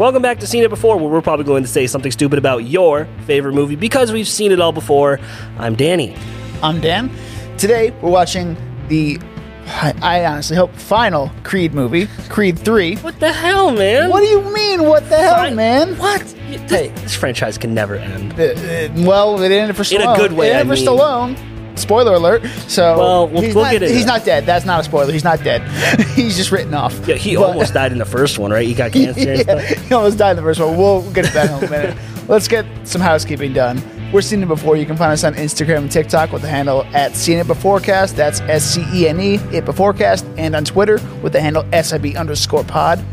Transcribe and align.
Welcome 0.00 0.22
back 0.22 0.38
to 0.38 0.46
Seen 0.46 0.62
It 0.62 0.70
Before, 0.70 0.96
where 0.96 1.10
we're 1.10 1.20
probably 1.20 1.44
going 1.44 1.62
to 1.62 1.68
say 1.68 1.86
something 1.86 2.10
stupid 2.10 2.38
about 2.38 2.64
your 2.64 3.06
favorite 3.26 3.52
movie 3.52 3.76
because 3.76 4.10
we've 4.10 4.26
seen 4.26 4.50
it 4.50 4.58
all 4.58 4.72
before. 4.72 5.20
I'm 5.58 5.76
Danny. 5.76 6.16
I'm 6.62 6.80
Dan. 6.80 7.10
Today 7.58 7.90
we're 8.00 8.08
watching 8.08 8.56
the, 8.88 9.18
I, 9.66 9.92
I 10.00 10.24
honestly 10.24 10.56
hope, 10.56 10.74
final 10.74 11.30
Creed 11.42 11.74
movie, 11.74 12.06
Creed 12.30 12.58
3. 12.58 12.96
What 12.96 13.20
the 13.20 13.30
hell, 13.30 13.72
man? 13.72 14.08
What 14.08 14.20
do 14.20 14.26
you 14.26 14.40
mean, 14.54 14.84
what 14.84 15.06
the 15.10 15.18
hell, 15.18 15.34
Fine. 15.34 15.56
man? 15.56 15.98
What? 15.98 16.22
This, 16.22 16.70
Hey. 16.70 16.88
this 17.02 17.14
franchise 17.14 17.58
can 17.58 17.74
never 17.74 17.96
end. 17.96 18.32
Uh, 18.40 18.44
uh, 18.44 19.06
well, 19.06 19.38
it 19.42 19.52
ended 19.52 19.76
for 19.76 19.94
In 19.94 20.00
a 20.00 20.16
good 20.16 20.32
way, 20.32 20.48
It 20.48 20.54
ended 20.56 20.72
I 20.72 20.76
for 20.76 20.80
mean. 20.80 20.98
Stallone. 20.98 21.49
Spoiler 21.76 22.14
alert. 22.14 22.44
So 22.68 22.98
Well, 22.98 23.28
we'll- 23.28 23.42
he's, 23.42 23.54
we'll 23.54 23.64
not, 23.64 23.80
he's 23.82 24.06
not 24.06 24.24
dead. 24.24 24.44
That's 24.46 24.64
not 24.64 24.80
a 24.80 24.84
spoiler. 24.84 25.12
He's 25.12 25.24
not 25.24 25.42
dead. 25.42 25.62
he's 26.14 26.36
just 26.36 26.52
written 26.52 26.74
off. 26.74 26.94
Yeah, 27.06 27.14
he 27.16 27.36
But- 27.36 27.44
almost 27.48 27.74
died 27.74 27.92
in 27.92 27.98
the 27.98 28.04
first 28.04 28.38
one, 28.38 28.50
right? 28.50 28.66
He 28.66 28.74
got 28.74 28.92
cancer 28.92 29.34
yeah, 29.34 29.60
he 29.62 29.94
almost 29.94 30.18
died 30.18 30.32
in 30.32 30.36
the 30.36 30.42
first 30.42 30.60
one. 30.60 30.76
We'll 30.76 31.02
get 31.12 31.24
to 31.26 31.32
that 31.32 31.62
in 31.62 31.68
a 31.68 31.70
minute. 31.70 31.96
Let's 32.28 32.46
get 32.48 32.64
some 32.86 33.00
housekeeping 33.00 33.52
done. 33.52 33.82
We're 34.12 34.20
seeing 34.22 34.42
it 34.42 34.46
before. 34.48 34.76
You 34.76 34.86
can 34.86 34.96
find 34.96 35.12
us 35.12 35.24
on 35.24 35.34
Instagram 35.34 35.78
and 35.78 35.90
TikTok 35.90 36.32
with 36.32 36.42
the 36.42 36.48
handle 36.48 36.84
at 36.92 37.14
Seen 37.16 37.38
It 37.38 37.46
Beforecast. 37.46 38.14
That's 38.16 38.40
S 38.42 38.64
C 38.64 38.84
E 38.92 39.08
N 39.08 39.20
E 39.20 39.34
It 39.52 39.64
Beforecast, 39.64 40.24
and 40.36 40.54
on 40.56 40.64
Twitter 40.64 40.98
with 41.22 41.32
the 41.32 41.40
handle 41.40 41.64
SIB 41.72 42.16
underscore 42.16 42.64
Pod. 42.64 43.04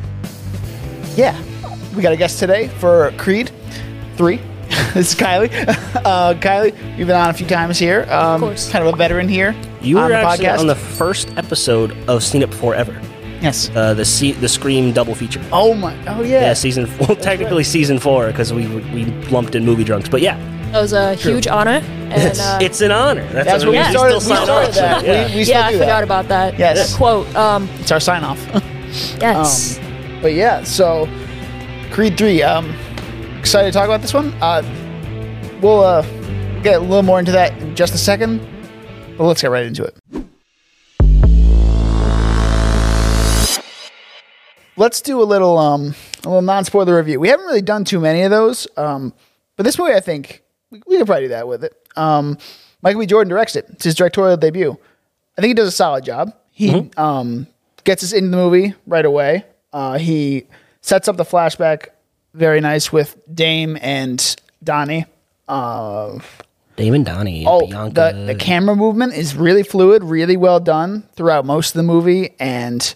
Yeah, 1.15 1.39
we 1.95 2.01
got 2.01 2.13
a 2.13 2.17
guest 2.17 2.39
today 2.39 2.67
for 2.67 3.11
Creed 3.17 3.51
Three. 4.17 4.39
this 4.93 5.13
is 5.13 5.19
Kylie. 5.19 5.51
Uh, 6.07 6.33
Kylie, 6.35 6.73
you've 6.97 7.07
been 7.07 7.17
on 7.17 7.29
a 7.29 7.33
few 7.33 7.45
times 7.47 7.77
here. 7.77 8.03
Um, 8.09 8.35
Of 8.35 8.39
course. 8.41 8.69
Kind 8.71 8.87
of 8.87 8.93
a 8.93 8.97
veteran 8.97 9.27
here. 9.27 9.53
You 9.81 9.97
on 9.97 10.03
were 10.05 10.09
the 10.09 10.15
actually 10.17 10.45
podcast. 10.45 10.59
on 10.59 10.67
the 10.67 10.75
first 10.75 11.29
episode 11.37 11.91
of 12.07 12.23
Seen 12.23 12.41
It 12.43 12.49
Before 12.49 12.73
Ever, 12.75 12.93
yes. 13.41 13.69
uh, 13.75 13.93
the 13.93 14.05
C- 14.05 14.31
the 14.33 14.47
Scream 14.47 14.93
double 14.93 15.15
feature. 15.15 15.41
Oh 15.51 15.73
my. 15.73 15.93
Oh 16.07 16.21
yeah. 16.21 16.41
Yeah, 16.41 16.53
season 16.53 16.87
well, 16.99 17.15
technically 17.17 17.63
season 17.65 17.99
four 17.99 18.27
because 18.27 18.53
we 18.53 18.67
we 18.93 19.05
lumped 19.29 19.55
in 19.55 19.65
movie 19.65 19.83
drunks, 19.83 20.07
but 20.07 20.21
yeah, 20.21 20.37
That 20.71 20.81
was 20.81 20.93
a 20.93 21.15
huge 21.15 21.45
honor. 21.47 21.81
And 22.09 22.39
uh, 22.39 22.59
it's 22.61 22.79
an 22.79 22.91
honor. 22.91 23.23
That's, 23.33 23.47
That's 23.47 23.63
what 23.65 23.67
what 23.67 23.71
we 23.71 23.77
Yeah. 23.79 23.91
started. 23.91 24.21
still 24.21 24.31
We 24.31 24.35
sign 24.37 24.45
started 24.45 24.73
that. 24.75 25.05
Yeah. 25.05 25.27
We, 25.29 25.35
we 25.35 25.43
still 25.43 25.57
yeah, 25.59 25.65
I 25.67 25.71
do 25.71 25.77
forgot 25.79 25.87
that. 25.87 26.03
about 26.05 26.27
that. 26.29 26.57
Yes. 26.59 26.91
That 26.91 26.97
quote. 26.97 27.35
Um, 27.35 27.67
It's 27.79 27.91
our 27.91 27.99
sign 27.99 28.23
off. 28.23 28.39
yes. 29.19 29.77
But 30.21 30.33
yeah, 30.33 30.63
so 30.63 31.07
Creed 31.91 32.17
3. 32.17 32.43
Um, 32.43 32.73
excited 33.47 33.71
to 33.71 33.79
talk 33.79 33.85
about 33.85 34.01
this 34.01 34.13
one. 34.13 34.33
Uh, 34.41 34.61
we'll 35.61 35.79
uh, 35.79 36.01
get 36.63 36.75
a 36.75 36.79
little 36.81 37.01
more 37.01 37.17
into 37.17 37.31
that 37.31 37.57
in 37.61 37.77
just 37.77 37.95
a 37.95 37.97
second, 37.97 38.45
but 39.17 39.23
let's 39.23 39.41
get 39.41 39.49
right 39.51 39.65
into 39.65 39.85
it. 39.85 39.97
Let's 44.75 44.99
do 44.99 45.21
a 45.21 45.23
little 45.23 45.57
um, 45.57 45.95
a 46.25 46.27
little 46.27 46.41
non 46.41 46.65
spoiler 46.65 46.97
review. 46.97 47.21
We 47.21 47.29
haven't 47.29 47.45
really 47.45 47.61
done 47.61 47.85
too 47.85 48.01
many 48.01 48.23
of 48.23 48.31
those, 48.31 48.67
um, 48.75 49.13
but 49.55 49.63
this 49.63 49.79
movie 49.79 49.93
I 49.93 50.01
think 50.01 50.43
we, 50.69 50.81
we 50.85 50.97
could 50.97 51.07
probably 51.07 51.23
do 51.23 51.29
that 51.29 51.47
with 51.47 51.63
it. 51.63 51.73
Um, 51.95 52.37
Michael 52.81 52.99
B. 52.99 53.05
Jordan 53.05 53.29
directs 53.29 53.55
it. 53.55 53.67
It's 53.69 53.85
his 53.85 53.95
directorial 53.95 54.35
debut. 54.35 54.77
I 55.37 55.41
think 55.41 55.51
he 55.51 55.53
does 55.53 55.69
a 55.69 55.71
solid 55.71 56.03
job. 56.03 56.33
He 56.51 56.91
um, 56.97 57.47
gets 57.85 58.03
us 58.03 58.11
into 58.11 58.29
the 58.29 58.35
movie 58.35 58.73
right 58.85 59.05
away. 59.05 59.45
Uh, 59.71 59.97
he 59.97 60.47
sets 60.81 61.07
up 61.07 61.15
the 61.15 61.23
flashback 61.23 61.91
very 62.37 62.61
nice 62.61 62.91
with 62.93 63.17
Dame 63.33 63.77
and 63.81 64.35
Donnie. 64.63 65.05
Uh, 65.47 66.19
Damon 66.75 67.03
Donnie, 67.03 67.43
oh, 67.47 67.65
Bianca. 67.65 68.13
the, 68.13 68.33
the 68.33 68.35
camera 68.35 68.75
movement 68.75 69.13
is 69.13 69.35
really 69.35 69.63
fluid, 69.63 70.03
really 70.03 70.37
well 70.37 70.59
done 70.59 71.03
throughout 71.15 71.43
most 71.43 71.69
of 71.69 71.79
the 71.79 71.83
movie, 71.83 72.35
and 72.39 72.93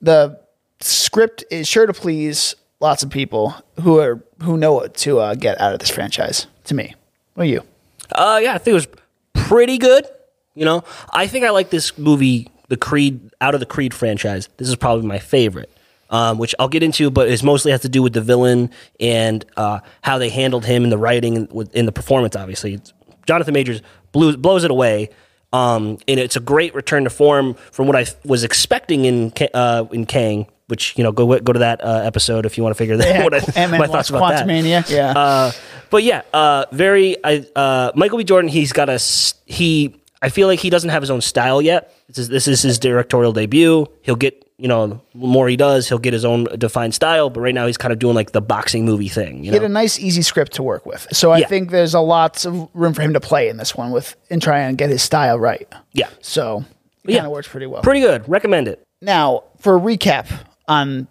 the 0.00 0.40
script 0.80 1.44
is 1.50 1.68
sure 1.68 1.86
to 1.86 1.92
please 1.92 2.54
lots 2.80 3.02
of 3.02 3.10
people 3.10 3.54
who 3.82 3.98
are 3.98 4.24
who 4.42 4.56
know 4.56 4.72
what 4.72 4.94
to 4.94 5.18
uh, 5.20 5.34
get 5.34 5.60
out 5.60 5.74
of 5.74 5.78
this 5.78 5.90
franchise. 5.90 6.46
To 6.64 6.74
me, 6.74 6.94
what 7.34 7.44
are 7.44 7.46
you? 7.46 7.62
Uh, 8.10 8.40
yeah, 8.42 8.54
I 8.54 8.58
think 8.58 8.72
it 8.72 8.74
was 8.74 8.88
pretty 9.34 9.76
good. 9.76 10.06
You 10.54 10.64
know, 10.64 10.84
I 11.12 11.26
think 11.26 11.44
I 11.44 11.50
like 11.50 11.70
this 11.70 11.98
movie, 11.98 12.48
the 12.68 12.76
Creed, 12.76 13.30
out 13.40 13.54
of 13.54 13.60
the 13.60 13.66
Creed 13.66 13.92
franchise. 13.92 14.48
This 14.56 14.68
is 14.68 14.76
probably 14.76 15.06
my 15.06 15.18
favorite, 15.18 15.70
um, 16.12 16.38
which 16.38 16.54
I'll 16.60 16.68
get 16.68 16.84
into, 16.84 17.10
but 17.10 17.28
it 17.28 17.42
mostly 17.42 17.72
has 17.72 17.80
to 17.80 17.88
do 17.88 18.02
with 18.02 18.12
the 18.12 18.20
villain 18.20 18.70
and 19.00 19.44
uh, 19.56 19.80
how 20.02 20.18
they 20.18 20.28
handled 20.28 20.64
him 20.64 20.84
in 20.84 20.90
the 20.90 20.98
writing 20.98 21.36
and 21.36 21.70
in 21.72 21.86
the 21.86 21.92
performance. 21.92 22.36
Obviously, 22.36 22.74
It's- 22.74 22.92
Jonathan 23.26 23.54
Majors 23.54 23.82
blew, 24.12 24.36
blows 24.36 24.62
it 24.62 24.70
away. 24.70 25.08
Um, 25.52 25.98
and 26.08 26.18
it's 26.18 26.34
a 26.36 26.40
great 26.40 26.74
return 26.74 27.04
to 27.04 27.10
form 27.10 27.54
from 27.72 27.86
what 27.86 27.94
I 27.94 28.06
was 28.24 28.42
expecting 28.42 29.04
in 29.04 29.32
uh, 29.52 29.84
in 29.92 30.06
Kang, 30.06 30.46
which 30.68 30.96
you 30.96 31.04
know 31.04 31.12
go 31.12 31.38
go 31.40 31.52
to 31.52 31.58
that 31.58 31.84
uh, 31.84 32.00
episode 32.04 32.46
if 32.46 32.56
you 32.56 32.62
want 32.64 32.74
to 32.74 32.78
figure 32.78 32.96
that 32.96 33.22
what 33.30 33.58
I, 33.58 33.66
my 33.66 33.86
thoughts 33.86 34.08
about 34.08 34.30
that. 34.30 34.46
Quantumania, 34.46 34.88
yeah. 34.88 35.10
Uh, 35.10 35.52
but 35.90 36.04
yeah, 36.04 36.22
uh, 36.32 36.64
very. 36.72 37.22
I, 37.22 37.44
uh, 37.54 37.92
Michael 37.94 38.16
B. 38.16 38.24
Jordan. 38.24 38.48
he's 38.48 38.72
got 38.72 38.88
a 38.88 38.98
he. 39.44 40.00
I 40.22 40.30
feel 40.30 40.48
like 40.48 40.58
he 40.58 40.70
doesn't 40.70 40.88
have 40.88 41.02
his 41.02 41.10
own 41.10 41.20
style 41.20 41.60
yet. 41.60 41.94
This 42.08 42.16
is, 42.16 42.28
this 42.30 42.48
is 42.48 42.62
his 42.62 42.78
directorial 42.78 43.34
debut. 43.34 43.86
He'll 44.00 44.16
get 44.16 44.48
you 44.62 44.68
know 44.68 44.86
the 44.86 45.00
more 45.14 45.48
he 45.48 45.56
does, 45.56 45.88
he'll 45.88 45.98
get 45.98 46.12
his 46.12 46.24
own 46.24 46.44
defined 46.56 46.94
style. 46.94 47.28
But 47.30 47.40
right 47.40 47.54
now, 47.54 47.66
he's 47.66 47.76
kind 47.76 47.92
of 47.92 47.98
doing 47.98 48.14
like 48.14 48.30
the 48.32 48.40
boxing 48.40 48.84
movie 48.84 49.08
thing. 49.08 49.38
You 49.44 49.50
He 49.50 49.56
had 49.56 49.64
a 49.64 49.68
nice, 49.68 49.98
easy 49.98 50.22
script 50.22 50.52
to 50.54 50.62
work 50.62 50.86
with, 50.86 51.06
so 51.12 51.32
I 51.32 51.38
Yeah. 51.38 51.48
think 51.48 51.70
there's 51.70 51.94
a 51.94 52.00
lot 52.00 52.44
of 52.46 52.68
room 52.72 52.94
for 52.94 53.02
him 53.02 53.12
to 53.14 53.20
play 53.20 53.48
in 53.48 53.56
this 53.56 53.74
one 53.74 53.90
with 53.90 54.14
and 54.30 54.40
try 54.40 54.60
and 54.60 54.78
get 54.78 54.88
his 54.90 55.02
style 55.02 55.38
right. 55.38 55.66
yeah, 55.92 56.08
So 56.20 56.64
it 57.04 57.10
Yeah. 57.10 57.16
kind 57.18 57.26
of 57.26 57.32
works 57.32 57.48
pretty 57.48 57.66
well. 57.66 57.82
pretty 57.82 58.00
good. 58.00 58.28
Recommend 58.28 58.68
it. 58.68 58.82
Now, 59.00 59.42
for 59.58 59.76
a 59.76 59.80
recap 59.80 60.26
on 60.68 61.08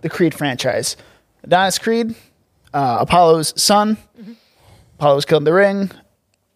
the 0.00 0.08
Creed 0.08 0.32
franchise, 0.34 0.96
Adonis 1.42 1.78
Creed, 1.78 2.14
uh, 2.72 2.96
Apollo's 3.00 3.52
son. 3.62 3.98
Apollo 4.98 5.16
was 5.16 5.24
killed 5.26 5.40
in 5.42 5.44
the 5.44 5.52
ring. 5.52 5.90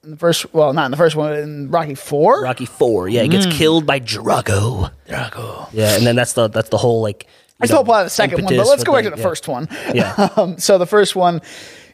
In 0.05 0.13
the 0.13 0.17
first, 0.17 0.53
well, 0.55 0.73
not 0.73 0.85
in 0.87 0.91
the 0.93 0.97
first 0.97 1.17
one, 1.17 1.33
in 1.35 1.71
Rocky 1.71 1.95
Four. 1.95 2.43
Rocky 2.43 2.67
Four. 2.67 3.09
Yeah, 3.09 3.23
he 3.23 3.29
gets 3.29 3.47
killed 3.47 3.85
by 3.87 3.99
Drago. 4.01 4.91
Drago. 5.09 5.69
Yeah, 5.73 5.97
and 5.97 6.07
then 6.07 6.15
that's 6.17 6.35
the 6.35 6.49
that's 6.49 6.69
the 6.69 6.79
whole 6.79 7.03
like. 7.03 7.27
I 7.61 7.67
That's 7.67 7.73
the 7.77 7.85
plot 7.85 8.07
the 8.07 8.11
second 8.11 8.45
one, 8.45 8.57
but 8.57 8.67
let's 8.69 8.85
go 8.85 8.93
back 8.93 9.03
to 9.05 9.11
the 9.11 9.17
yeah. 9.17 9.23
first 9.23 9.49
one. 9.49 9.69
Yeah. 9.93 10.29
Um, 10.37 10.59
so 10.59 10.79
the 10.79 10.87
first 10.87 11.17
one, 11.17 11.41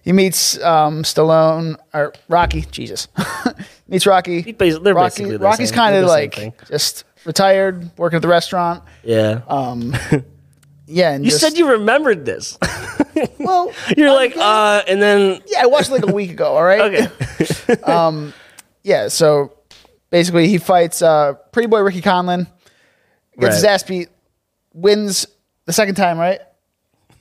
he 0.03 0.13
meets 0.13 0.61
um, 0.63 1.03
Stallone 1.05 1.77
or 1.95 2.13
Rocky. 2.29 2.63
Jesus, 2.71 3.09
meets 3.89 4.07
Rocky. 4.07 4.53
bas- 4.53 4.79
they're 4.81 4.93
Rocky, 4.93 5.07
basically 5.23 5.37
the 5.39 5.45
Rocky's 5.45 5.71
same- 5.71 5.77
kind 5.77 5.95
they're 5.95 6.03
of 6.03 6.09
the 6.09 6.15
same 6.15 6.21
like 6.25 6.35
thing. 6.35 6.53
just 6.69 7.05
retired, 7.25 7.91
working 7.97 8.17
at 8.17 8.23
the 8.23 8.29
restaurant. 8.29 8.83
Yeah. 9.03 9.41
Yeah, 10.87 11.13
and 11.13 11.25
you 11.25 11.31
just, 11.31 11.43
said 11.43 11.57
you 11.57 11.71
remembered 11.71 12.25
this. 12.25 12.59
well. 13.39 13.73
You're 13.97 14.11
I'm 14.11 14.15
like, 14.17 14.35
good. 14.35 14.43
uh, 14.43 14.83
and 14.87 15.01
then 15.01 15.41
Yeah, 15.47 15.63
I 15.63 15.67
watched 15.67 15.91
like 15.91 16.07
a 16.07 16.13
week 16.13 16.31
ago. 16.31 16.55
All 16.57 16.65
right. 16.65 17.11
okay. 17.79 18.33
Yeah. 18.83 19.09
So 19.09 19.53
basically, 20.11 20.49
he 20.49 20.59
fights 20.59 21.01
uh, 21.03 21.35
Pretty 21.53 21.69
Boy 21.69 21.81
Ricky 21.81 22.03
Conlan, 22.03 22.47
gets 23.39 23.57
his 23.57 23.65
ass 23.65 23.83
beat, 23.83 24.09
wins 24.75 25.27
the 25.65 25.73
second 25.73 25.95
time, 25.95 26.19
right? 26.19 26.41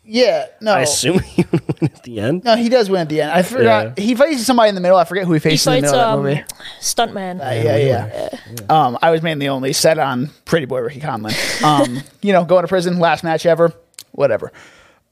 Yeah. 0.05 0.47
No. 0.61 0.73
I 0.73 0.81
assume 0.81 1.19
he 1.19 1.45
would 1.51 1.61
win 1.81 1.91
at 1.93 2.03
the 2.03 2.19
end. 2.19 2.43
no, 2.43 2.55
he 2.55 2.67
does 2.69 2.89
win 2.89 3.01
at 3.01 3.09
the 3.09 3.21
end. 3.21 3.31
I 3.31 3.41
forgot. 3.41 3.97
Yeah. 3.97 4.03
He 4.03 4.15
faces 4.15 4.45
somebody 4.45 4.69
in 4.69 4.75
the 4.75 4.81
middle. 4.81 4.97
I 4.97 5.05
forget 5.05 5.25
who 5.25 5.33
he 5.33 5.37
He 5.37 5.39
faces 5.39 5.67
in 5.67 5.73
the 5.75 5.81
fights 5.81 5.91
middle 5.93 6.05
um, 6.09 6.19
of 6.19 6.25
that 6.25 6.31
movie. 6.31 6.45
stuntman. 6.81 7.37
yeah, 7.39 7.77
yeah. 7.77 8.65
Um, 8.69 8.97
I 9.01 9.11
was 9.11 9.21
mainly 9.21 9.47
only 9.47 9.71
set 9.73 9.97
on 9.99 10.29
Pretty 10.45 10.65
Boy 10.65 10.79
Ricky 10.81 10.99
Conlan. 10.99 11.33
Um, 11.63 12.01
you 12.21 12.33
know, 12.33 12.43
going 12.45 12.63
to 12.63 12.67
prison, 12.67 12.99
last 12.99 13.23
match 13.23 13.45
ever, 13.45 13.71
whatever. 14.11 14.51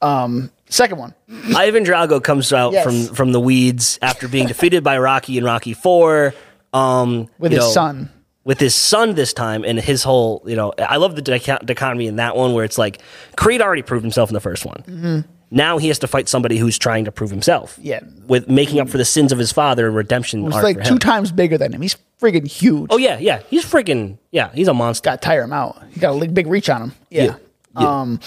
Um, 0.02 0.50
second 0.68 0.98
one. 0.98 1.14
Ivan 1.56 1.84
Drago 1.84 2.22
comes 2.22 2.52
out 2.52 2.72
Yes. 2.72 2.84
from 2.84 3.14
from 3.14 3.32
the 3.32 3.40
weeds 3.40 3.98
after 4.02 4.26
being 4.28 4.46
defeated 4.48 4.82
by 4.84 4.98
Rocky 4.98 5.38
in 5.38 5.44
Rocky 5.44 5.74
Four. 5.74 6.34
Um, 6.72 7.28
With 7.38 7.52
his 7.52 7.60
know, 7.60 7.70
son. 7.70 8.10
With 8.44 8.58
his 8.58 8.74
son 8.74 9.14
this 9.14 9.32
time, 9.32 9.64
and 9.64 9.78
his 9.78 10.02
whole, 10.02 10.42
you 10.46 10.56
know, 10.56 10.72
I 10.78 10.96
love 10.96 11.14
the 11.14 11.22
dichot- 11.22 11.64
dichotomy 11.64 12.08
in 12.08 12.16
that 12.16 12.36
one 12.36 12.54
where 12.54 12.64
it's 12.64 12.76
like 12.76 13.00
Creed 13.36 13.62
already 13.62 13.82
proved 13.82 14.02
himself 14.02 14.30
in 14.30 14.34
the 14.34 14.40
first 14.40 14.64
one. 14.64 14.82
Mm-hmm. 14.88 15.20
Now 15.52 15.78
he 15.78 15.88
has 15.88 15.98
to 16.00 16.08
fight 16.08 16.28
somebody 16.28 16.56
who's 16.56 16.76
trying 16.78 17.04
to 17.04 17.12
prove 17.12 17.30
himself. 17.30 17.78
Yeah. 17.80 18.00
with 18.26 18.48
making 18.48 18.80
up 18.80 18.88
for 18.88 18.98
the 18.98 19.04
sins 19.04 19.30
of 19.32 19.38
his 19.38 19.52
father, 19.52 19.86
and 19.86 19.94
redemption. 19.94 20.42
He's 20.44 20.54
like 20.62 20.82
two 20.82 20.98
times 20.98 21.30
bigger 21.30 21.56
than 21.58 21.72
him. 21.72 21.82
He's 21.82 21.96
friggin' 22.20 22.46
huge. 22.48 22.88
Oh 22.90 22.96
yeah, 22.96 23.18
yeah, 23.18 23.42
he's 23.48 23.64
freaking 23.64 24.18
yeah, 24.32 24.50
he's 24.54 24.66
a 24.66 24.74
monster. 24.74 25.04
Got 25.10 25.22
to 25.22 25.26
tire 25.26 25.42
him 25.42 25.52
out. 25.52 25.80
He 25.92 26.00
got 26.00 26.20
a 26.20 26.28
big 26.28 26.46
reach 26.48 26.68
on 26.70 26.82
him. 26.82 26.92
Yeah. 27.10 27.36
Yeah. 27.78 28.00
Um, 28.00 28.18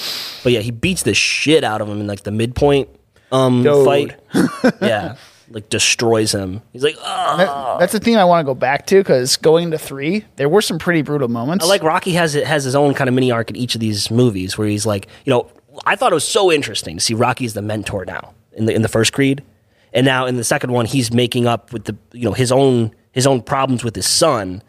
But 0.43 0.53
yeah, 0.53 0.61
he 0.61 0.71
beats 0.71 1.03
the 1.03 1.13
shit 1.13 1.63
out 1.63 1.81
of 1.81 1.89
him 1.89 1.99
in 1.99 2.07
like 2.07 2.23
the 2.23 2.31
midpoint 2.31 2.89
um 3.31 3.63
Dude. 3.63 3.85
fight. 3.85 4.15
yeah. 4.81 5.15
Like 5.49 5.69
destroys 5.69 6.33
him. 6.33 6.61
He's 6.73 6.83
like, 6.83 6.95
oh. 6.99 7.37
That- 7.37 7.49
ah. 7.49 7.77
that's 7.77 7.93
the 7.93 7.99
theme 7.99 8.17
I 8.17 8.25
want 8.25 8.45
to 8.45 8.45
go 8.45 8.55
back 8.55 8.85
to 8.87 8.97
because 8.97 9.37
going 9.37 9.71
to 9.71 9.77
three, 9.77 10.25
there 10.37 10.49
were 10.49 10.61
some 10.61 10.79
pretty 10.79 11.01
brutal 11.01 11.27
moments. 11.27 11.63
I 11.63 11.67
like 11.67 11.83
Rocky 11.83 12.13
has 12.13 12.35
it 12.35 12.47
has 12.47 12.63
his 12.63 12.75
own 12.75 12.93
kind 12.93 13.07
of 13.07 13.13
mini 13.13 13.31
arc 13.31 13.49
in 13.49 13.55
each 13.55 13.75
of 13.75 13.81
these 13.81 14.09
movies 14.09 14.57
where 14.57 14.67
he's 14.67 14.85
like, 14.85 15.07
you 15.25 15.31
know, 15.31 15.49
I 15.85 15.95
thought 15.95 16.11
it 16.11 16.15
was 16.15 16.27
so 16.27 16.51
interesting 16.51 16.97
to 16.97 17.03
see 17.03 17.13
Rocky 17.13 17.45
as 17.45 17.53
the 17.53 17.61
mentor 17.61 18.05
now 18.05 18.33
in 18.53 18.65
the 18.65 18.73
in 18.73 18.81
the 18.81 18.87
first 18.87 19.13
Creed, 19.13 19.43
and 19.93 20.05
now 20.05 20.25
in 20.25 20.37
the 20.37 20.43
second 20.43 20.71
one 20.71 20.85
he's 20.85 21.13
making 21.13 21.47
up 21.47 21.73
with 21.73 21.85
the 21.85 21.95
you 22.13 22.23
know 22.23 22.33
his 22.33 22.51
own 22.51 22.91
his 23.11 23.27
own 23.27 23.41
problems 23.41 23.83
with 23.83 23.95
his 23.95 24.07
son 24.07 24.63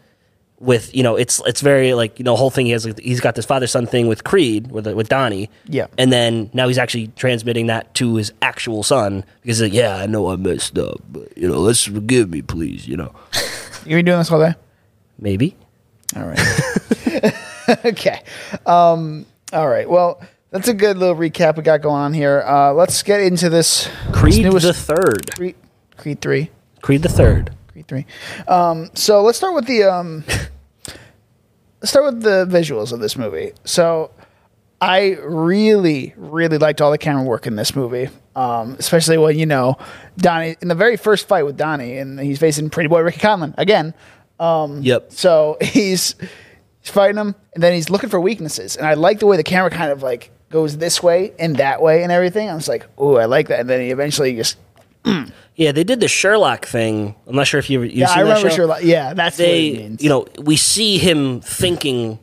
with 0.59 0.95
you 0.95 1.03
know 1.03 1.15
it's 1.15 1.39
it's 1.45 1.61
very 1.61 1.93
like 1.93 2.17
you 2.17 2.23
know 2.25 2.35
whole 2.35 2.49
thing 2.49 2.65
he 2.65 2.71
has 2.71 2.85
like, 2.85 2.99
he's 2.99 3.19
got 3.21 3.35
this 3.35 3.45
father 3.45 3.67
son 3.67 3.85
thing 3.85 4.07
with 4.07 4.23
Creed 4.23 4.71
with 4.71 4.87
with 4.87 5.07
Donnie 5.07 5.49
Yeah. 5.67 5.85
and 5.99 6.11
then 6.11 6.49
now 6.53 6.67
he's 6.67 6.79
actually 6.79 7.07
transmitting 7.15 7.67
that 7.67 7.93
to 7.95 8.15
his 8.15 8.33
actual 8.41 8.81
son 8.81 9.23
because 9.43 9.59
he's 9.59 9.61
like 9.69 9.73
yeah 9.73 9.97
I 9.97 10.07
know 10.07 10.29
I 10.31 10.35
messed 10.35 10.79
up 10.79 10.99
but 11.09 11.37
you 11.37 11.47
know 11.47 11.59
let's 11.59 11.83
forgive 11.83 12.31
me 12.31 12.41
please 12.41 12.87
you 12.87 12.97
know 12.97 13.13
You 13.85 13.97
been 13.97 14.05
doing 14.05 14.17
this 14.17 14.31
all 14.31 14.39
day? 14.39 14.55
maybe 15.19 15.55
All 16.15 16.25
right. 16.25 16.39
okay. 17.85 18.21
Um, 18.65 19.25
all 19.53 19.67
right. 19.69 19.89
Well, 19.89 20.21
that's 20.51 20.67
a 20.67 20.73
good 20.73 20.97
little 20.97 21.15
recap 21.15 21.57
we 21.57 21.63
got 21.63 21.81
going 21.81 22.01
on 22.01 22.13
here. 22.13 22.41
Uh, 22.45 22.73
let's 22.73 23.03
get 23.03 23.21
into 23.21 23.49
this 23.49 23.89
Creed 24.13 24.33
this 24.35 24.43
newest 24.43 24.65
the 24.65 24.73
third 24.73 25.35
Creed, 25.35 25.55
Creed 25.97 26.21
three. 26.21 26.49
Creed 26.81 27.01
the 27.03 27.09
third 27.09 27.51
Three. 27.83 28.05
Um, 28.47 28.89
so 28.93 29.21
let's 29.21 29.37
start 29.37 29.55
with 29.55 29.65
the 29.65 29.83
um, 29.83 30.23
let's 31.81 31.91
start 31.91 32.05
with 32.05 32.21
the 32.21 32.45
visuals 32.49 32.91
of 32.91 32.99
this 32.99 33.17
movie. 33.17 33.51
So 33.65 34.11
I 34.79 35.17
really, 35.21 36.13
really 36.17 36.57
liked 36.57 36.81
all 36.81 36.91
the 36.91 36.97
camera 36.97 37.23
work 37.23 37.47
in 37.47 37.55
this 37.55 37.75
movie, 37.75 38.09
um, 38.35 38.75
especially 38.77 39.17
when 39.17 39.37
you 39.37 39.45
know 39.45 39.77
Donnie 40.17 40.55
in 40.61 40.67
the 40.67 40.75
very 40.75 40.97
first 40.97 41.27
fight 41.27 41.43
with 41.43 41.57
Donnie, 41.57 41.97
and 41.97 42.19
he's 42.19 42.39
facing 42.39 42.69
Pretty 42.69 42.87
Boy 42.87 43.01
Ricky 43.01 43.19
Conlan 43.19 43.55
again. 43.57 43.93
yep 44.83 45.11
So 45.11 45.57
he's 45.61 46.15
he's 46.79 46.91
fighting 46.91 47.17
him, 47.17 47.35
and 47.53 47.63
then 47.63 47.73
he's 47.73 47.89
looking 47.89 48.09
for 48.09 48.21
weaknesses. 48.21 48.75
And 48.75 48.85
I 48.85 48.93
like 48.93 49.19
the 49.19 49.25
way 49.25 49.37
the 49.37 49.43
camera 49.43 49.71
kind 49.71 49.91
of 49.91 50.03
like 50.03 50.31
goes 50.49 50.77
this 50.77 51.03
way 51.03 51.33
and 51.39 51.57
that 51.57 51.81
way 51.81 52.03
and 52.03 52.11
everything. 52.11 52.49
I 52.49 52.55
was 52.55 52.67
like, 52.67 52.85
oh, 52.97 53.17
I 53.17 53.25
like 53.25 53.47
that. 53.47 53.59
And 53.59 53.69
then 53.69 53.81
he 53.81 53.89
eventually 53.89 54.35
just 54.35 54.57
yeah 55.57 55.73
they 55.73 55.83
did 55.83 55.99
the 55.99 56.07
Sherlock 56.07 56.65
thing 56.65 57.13
I'm 57.27 57.35
not 57.35 57.47
sure 57.47 57.59
if 57.59 57.69
you 57.69 57.79
ever 57.79 57.85
you 57.85 57.99
yeah, 57.99 58.07
seen 58.07 58.19
I 58.19 58.21
remember? 58.21 58.49
Sherlock. 58.49 58.83
Yeah, 58.83 59.13
that's 59.13 59.37
what 59.37 59.45
they 59.45 59.67
it 59.67 59.77
means. 59.77 60.03
you 60.03 60.09
know 60.09 60.25
we 60.41 60.55
see 60.55 60.97
him 60.97 61.41
thinking 61.41 62.17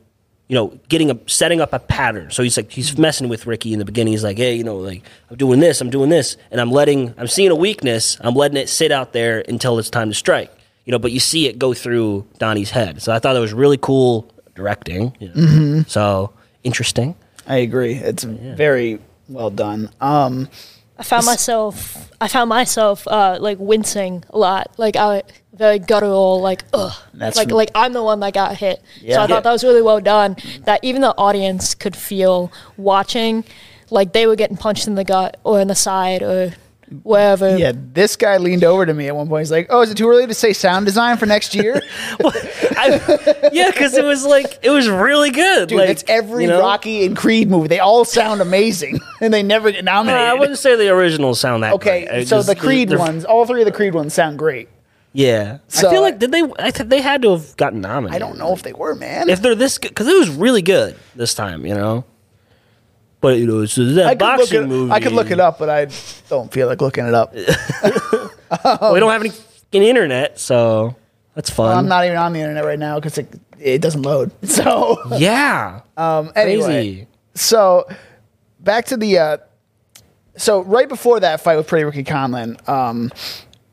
you 0.48 0.54
know 0.54 0.78
getting 0.88 1.10
a 1.10 1.18
setting 1.26 1.60
up 1.60 1.72
a 1.72 1.78
pattern 1.78 2.30
so 2.30 2.42
he's 2.42 2.56
like 2.56 2.70
he's 2.70 2.96
messing 2.98 3.28
with 3.28 3.46
ricky 3.46 3.72
in 3.72 3.78
the 3.78 3.84
beginning 3.84 4.12
he's 4.12 4.24
like 4.24 4.36
hey 4.38 4.54
you 4.54 4.64
know 4.64 4.76
like 4.76 5.02
i'm 5.30 5.36
doing 5.36 5.60
this 5.60 5.80
i'm 5.80 5.90
doing 5.90 6.10
this 6.10 6.36
and 6.50 6.60
i'm 6.60 6.70
letting 6.70 7.14
i'm 7.18 7.26
seeing 7.28 7.50
a 7.50 7.54
weakness 7.54 8.18
i'm 8.20 8.34
letting 8.34 8.56
it 8.56 8.68
sit 8.68 8.92
out 8.92 9.12
there 9.12 9.42
until 9.48 9.78
it's 9.78 9.88
time 9.90 10.08
to 10.08 10.14
strike 10.14 10.50
you 10.84 10.92
know 10.92 10.98
but 10.98 11.12
you 11.12 11.20
see 11.20 11.46
it 11.48 11.58
go 11.58 11.72
through 11.72 12.26
donnie's 12.38 12.70
head 12.70 13.00
so 13.00 13.12
i 13.12 13.18
thought 13.18 13.32
that 13.32 13.40
was 13.40 13.54
really 13.54 13.78
cool 13.78 14.30
directing 14.54 15.16
you 15.18 15.28
know. 15.28 15.34
Mm-hmm. 15.34 15.80
so 15.88 16.32
interesting 16.62 17.14
I 17.46 17.56
agree. 17.56 17.94
It's 17.94 18.24
very 18.24 19.00
well 19.28 19.50
done. 19.50 19.90
Um, 20.00 20.48
I 20.98 21.02
found 21.02 21.26
myself, 21.26 22.10
I 22.20 22.28
found 22.28 22.48
myself 22.48 23.06
uh, 23.08 23.38
like 23.40 23.58
wincing 23.58 24.24
a 24.30 24.38
lot, 24.38 24.72
like 24.78 24.96
I 24.96 25.22
very 25.52 25.78
guttural, 25.78 26.40
like 26.40 26.64
ugh, 26.72 26.92
That's 27.14 27.36
like 27.36 27.50
like 27.50 27.70
I'm 27.74 27.92
the 27.92 28.02
one 28.02 28.20
that 28.20 28.34
got 28.34 28.56
hit. 28.56 28.82
Yeah. 29.00 29.16
So 29.16 29.22
I 29.22 29.26
thought 29.26 29.44
that 29.44 29.52
was 29.52 29.64
really 29.64 29.82
well 29.82 30.00
done. 30.00 30.36
That 30.64 30.80
even 30.82 31.00
the 31.00 31.14
audience 31.16 31.74
could 31.74 31.96
feel 31.96 32.52
watching, 32.76 33.44
like 33.90 34.12
they 34.12 34.26
were 34.26 34.36
getting 34.36 34.56
punched 34.56 34.86
in 34.86 34.94
the 34.94 35.04
gut 35.04 35.38
or 35.44 35.60
in 35.60 35.68
the 35.68 35.74
side 35.74 36.22
or 36.22 36.54
wherever. 37.02 37.56
yeah, 37.56 37.72
this 37.74 38.16
guy 38.16 38.36
leaned 38.36 38.64
over 38.64 38.84
to 38.86 38.94
me 38.94 39.08
at 39.08 39.16
one 39.16 39.28
point. 39.28 39.42
He's 39.42 39.50
like, 39.50 39.66
"Oh, 39.70 39.82
is 39.82 39.90
it 39.90 39.96
too 39.96 40.08
early 40.08 40.26
to 40.26 40.34
say 40.34 40.52
sound 40.52 40.86
design 40.86 41.16
for 41.16 41.26
next 41.26 41.54
year?" 41.54 41.74
I, 42.92 43.50
yeah 43.52 43.70
because 43.70 43.94
it 43.96 44.04
was 44.04 44.24
like 44.24 44.58
it 44.62 44.70
was 44.70 44.88
really 44.88 45.30
good 45.30 45.68
Dude, 45.68 45.78
like 45.78 45.88
it's 45.90 46.04
every 46.08 46.44
you 46.44 46.48
know? 46.50 46.60
Rocky 46.60 47.04
and 47.06 47.16
Creed 47.16 47.48
movie. 47.50 47.68
They 47.68 47.80
all 47.80 48.04
sound 48.04 48.40
amazing, 48.40 49.00
and 49.20 49.32
they 49.32 49.42
never 49.42 49.70
get 49.70 49.80
Uh, 49.80 49.92
nominated. 49.92 50.22
I 50.28 50.34
wouldn't 50.34 50.58
say 50.58 50.76
the 50.76 50.88
originals 50.90 51.40
sound 51.40 51.62
that 51.62 51.74
okay, 51.74 52.06
great. 52.06 52.28
So 52.28 52.36
just- 52.36 52.48
the 52.48 52.56
Creed 52.56 52.88
they're- 52.90 52.98
ones, 52.98 53.24
all 53.24 53.46
three 53.46 53.60
of 53.62 53.66
the 53.66 53.72
Creed 53.72 53.94
ones 53.94 54.14
sound 54.14 54.38
great. 54.38 54.68
Yeah, 55.16 55.58
So- 55.68 55.88
I 55.88 55.92
feel 55.92 56.02
like 56.02 56.18
did 56.18 56.32
they? 56.32 56.42
I 56.58 56.70
th- 56.72 56.88
they 56.88 57.00
had 57.00 57.22
to 57.22 57.30
have 57.32 57.56
gotten 57.56 57.80
nominated. 57.80 58.16
I 58.16 58.18
don't 58.26 58.36
know 58.36 58.52
if 58.52 58.62
they 58.64 58.72
were, 58.72 58.94
man. 58.96 59.28
if 59.28 59.40
they're 59.40 59.54
this 59.54 59.78
good 59.78 59.88
because 59.90 60.08
it 60.08 60.18
was 60.18 60.28
really 60.28 60.60
good 60.62 60.96
this 61.14 61.34
time. 61.34 61.64
You 61.64 61.74
know, 61.74 62.04
but 63.20 63.38
you 63.38 63.46
know, 63.46 63.60
it's 63.60 63.76
that 63.76 64.06
I 64.06 64.14
could, 64.16 64.26
look 64.26 64.38
boxing 64.38 64.62
it, 64.64 64.66
movie. 64.66 64.90
I 64.92 64.98
could 64.98 65.12
look 65.12 65.30
it 65.30 65.38
up, 65.38 65.60
but 65.60 65.70
I 65.70 65.86
don't 66.28 66.52
feel 66.52 66.66
like 66.66 66.80
looking 66.80 67.06
it 67.06 67.14
up. 67.14 67.32
Well, 68.64 68.92
we 68.92 68.98
don't 69.00 69.10
have 69.12 69.20
any 69.20 69.30
fucking 69.30 69.82
internet, 69.84 70.38
so 70.40 70.96
that's 71.34 71.50
fun. 71.50 71.76
I'm 71.76 71.88
not 71.88 72.04
even 72.04 72.16
on 72.16 72.32
the 72.32 72.40
internet 72.40 72.64
right 72.64 72.78
now 72.78 72.96
because 72.96 73.18
it, 73.18 73.28
it 73.58 73.80
doesn't 73.80 74.02
load. 74.02 74.30
So, 74.44 74.96
yeah, 75.18 75.80
um, 75.96 76.32
anyway, 76.36 76.64
crazy. 76.64 77.06
so 77.34 77.86
back 78.60 78.86
to 78.86 78.96
the. 78.96 79.18
Uh, 79.18 79.36
so 80.36 80.62
right 80.62 80.88
before 80.88 81.20
that 81.20 81.40
fight 81.40 81.56
with 81.56 81.66
Pretty 81.68 81.84
Ricky 81.84 82.02
Conlan, 82.04 82.56
um, 82.68 83.12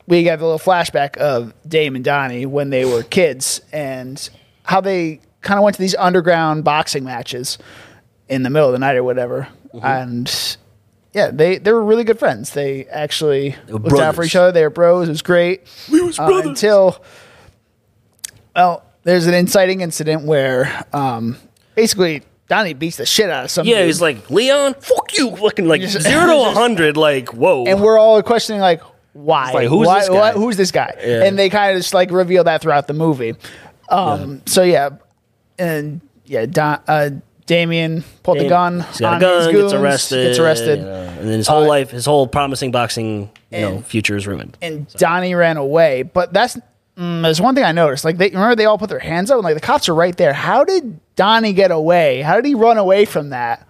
we 0.06 0.22
got 0.24 0.38
a 0.40 0.44
little 0.44 0.58
flashback 0.58 1.16
of 1.16 1.52
Dame 1.66 1.96
and 1.96 2.04
Donnie 2.04 2.46
when 2.46 2.70
they 2.70 2.84
were 2.84 3.02
kids 3.02 3.60
and 3.72 4.28
how 4.64 4.80
they 4.80 5.20
kind 5.40 5.58
of 5.58 5.64
went 5.64 5.74
to 5.76 5.82
these 5.82 5.94
underground 5.96 6.62
boxing 6.62 7.02
matches 7.04 7.58
in 8.28 8.44
the 8.44 8.50
middle 8.50 8.68
of 8.68 8.72
the 8.72 8.78
night 8.78 8.96
or 8.96 9.02
whatever. 9.02 9.48
Mm-hmm. 9.74 9.84
And 9.84 10.56
yeah, 11.12 11.30
they, 11.32 11.58
they 11.58 11.72
were 11.72 11.82
really 11.84 12.04
good 12.04 12.18
friends. 12.20 12.50
They 12.50 12.86
actually 12.86 13.56
were 13.68 13.78
looked 13.80 13.98
out 14.00 14.14
for 14.14 14.22
each 14.22 14.36
other. 14.36 14.52
They 14.52 14.62
were 14.62 14.70
bros. 14.70 15.08
It 15.08 15.10
was 15.12 15.22
great. 15.22 15.62
We 15.90 16.00
was 16.00 16.16
Uh, 16.18 16.26
brothers. 16.26 16.46
until 16.46 17.02
well, 18.54 18.84
there's 19.04 19.26
an 19.26 19.34
inciting 19.34 19.80
incident 19.80 20.22
where 20.24 20.84
um, 20.92 21.36
basically 21.74 22.22
Donnie 22.48 22.74
beats 22.74 22.96
the 22.98 23.06
shit 23.06 23.30
out 23.30 23.44
of 23.44 23.50
some 23.50 23.66
Yeah, 23.66 23.84
he's 23.84 24.00
like 24.00 24.28
Leon, 24.30 24.74
fuck 24.74 25.16
you, 25.16 25.30
Looking 25.30 25.66
like 25.68 25.80
Just- 25.80 26.00
zero 26.06 26.26
to 26.26 26.48
a 26.48 26.52
hundred, 26.52 26.96
like 26.96 27.30
whoa. 27.30 27.64
and 27.66 27.80
we're 27.80 27.98
all 27.98 28.22
questioning 28.22 28.60
like 28.60 28.82
why? 29.14 29.52
Like, 29.52 29.68
who's 29.68 29.86
why, 29.86 30.00
this 30.00 30.08
guy? 30.08 30.14
why- 30.14 30.32
who's 30.32 30.56
this 30.56 30.70
guy? 30.70 30.94
Yeah. 31.04 31.24
and 31.24 31.38
they 31.38 31.50
kind 31.50 31.72
of 31.76 31.78
just 31.82 31.92
like 31.94 32.10
reveal 32.10 32.44
that 32.44 32.62
throughout 32.62 32.86
the 32.86 32.94
movie. 32.94 33.34
Um 33.88 34.42
so 34.46 34.62
yeah. 34.62 34.90
And 35.58 36.00
yeah 36.26 36.46
Don, 36.46 36.80
uh 36.88 37.10
Damian 37.46 38.04
pulled 38.22 38.38
the 38.38 38.48
gun 38.48 38.80
He's 38.82 39.00
got 39.00 39.12
a 39.12 39.14
on 39.16 39.20
gun, 39.20 39.52
his 39.52 39.62
gets 39.62 39.72
arrested, 39.74 40.26
gets 40.28 40.38
arrested 40.38 40.78
you 40.78 40.84
know, 40.84 40.94
and 40.94 41.28
then 41.28 41.38
his 41.38 41.48
whole 41.48 41.64
Uh, 41.64 41.68
life, 41.68 41.90
his 41.90 42.06
whole 42.06 42.26
promising 42.26 42.70
boxing, 42.70 43.30
you 43.50 43.60
know, 43.60 43.80
future 43.82 44.16
is 44.16 44.26
ruined. 44.26 44.56
and 44.62 44.86
Donnie 44.94 45.34
ran 45.34 45.56
away. 45.56 46.02
But 46.04 46.32
that's 46.32 46.56
mm, 46.96 47.22
there's 47.22 47.40
one 47.40 47.54
thing 47.54 47.64
I 47.64 47.72
noticed 47.72 48.04
like 48.04 48.18
they 48.18 48.28
remember 48.30 48.54
they 48.56 48.64
all 48.66 48.78
put 48.78 48.88
their 48.90 48.98
hands 48.98 49.30
up 49.30 49.36
and 49.36 49.44
like 49.44 49.54
the 49.54 49.60
cops 49.60 49.88
are 49.88 49.94
right 49.94 50.16
there 50.16 50.32
how 50.32 50.64
did 50.64 50.98
Donnie 51.16 51.52
get 51.52 51.70
away 51.70 52.22
how 52.22 52.36
did 52.36 52.44
he 52.44 52.54
run 52.54 52.78
away 52.78 53.04
from 53.04 53.30
that 53.30 53.66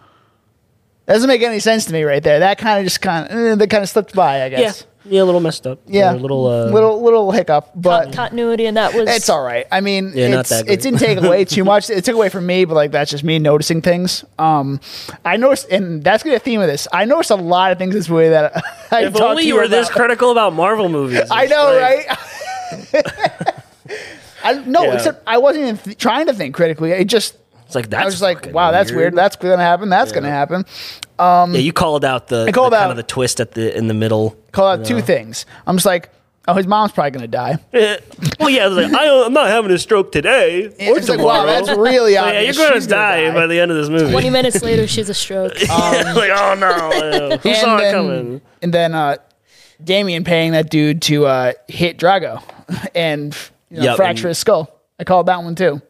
doesn't 1.06 1.28
make 1.28 1.42
any 1.42 1.58
sense 1.58 1.84
to 1.86 1.92
me 1.92 2.02
right 2.04 2.22
there 2.22 2.38
that 2.40 2.58
kind 2.58 2.78
of 2.78 2.84
just 2.84 3.00
kind 3.00 3.26
of 3.28 3.36
eh, 3.36 3.54
that 3.56 3.69
kind 3.70 3.82
of 3.82 3.88
slipped 3.88 4.14
by 4.14 4.42
I 4.44 4.48
guess 4.48 4.86
yeah, 5.04 5.14
yeah, 5.16 5.22
a 5.22 5.24
little 5.24 5.40
messed 5.40 5.66
up. 5.66 5.80
yeah, 5.88 6.12
a 6.12 6.14
little, 6.14 6.46
uh, 6.46 6.66
little 6.66 7.02
little 7.02 7.32
hiccup 7.32 7.70
but 7.74 8.12
Continuity 8.12 8.66
and 8.66 8.76
that 8.76 8.94
was 8.94 9.10
It's 9.10 9.28
all 9.28 9.42
right. 9.42 9.66
I 9.72 9.80
mean, 9.80 10.12
Yeah, 10.14 10.28
not 10.28 10.40
it's, 10.40 10.50
that 10.50 10.69
it 10.69 10.80
didn't 10.80 11.00
take 11.00 11.19
away 11.19 11.44
too 11.44 11.64
much. 11.64 11.90
It 11.90 12.04
took 12.04 12.14
away 12.14 12.28
from 12.28 12.46
me, 12.46 12.64
but 12.64 12.74
like 12.74 12.92
that's 12.92 13.10
just 13.10 13.24
me 13.24 13.40
noticing 13.40 13.82
things. 13.82 14.24
Um, 14.38 14.78
I 15.24 15.36
noticed, 15.38 15.69
and 15.70 16.04
that's 16.04 16.22
gonna 16.22 16.34
be 16.34 16.36
a 16.36 16.38
theme 16.38 16.60
of 16.60 16.69
this. 16.69 16.86
I 16.92 17.04
noticed 17.04 17.32
a 17.32 17.34
lot 17.34 17.72
of 17.72 17.78
things 17.78 17.94
this 17.94 18.08
way 18.08 18.28
that 18.30 18.56
I 18.92 19.06
If 19.06 19.12
talked 19.14 19.24
only 19.24 19.42
to 19.42 19.48
you 19.48 19.54
were 19.56 19.62
about. 19.62 19.70
this 19.70 19.91
critical 19.91 20.31
about 20.31 20.52
Marvel 20.52 20.88
movies. 20.88 21.22
I 21.32 21.46
know, 21.46 21.64
like- 21.76 22.06
right? 22.08 22.19
I 24.44 24.55
no, 24.67 24.84
Yeah. 24.84 24.94
except 24.94 25.22
I 25.26 25.38
wasn't 25.38 25.64
even 25.64 25.79
th- 25.79 25.98
trying 25.98 26.26
to 26.26 26.32
think 26.34 26.55
critically. 26.55 26.91
It 26.93 27.05
just 27.06 27.36
It's 27.67 27.74
like 27.74 27.91
that's 27.91 28.02
I 28.02 28.05
was 28.05 28.14
just 28.14 28.22
like, 28.22 28.38
fucking 28.38 28.52
wow, 28.52 28.70
that's 28.72 28.91
weird. 28.93 29.14
That's 29.14 29.36
gonna 29.36 29.56
happen. 29.58 29.88
That's 29.88 30.12
gonna 30.12 30.31
happen. 30.31 30.64
yeah, 31.19 31.46
you 31.46 31.72
called 31.72 32.05
out 32.05 32.29
the, 32.29 32.46
I 32.48 32.52
called 32.52 32.72
the 32.72 32.76
kind 32.76 32.86
out- 32.86 32.91
of 32.93 32.96
the 32.96 33.02
twist 33.05 33.41
at 33.41 33.52
the 33.52 33.76
in 33.76 33.86
the 33.88 33.94
middle. 33.94 34.36
Call 34.52 34.67
out 34.67 34.84
two 34.84 35.00
things. 35.00 35.46
I'm 35.67 35.76
just 35.76 35.86
like, 35.86 36.10
oh, 36.48 36.55
his 36.55 36.67
mom's 36.67 36.91
probably 36.93 37.12
gonna 37.12 37.29
die. 37.29 37.58
Eh, 37.72 37.96
well, 38.41 38.50
yeah, 38.50 38.64
I 38.64 38.69
was 38.69 38.76
like, 38.76 38.93
I, 38.93 39.24
I'm 39.24 39.32
not 39.32 39.46
having 39.48 39.70
a 39.70 39.79
stroke 39.79 40.10
today 40.10 40.67
or 40.67 40.72
It's 40.98 41.08
like, 41.08 41.20
wow, 41.20 41.43
tomorrow. 41.43 41.46
that's 41.64 41.70
really 41.79 42.14
So, 42.14 42.20
yeah, 42.20 42.24
obvious. 42.38 42.56
you're 42.56 42.67
gonna 42.67 42.81
She's 42.81 42.86
die, 42.88 43.32
by 43.32 43.46
the 43.46 43.60
end 43.60 43.70
of 43.70 43.76
this 43.76 43.88
movie. 43.88 44.10
20 44.10 44.31
minutes 44.31 44.62
later, 44.62 44.86
she's 44.88 45.08
a 45.08 45.14
stroke. 45.14 45.55
like, 45.60 45.70
oh 45.70 46.56
no, 46.58 47.36
who 47.38 47.48
and 47.48 47.58
saw 47.58 47.76
it 47.79 47.81
then, 47.82 47.94
coming? 47.94 48.41
And 48.60 48.74
then 48.74 48.94
uh, 48.94 49.17
Damian 49.84 50.24
paying 50.24 50.53
that 50.53 50.70
dude 50.70 51.03
to 51.03 51.27
uh, 51.27 51.53
hit 51.69 51.98
Drago 51.98 52.43
and 52.94 53.36
you 53.70 53.79
know, 53.79 53.84
Yep, 53.84 53.96
fracture 53.96 54.27
and- 54.27 54.31
his 54.31 54.39
skull. 54.39 54.70
I 54.98 55.05
called 55.05 55.27
that 55.27 55.43
one 55.43 55.55
too. 55.55 55.81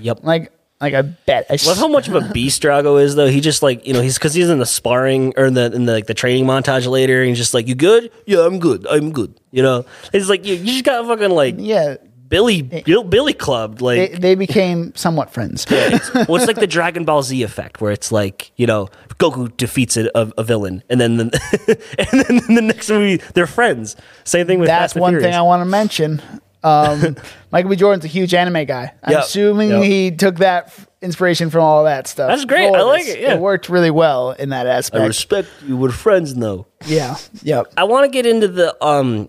Yep. 0.00 0.20
Like, 0.22 0.50
like 0.80 0.94
I 0.94 1.02
bet. 1.02 1.46
I 1.50 1.56
Love 1.66 1.76
how 1.78 1.88
much 1.88 2.08
of 2.08 2.14
a 2.14 2.20
beast 2.32 2.62
Drago 2.62 3.02
is, 3.02 3.14
though. 3.14 3.26
He 3.26 3.40
just 3.40 3.62
like 3.62 3.86
you 3.86 3.92
know 3.92 4.00
he's 4.00 4.16
because 4.18 4.32
he's 4.34 4.48
in 4.48 4.58
the 4.58 4.66
sparring 4.66 5.34
or 5.36 5.46
in 5.46 5.54
the 5.54 5.72
in 5.72 5.84
the 5.86 5.92
like 5.92 6.06
the 6.06 6.14
training 6.14 6.44
montage 6.46 6.86
later, 6.86 7.20
and 7.20 7.28
he's 7.28 7.38
just 7.38 7.52
like, 7.54 7.66
"You 7.68 7.74
good? 7.74 8.10
Yeah, 8.26 8.40
I'm 8.46 8.58
good. 8.58 8.86
I'm 8.88 9.12
good." 9.12 9.38
You 9.50 9.62
know, 9.62 9.84
it's 10.12 10.28
like 10.28 10.44
you, 10.46 10.54
you 10.54 10.64
just 10.72 10.84
got 10.84 11.04
fucking 11.06 11.30
like 11.30 11.56
yeah, 11.58 11.96
Billy 12.34 12.62
Bill, 12.62 13.04
Billy 13.04 13.32
clubbed 13.32 13.80
like 13.80 14.10
they, 14.10 14.18
they 14.18 14.34
became 14.34 14.92
somewhat 14.96 15.30
friends. 15.30 15.66
well, 15.70 16.34
it's 16.34 16.48
like 16.48 16.56
the 16.56 16.66
Dragon 16.66 17.04
Ball 17.04 17.22
Z 17.22 17.40
effect, 17.44 17.80
where 17.80 17.92
it's 17.92 18.10
like 18.10 18.50
you 18.56 18.66
know 18.66 18.88
Goku 19.20 19.56
defeats 19.56 19.96
a, 19.96 20.10
a, 20.16 20.32
a 20.38 20.42
villain, 20.42 20.82
and 20.90 21.00
then 21.00 21.16
the, 21.16 21.24
and 22.12 22.20
then 22.48 22.56
the 22.56 22.60
next 22.62 22.90
movie 22.90 23.22
they're 23.34 23.46
friends. 23.46 23.94
Same 24.24 24.48
thing 24.48 24.58
with 24.58 24.66
That's 24.66 24.94
Fast 24.94 25.00
one 25.00 25.20
thing 25.20 25.32
I 25.32 25.42
want 25.42 25.60
to 25.60 25.64
mention. 25.64 26.20
Um, 26.64 27.16
Michael 27.52 27.70
B. 27.70 27.76
Jordan's 27.76 28.04
a 28.04 28.08
huge 28.08 28.34
anime 28.34 28.64
guy. 28.64 28.92
I'm 29.04 29.12
Yep. 29.12 29.22
assuming 29.22 29.68
Yep. 29.68 29.82
he 29.84 30.10
took 30.10 30.36
that 30.38 30.64
f- 30.66 30.88
inspiration 31.02 31.50
from 31.50 31.60
all 31.60 31.84
that 31.84 32.08
stuff. 32.08 32.30
That's 32.30 32.46
great. 32.46 32.66
I 32.74 32.82
like 32.82 33.06
it, 33.06 33.20
yeah. 33.20 33.34
It 33.34 33.40
worked 33.40 33.68
really 33.68 33.92
well 33.92 34.32
in 34.32 34.48
that 34.48 34.66
aspect. 34.66 35.04
I 35.04 35.06
respect 35.06 35.48
you. 35.68 35.76
We're 35.76 35.92
friends 35.92 36.34
though. 36.34 36.66
yeah. 36.84 37.16
Yep. 37.44 37.74
I 37.76 37.84
want 37.84 38.06
to 38.06 38.10
get 38.10 38.26
into 38.26 38.48
the 38.48 38.74
um 38.84 39.28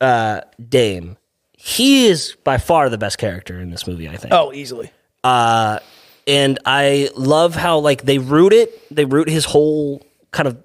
uh 0.00 0.42
Dame. 0.68 1.16
He 1.64 2.06
is 2.06 2.36
by 2.42 2.58
far 2.58 2.88
the 2.88 2.98
best 2.98 3.18
character 3.18 3.60
in 3.60 3.70
this 3.70 3.86
movie. 3.86 4.08
I 4.08 4.16
think. 4.16 4.34
Oh, 4.34 4.52
easily. 4.52 4.90
Uh, 5.22 5.78
and 6.26 6.58
I 6.66 7.08
love 7.14 7.54
how 7.54 7.78
like 7.78 8.02
they 8.02 8.18
root 8.18 8.52
it. 8.52 8.92
They 8.92 9.04
root 9.04 9.28
his 9.28 9.44
whole 9.44 10.04
kind 10.32 10.48
of 10.48 10.60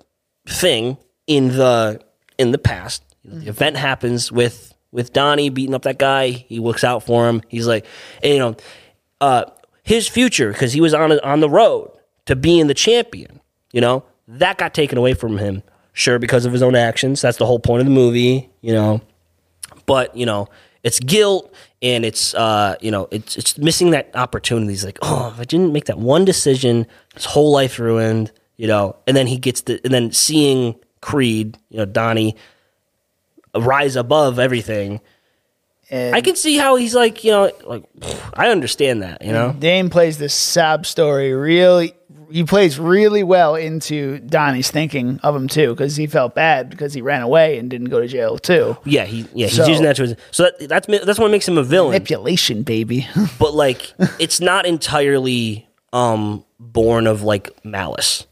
thing 0.47 0.97
in 1.27 1.49
the 1.49 2.01
in 2.39 2.49
the 2.49 2.57
past. 2.57 3.03
The 3.23 3.47
event 3.47 3.77
happens 3.77 4.31
with 4.31 4.73
with 4.91 5.13
Donnie 5.13 5.51
beating 5.51 5.75
up 5.75 5.83
that 5.83 5.99
guy. 5.99 6.29
He 6.31 6.57
looks 6.57 6.83
out 6.83 7.03
for 7.03 7.29
him. 7.29 7.43
He's 7.47 7.67
like, 7.67 7.85
and, 8.23 8.33
you 8.33 8.39
know, 8.39 8.55
uh, 9.21 9.45
his 9.83 10.07
future 10.07 10.51
because 10.51 10.73
he 10.73 10.81
was 10.81 10.95
on 10.95 11.11
on 11.19 11.41
the 11.41 11.49
road 11.49 11.91
to 12.25 12.35
being 12.35 12.65
the 12.65 12.73
champion. 12.73 13.39
You 13.71 13.81
know, 13.81 14.03
that 14.27 14.57
got 14.57 14.73
taken 14.73 14.97
away 14.97 15.13
from 15.13 15.37
him. 15.37 15.61
Sure, 15.93 16.17
because 16.17 16.47
of 16.47 16.53
his 16.53 16.63
own 16.63 16.75
actions. 16.75 17.21
That's 17.21 17.37
the 17.37 17.45
whole 17.45 17.59
point 17.59 17.81
of 17.81 17.85
the 17.85 17.93
movie. 17.93 18.49
You 18.61 18.73
know, 18.73 19.01
but 19.85 20.17
you 20.17 20.25
know 20.25 20.47
it's 20.87 21.01
guilt 21.01 21.53
and 21.81 22.05
it's 22.05 22.33
uh 22.33 22.75
you 22.79 22.89
know 22.89 23.09
it's 23.11 23.37
it's 23.37 23.57
missing 23.57 23.91
that 23.91 24.09
opportunity 24.15 24.71
he's 24.71 24.85
like 24.85 24.97
oh 25.01 25.31
if 25.33 25.39
i 25.39 25.43
didn't 25.43 25.73
make 25.73 25.85
that 25.85 25.99
one 25.99 26.23
decision 26.23 26.87
his 27.13 27.25
whole 27.25 27.51
life 27.51 27.77
ruined 27.77 28.31
you 28.55 28.67
know 28.67 28.95
and 29.05 29.15
then 29.17 29.27
he 29.27 29.37
gets 29.37 29.61
the 29.61 29.81
and 29.83 29.93
then 29.93 30.11
seeing 30.13 30.73
creed 31.01 31.57
you 31.69 31.77
know 31.77 31.85
donnie 31.85 32.35
rise 33.53 33.97
above 33.97 34.39
everything 34.39 35.01
And 35.89 36.15
i 36.15 36.21
can 36.21 36.37
see 36.37 36.55
how 36.55 36.77
he's 36.77 36.95
like 36.95 37.23
you 37.25 37.31
know 37.31 37.51
like 37.65 37.83
i 38.33 38.47
understand 38.49 39.03
that 39.03 39.21
you 39.21 39.33
know 39.33 39.53
Dame 39.59 39.89
plays 39.89 40.17
this 40.17 40.33
sob 40.33 40.85
story 40.85 41.33
really. 41.33 41.93
He 42.31 42.43
plays 42.43 42.77
really 42.79 43.23
well 43.23 43.55
into 43.55 44.19
Donnie's 44.19 44.69
thinking 44.69 45.19
of 45.23 45.35
him 45.35 45.47
too, 45.47 45.73
because 45.73 45.95
he 45.95 46.07
felt 46.07 46.35
bad 46.35 46.69
because 46.69 46.93
he 46.93 47.01
ran 47.01 47.21
away 47.21 47.57
and 47.57 47.69
didn't 47.69 47.89
go 47.89 48.01
to 48.01 48.07
jail 48.07 48.37
too. 48.37 48.77
yeah 48.85 49.05
he 49.05 49.25
yeah 49.33 49.47
he's 49.47 49.55
So- 49.55 49.67
using 49.67 49.83
that 49.83 49.95
to 49.97 50.03
his 50.03 50.15
so 50.31 50.43
that, 50.59 50.67
that's 50.67 50.87
that's 51.05 51.19
what 51.19 51.31
makes 51.31 51.47
him 51.47 51.57
a 51.57 51.63
villain 51.63 51.91
Manipulation, 51.91 52.63
baby. 52.63 53.07
but 53.39 53.53
like 53.53 53.93
it's 54.19 54.39
not 54.41 54.65
entirely 54.65 55.67
um 55.93 56.43
born 56.59 57.07
of 57.07 57.21
like 57.23 57.49
malice 57.63 58.25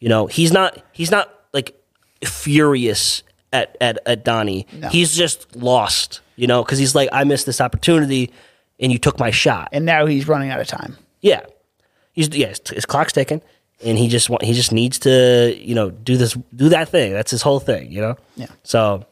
you 0.00 0.08
know 0.08 0.26
he's 0.28 0.50
not 0.52 0.82
he's 0.92 1.10
not 1.10 1.32
like 1.52 1.76
furious 2.24 3.22
at 3.52 3.76
at, 3.80 3.98
at 4.06 4.24
donnie 4.24 4.66
he's 4.90 5.14
just 5.16 5.54
lost 5.56 6.20
you 6.36 6.46
know 6.46 6.62
because 6.64 6.78
he's 6.78 6.94
like 6.94 7.08
i 7.12 7.24
missed 7.24 7.44
this 7.46 7.60
opportunity 7.60 8.32
and 8.80 8.92
you 8.92 8.98
took 8.98 9.18
my 9.18 9.30
shot 9.30 9.68
and 9.72 9.84
now 9.84 10.06
he's 10.06 10.26
running 10.28 10.50
out 10.50 10.60
of 10.60 10.66
time. 10.66 10.96
yeah 11.20 11.40
he's 12.16 12.28
yeah 12.34 12.48
his, 12.48 12.60
his 12.74 12.84
clock's 12.86 13.12
ticking 13.12 13.40
and 13.84 13.96
he 13.98 14.08
just 14.08 14.28
want 14.28 14.42
he 14.42 14.52
just 14.52 14.72
needs 14.72 14.98
to 14.98 15.54
you 15.56 15.74
know 15.76 15.90
do 15.90 16.16
this 16.16 16.36
do 16.54 16.68
that 16.70 16.88
thing 16.88 17.12
that's 17.12 17.30
his 17.30 17.42
whole 17.42 17.60
thing 17.60 17.92
you 17.92 18.00
know 18.00 18.16
Yeah. 18.34 18.46
so 18.64 19.06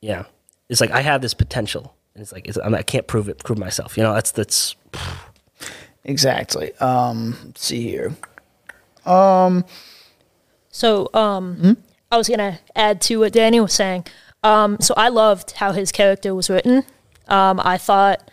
yeah 0.00 0.24
it's 0.70 0.80
like 0.80 0.90
i 0.92 1.00
have 1.02 1.20
this 1.20 1.34
potential 1.34 1.94
and 2.14 2.22
it's 2.22 2.32
like 2.32 2.46
it's, 2.48 2.56
I'm, 2.56 2.74
i 2.74 2.82
can't 2.82 3.06
prove 3.06 3.28
it 3.28 3.42
prove 3.44 3.58
myself 3.58 3.96
you 3.98 4.02
know 4.02 4.14
that's 4.14 4.30
that's 4.30 4.76
Exactly. 6.04 6.74
Um, 6.80 7.36
let's 7.44 7.64
see 7.64 7.82
here. 7.82 8.12
Um. 9.06 9.64
So, 10.70 11.08
um, 11.14 11.54
Hmm? 11.56 11.72
I 12.10 12.16
was 12.16 12.28
gonna 12.28 12.58
add 12.74 13.00
to 13.02 13.20
what 13.20 13.32
Danny 13.32 13.60
was 13.60 13.72
saying. 13.72 14.06
Um, 14.42 14.78
so 14.80 14.94
I 14.96 15.08
loved 15.10 15.52
how 15.52 15.70
his 15.70 15.92
character 15.92 16.34
was 16.34 16.50
written. 16.50 16.82
Um, 17.28 17.60
I 17.62 17.78
thought 17.78 18.28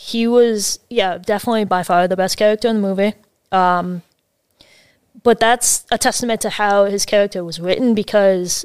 he 0.00 0.28
was, 0.28 0.78
yeah, 0.88 1.18
definitely 1.18 1.64
by 1.64 1.82
far 1.82 2.06
the 2.06 2.16
best 2.16 2.36
character 2.36 2.68
in 2.68 2.76
the 2.76 2.88
movie. 2.88 3.14
Um, 3.50 4.02
but 5.24 5.40
that's 5.40 5.84
a 5.90 5.98
testament 5.98 6.40
to 6.42 6.50
how 6.50 6.84
his 6.84 7.04
character 7.04 7.42
was 7.44 7.58
written 7.58 7.96
because 7.96 8.64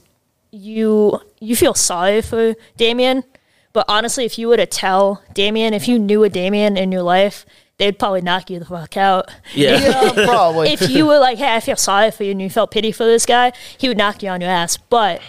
you 0.51 1.19
you 1.39 1.55
feel 1.55 1.73
sorry 1.73 2.21
for 2.21 2.53
Damian. 2.77 3.23
But 3.73 3.85
honestly, 3.87 4.25
if 4.25 4.37
you 4.37 4.47
were 4.47 4.57
to 4.57 4.67
tell 4.67 5.23
Damian, 5.33 5.73
if 5.73 5.87
you 5.87 5.97
knew 5.97 6.23
a 6.23 6.29
Damian 6.29 6.77
in 6.77 6.91
your 6.91 7.01
life, 7.01 7.47
they'd 7.79 7.97
probably 7.97 8.21
knock 8.21 8.51
you 8.51 8.59
the 8.59 8.65
fuck 8.65 8.95
out. 8.95 9.31
yeah 9.55 9.79
Yeah, 9.79 10.11
probably. 10.27 10.69
if 10.71 10.87
you 10.87 11.07
were 11.07 11.17
like, 11.17 11.39
hey, 11.39 11.55
I 11.55 11.59
feel 11.61 11.77
sorry 11.77 12.11
for 12.11 12.23
you 12.23 12.29
and 12.29 12.41
you 12.43 12.51
felt 12.51 12.69
pity 12.69 12.91
for 12.91 13.05
this 13.05 13.25
guy, 13.25 13.53
he 13.79 13.87
would 13.87 13.97
knock 13.97 14.21
you 14.21 14.29
on 14.29 14.39
your 14.39 14.51
ass. 14.51 14.77
But 14.77 15.19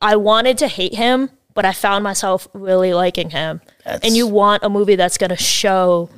I 0.00 0.16
wanted 0.16 0.56
to 0.58 0.68
hate 0.68 0.94
him, 0.94 1.28
but 1.56 1.64
I 1.64 1.72
found 1.72 2.04
myself 2.04 2.46
really 2.52 2.94
liking 2.94 3.30
him. 3.30 3.60
That's- 3.84 4.02
and 4.04 4.16
you 4.16 4.28
want 4.28 4.62
a 4.62 4.68
movie 4.68 4.94
that's 4.94 5.18
going 5.18 5.30
to 5.30 5.36
show 5.36 6.08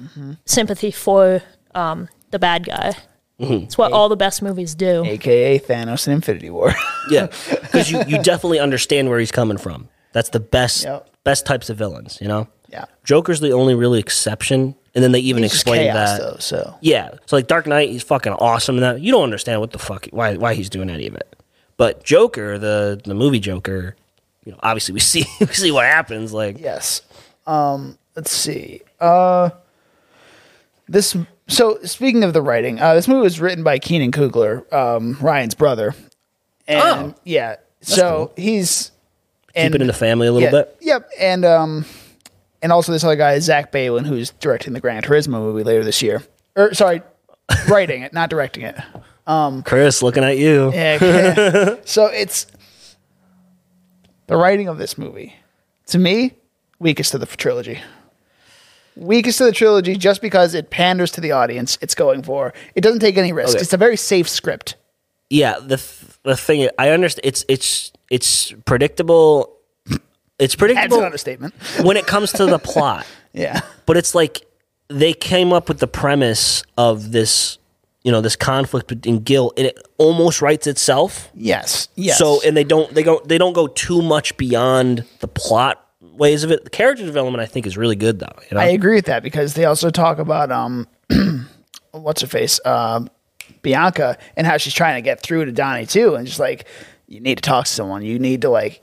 sympathy 0.44 0.90
for 0.90 1.40
um, 1.74 2.08
the 2.30 2.38
bad 2.38 2.66
guy. 2.66 2.94
It's 3.40 3.78
what 3.78 3.92
all 3.92 4.08
the 4.08 4.16
best 4.16 4.42
movies 4.42 4.74
do. 4.74 5.04
AKA 5.04 5.60
Thanos 5.60 6.06
in 6.08 6.12
Infinity 6.12 6.50
War. 6.50 6.72
Yeah, 7.10 7.28
because 7.62 7.90
you, 7.90 8.02
you 8.06 8.22
definitely 8.22 8.58
understand 8.58 9.08
where 9.08 9.18
he's 9.18 9.30
coming 9.32 9.56
from. 9.56 9.88
That's 10.12 10.28
the 10.28 10.40
best 10.40 10.84
Yep. 10.84 11.08
best 11.24 11.46
types 11.46 11.70
of 11.70 11.78
villains. 11.78 12.18
You 12.20 12.28
know, 12.28 12.48
yeah. 12.68 12.84
Joker's 13.04 13.40
the 13.40 13.52
only 13.52 13.74
really 13.74 13.98
exception, 13.98 14.74
and 14.94 15.02
then 15.02 15.12
they 15.12 15.20
even 15.20 15.42
It's 15.42 15.54
just 15.54 15.62
explain 15.64 15.90
chaos, 15.90 16.18
that. 16.18 16.20
though, 16.20 16.36
so 16.38 16.74
Yeah, 16.82 17.12
so 17.24 17.36
like 17.36 17.46
Dark 17.46 17.66
Knight, 17.66 17.88
he's 17.88 18.02
fucking 18.02 18.34
awesome, 18.34 18.74
and 18.76 18.82
that 18.82 19.00
you 19.00 19.10
don't 19.10 19.22
understand 19.24 19.60
what 19.62 19.70
the 19.70 19.78
fuck 19.78 20.06
why 20.10 20.36
why 20.36 20.52
he's 20.52 20.68
doing 20.68 20.90
any 20.90 21.06
of 21.06 21.14
it. 21.14 21.34
But 21.78 22.04
Joker, 22.04 22.58
the 22.58 23.00
the 23.02 23.14
movie 23.14 23.40
Joker, 23.40 23.96
you 24.48 24.52
know, 24.54 24.60
obviously 24.62 24.94
we 24.94 25.00
see 25.12 25.26
we 25.40 25.46
see 25.48 25.70
what 25.70 25.84
happens. 25.84 26.32
Like, 26.32 26.58
Yes. 26.58 27.02
Um, 27.46 27.98
let's 28.16 28.30
see. 28.30 28.80
Uh, 28.98 29.50
this. 30.88 31.14
So 31.48 31.78
speaking 31.82 32.24
of 32.24 32.32
the 32.32 32.40
writing, 32.42 32.80
uh, 32.80 32.94
this 32.94 33.06
movie 33.08 33.20
was 33.22 33.40
written 33.40 33.62
by 33.62 33.78
Keenan 33.78 34.10
Coogler, 34.10 34.70
um, 34.72 35.18
Ryan's 35.20 35.54
brother, 35.54 35.94
and 36.66 37.12
Oh. 37.12 37.14
yeah. 37.24 37.56
So 37.82 38.32
he's 38.36 38.90
keep 39.54 39.74
it 39.74 39.80
in 39.80 39.86
the 39.86 39.92
family 39.92 40.26
a 40.26 40.32
little 40.32 40.46
yeah, 40.46 40.62
bit. 40.62 40.76
Yep, 40.80 41.10
and 41.20 41.44
um, 41.44 41.84
and 42.62 42.72
also 42.72 42.90
this 42.90 43.04
other 43.04 43.16
guy, 43.16 43.38
Zach 43.38 43.70
Baylin, 43.70 44.06
who's 44.06 44.30
directing 44.30 44.72
the 44.72 44.80
Gran 44.80 45.02
Turismo 45.02 45.32
movie 45.32 45.62
later 45.62 45.84
this 45.84 46.02
year. 46.02 46.22
Or 46.56 46.72
sorry, 46.74 47.02
writing 47.68 48.02
it, 48.02 48.12
not 48.14 48.30
directing 48.30 48.64
it. 48.64 48.76
Chris, 49.64 50.02
looking 50.02 50.24
at 50.24 50.38
you. 50.38 50.72
Yeah, 50.72 50.98
yeah. 51.02 51.74
so 51.84 52.06
it's 52.06 52.46
the 54.28 54.36
writing 54.36 54.68
of 54.68 54.78
this 54.78 54.96
movie. 54.96 55.34
To 55.86 55.98
me, 55.98 56.34
weakest 56.78 57.14
of 57.14 57.20
the 57.20 57.26
trilogy. 57.26 57.80
Weakest 58.94 59.40
of 59.40 59.46
the 59.46 59.52
trilogy, 59.52 59.96
just 59.96 60.22
because 60.22 60.54
it 60.54 60.70
panders 60.70 61.10
to 61.12 61.20
the 61.20 61.32
audience 61.32 61.78
it's 61.80 61.94
going 61.94 62.22
for. 62.22 62.52
It 62.74 62.82
doesn't 62.82 63.00
take 63.00 63.16
any 63.16 63.32
risks. 63.32 63.54
Okay. 63.56 63.62
It's 63.62 63.72
a 63.72 63.76
very 63.76 63.96
safe 63.96 64.28
script. 64.28 64.76
Yeah, 65.30 65.58
the 65.58 65.76
th- 65.76 66.18
the 66.22 66.36
thing 66.36 66.60
is, 66.60 66.70
I 66.78 66.90
understand. 66.90 67.26
It's 67.26 67.44
it's 67.48 67.92
it's 68.10 68.52
predictable. 68.64 69.56
It's 70.38 70.54
predictable. 70.54 70.96
That's 70.96 71.00
an 71.00 71.04
understatement. 71.04 71.54
when 71.82 71.96
it 71.96 72.06
comes 72.06 72.32
to 72.32 72.46
the 72.46 72.58
plot. 72.58 73.06
Yeah. 73.32 73.60
but 73.86 73.96
it's 73.96 74.14
like 74.14 74.46
they 74.88 75.12
came 75.12 75.52
up 75.52 75.68
with 75.68 75.78
the 75.78 75.86
premise 75.86 76.62
of 76.76 77.12
this 77.12 77.57
you 78.08 78.12
know 78.12 78.22
this 78.22 78.36
conflict 78.36 78.90
in 79.06 79.18
guilt 79.22 79.52
and 79.58 79.66
it 79.66 79.76
almost 79.98 80.40
writes 80.40 80.66
itself 80.66 81.28
Yes. 81.34 81.88
Yes. 81.94 82.16
so 82.16 82.40
and 82.46 82.56
they 82.56 82.64
don't 82.64 82.94
they 82.94 83.02
go 83.02 83.20
they 83.26 83.36
don't 83.38 83.52
go 83.52 83.66
too 83.66 84.00
much 84.00 84.34
beyond 84.38 85.04
the 85.20 85.28
plot 85.28 85.84
ways 86.00 86.44
of 86.44 86.50
it 86.50 86.64
the 86.64 86.70
character 86.70 87.04
development 87.04 87.42
i 87.42 87.46
think 87.46 87.66
is 87.66 87.76
really 87.76 87.96
good 87.96 88.18
though 88.20 88.32
you 88.50 88.54
know 88.54 88.60
I 88.60 88.68
agree 88.68 88.94
with 88.94 89.06
that 89.06 89.22
because 89.22 89.52
they 89.54 89.64
also 89.66 89.90
talk 89.90 90.18
about 90.18 90.50
um, 90.50 90.86
what's 91.92 92.20
her 92.22 92.26
face, 92.26 92.60
um, 92.64 93.10
Bianca, 93.62 94.16
and 94.36 94.46
how 94.46 94.56
she's 94.56 94.74
trying 94.74 94.96
to 94.96 95.02
get 95.02 95.20
through 95.20 95.44
to 95.46 95.52
Donnie 95.52 95.86
too, 95.86 96.14
and 96.14 96.26
just 96.26 96.38
like 96.38 96.66
you 97.08 97.20
need 97.20 97.36
to 97.36 97.42
talk 97.42 97.64
to 97.66 97.70
someone, 97.70 98.02
you 98.02 98.18
need 98.18 98.42
to 98.42 98.50
like 98.50 98.80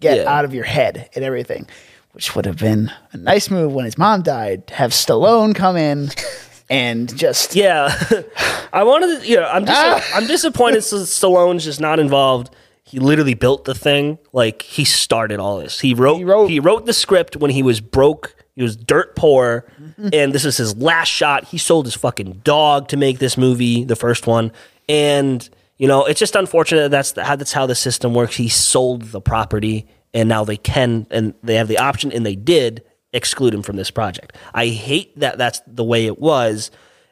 get 0.00 0.18
Yeah. 0.18 0.32
out 0.36 0.44
of 0.44 0.52
your 0.54 0.64
head 0.64 1.08
and 1.14 1.24
everything, 1.24 1.66
which 2.12 2.34
would 2.34 2.44
have 2.46 2.58
been 2.58 2.90
a 3.12 3.16
nice 3.16 3.50
move 3.50 3.72
when 3.72 3.84
his 3.84 3.96
mom 3.98 4.22
died. 4.22 4.66
to 4.68 4.74
Have 4.74 4.90
Stallone 4.92 5.54
come 5.54 5.76
in 5.76 6.08
and 6.68 7.14
just 7.16 7.54
yeah. 7.54 7.94
I 8.72 8.82
wanted 8.84 9.20
to 9.20 9.26
you 9.28 9.36
know 9.36 9.46
i'm 9.46 9.64
dis- 9.64 9.74
Ah. 9.76 10.04
i'm 10.14 10.26
disappointed 10.26 10.80
stallone's 10.80 11.64
just 11.64 11.80
not 11.80 11.98
involved. 11.98 12.54
He 12.84 13.00
literally 13.00 13.34
built 13.34 13.64
the 13.64 13.74
thing. 13.74 14.18
Like 14.32 14.62
he 14.62 14.84
started 14.84 15.40
all 15.40 15.58
this. 15.58 15.80
He 15.80 15.92
wrote 15.94 16.18
he 16.18 16.24
wrote- 16.24 16.50
wrote, 16.62 16.86
the 16.86 16.92
script 16.92 17.36
when 17.36 17.50
he 17.50 17.62
was 17.62 17.80
broke. 17.80 18.34
He 18.54 18.62
was 18.62 18.76
dirt 18.76 19.16
poor. 19.16 19.66
And 20.12 20.32
this 20.32 20.44
is 20.44 20.56
his 20.56 20.76
last 20.76 21.08
shot. 21.08 21.44
He 21.46 21.58
sold 21.58 21.84
his 21.86 21.94
fucking 21.94 22.40
dog 22.44 22.88
to 22.88 22.96
make 22.96 23.18
this 23.18 23.36
movie 23.36 23.84
the 23.84 23.96
first 23.96 24.26
one. 24.26 24.52
And 24.88 25.48
you 25.78 25.88
know 25.88 26.04
it's 26.04 26.20
just 26.20 26.36
unfortunate 26.36 26.82
that 26.82 26.90
that's 26.90 27.12
the, 27.12 27.24
how 27.24 27.36
that's 27.36 27.52
how 27.52 27.66
the 27.66 27.74
system 27.74 28.14
works. 28.14 28.36
He 28.36 28.48
sold 28.48 29.02
the 29.02 29.20
property 29.20 29.86
and 30.14 30.28
now 30.28 30.44
they 30.44 30.56
can 30.56 31.06
and 31.10 31.34
they 31.42 31.56
have 31.56 31.68
the 31.68 31.78
option 31.78 32.12
and 32.12 32.24
they 32.24 32.36
did 32.36 32.82
exclude 33.16 33.54
him 33.54 33.62
from 33.62 33.76
this 33.76 33.90
project. 33.90 34.36
I 34.54 34.66
hate 34.68 35.18
that 35.18 35.38
that's 35.38 35.60
the 35.66 35.84
way 35.84 36.06
it 36.06 36.18
was. 36.18 36.70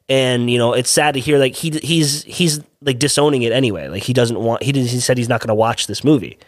And 0.08 0.50
you 0.50 0.58
know 0.58 0.74
it's 0.74 0.90
sad 0.90 1.14
to 1.14 1.20
hear 1.20 1.38
like 1.38 1.54
he 1.54 1.70
he's 1.70 2.24
he's 2.24 2.60
like 2.82 2.98
disowning 2.98 3.42
it 3.42 3.52
anyway. 3.52 3.88
Like 3.88 4.02
he 4.02 4.12
doesn't 4.12 4.38
want 4.38 4.62
he 4.62 4.72
he 4.72 5.00
said 5.00 5.16
he's 5.16 5.30
not 5.30 5.40
going 5.40 5.48
to 5.48 5.54
watch 5.54 5.86
this 5.86 6.04
movie. 6.04 6.38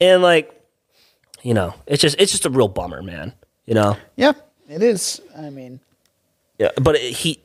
And 0.00 0.22
like 0.22 0.54
you 1.42 1.52
know 1.52 1.74
it's 1.86 2.00
just 2.00 2.20
it's 2.20 2.30
just 2.30 2.46
a 2.46 2.50
real 2.50 2.68
bummer 2.68 3.02
man 3.02 3.34
you 3.70 3.74
know? 3.74 3.96
Yeah, 4.16 4.32
it 4.68 4.82
is. 4.82 5.20
I 5.36 5.48
mean, 5.48 5.78
yeah 6.58 6.70
but 6.80 6.96
it, 6.96 7.12
he 7.12 7.40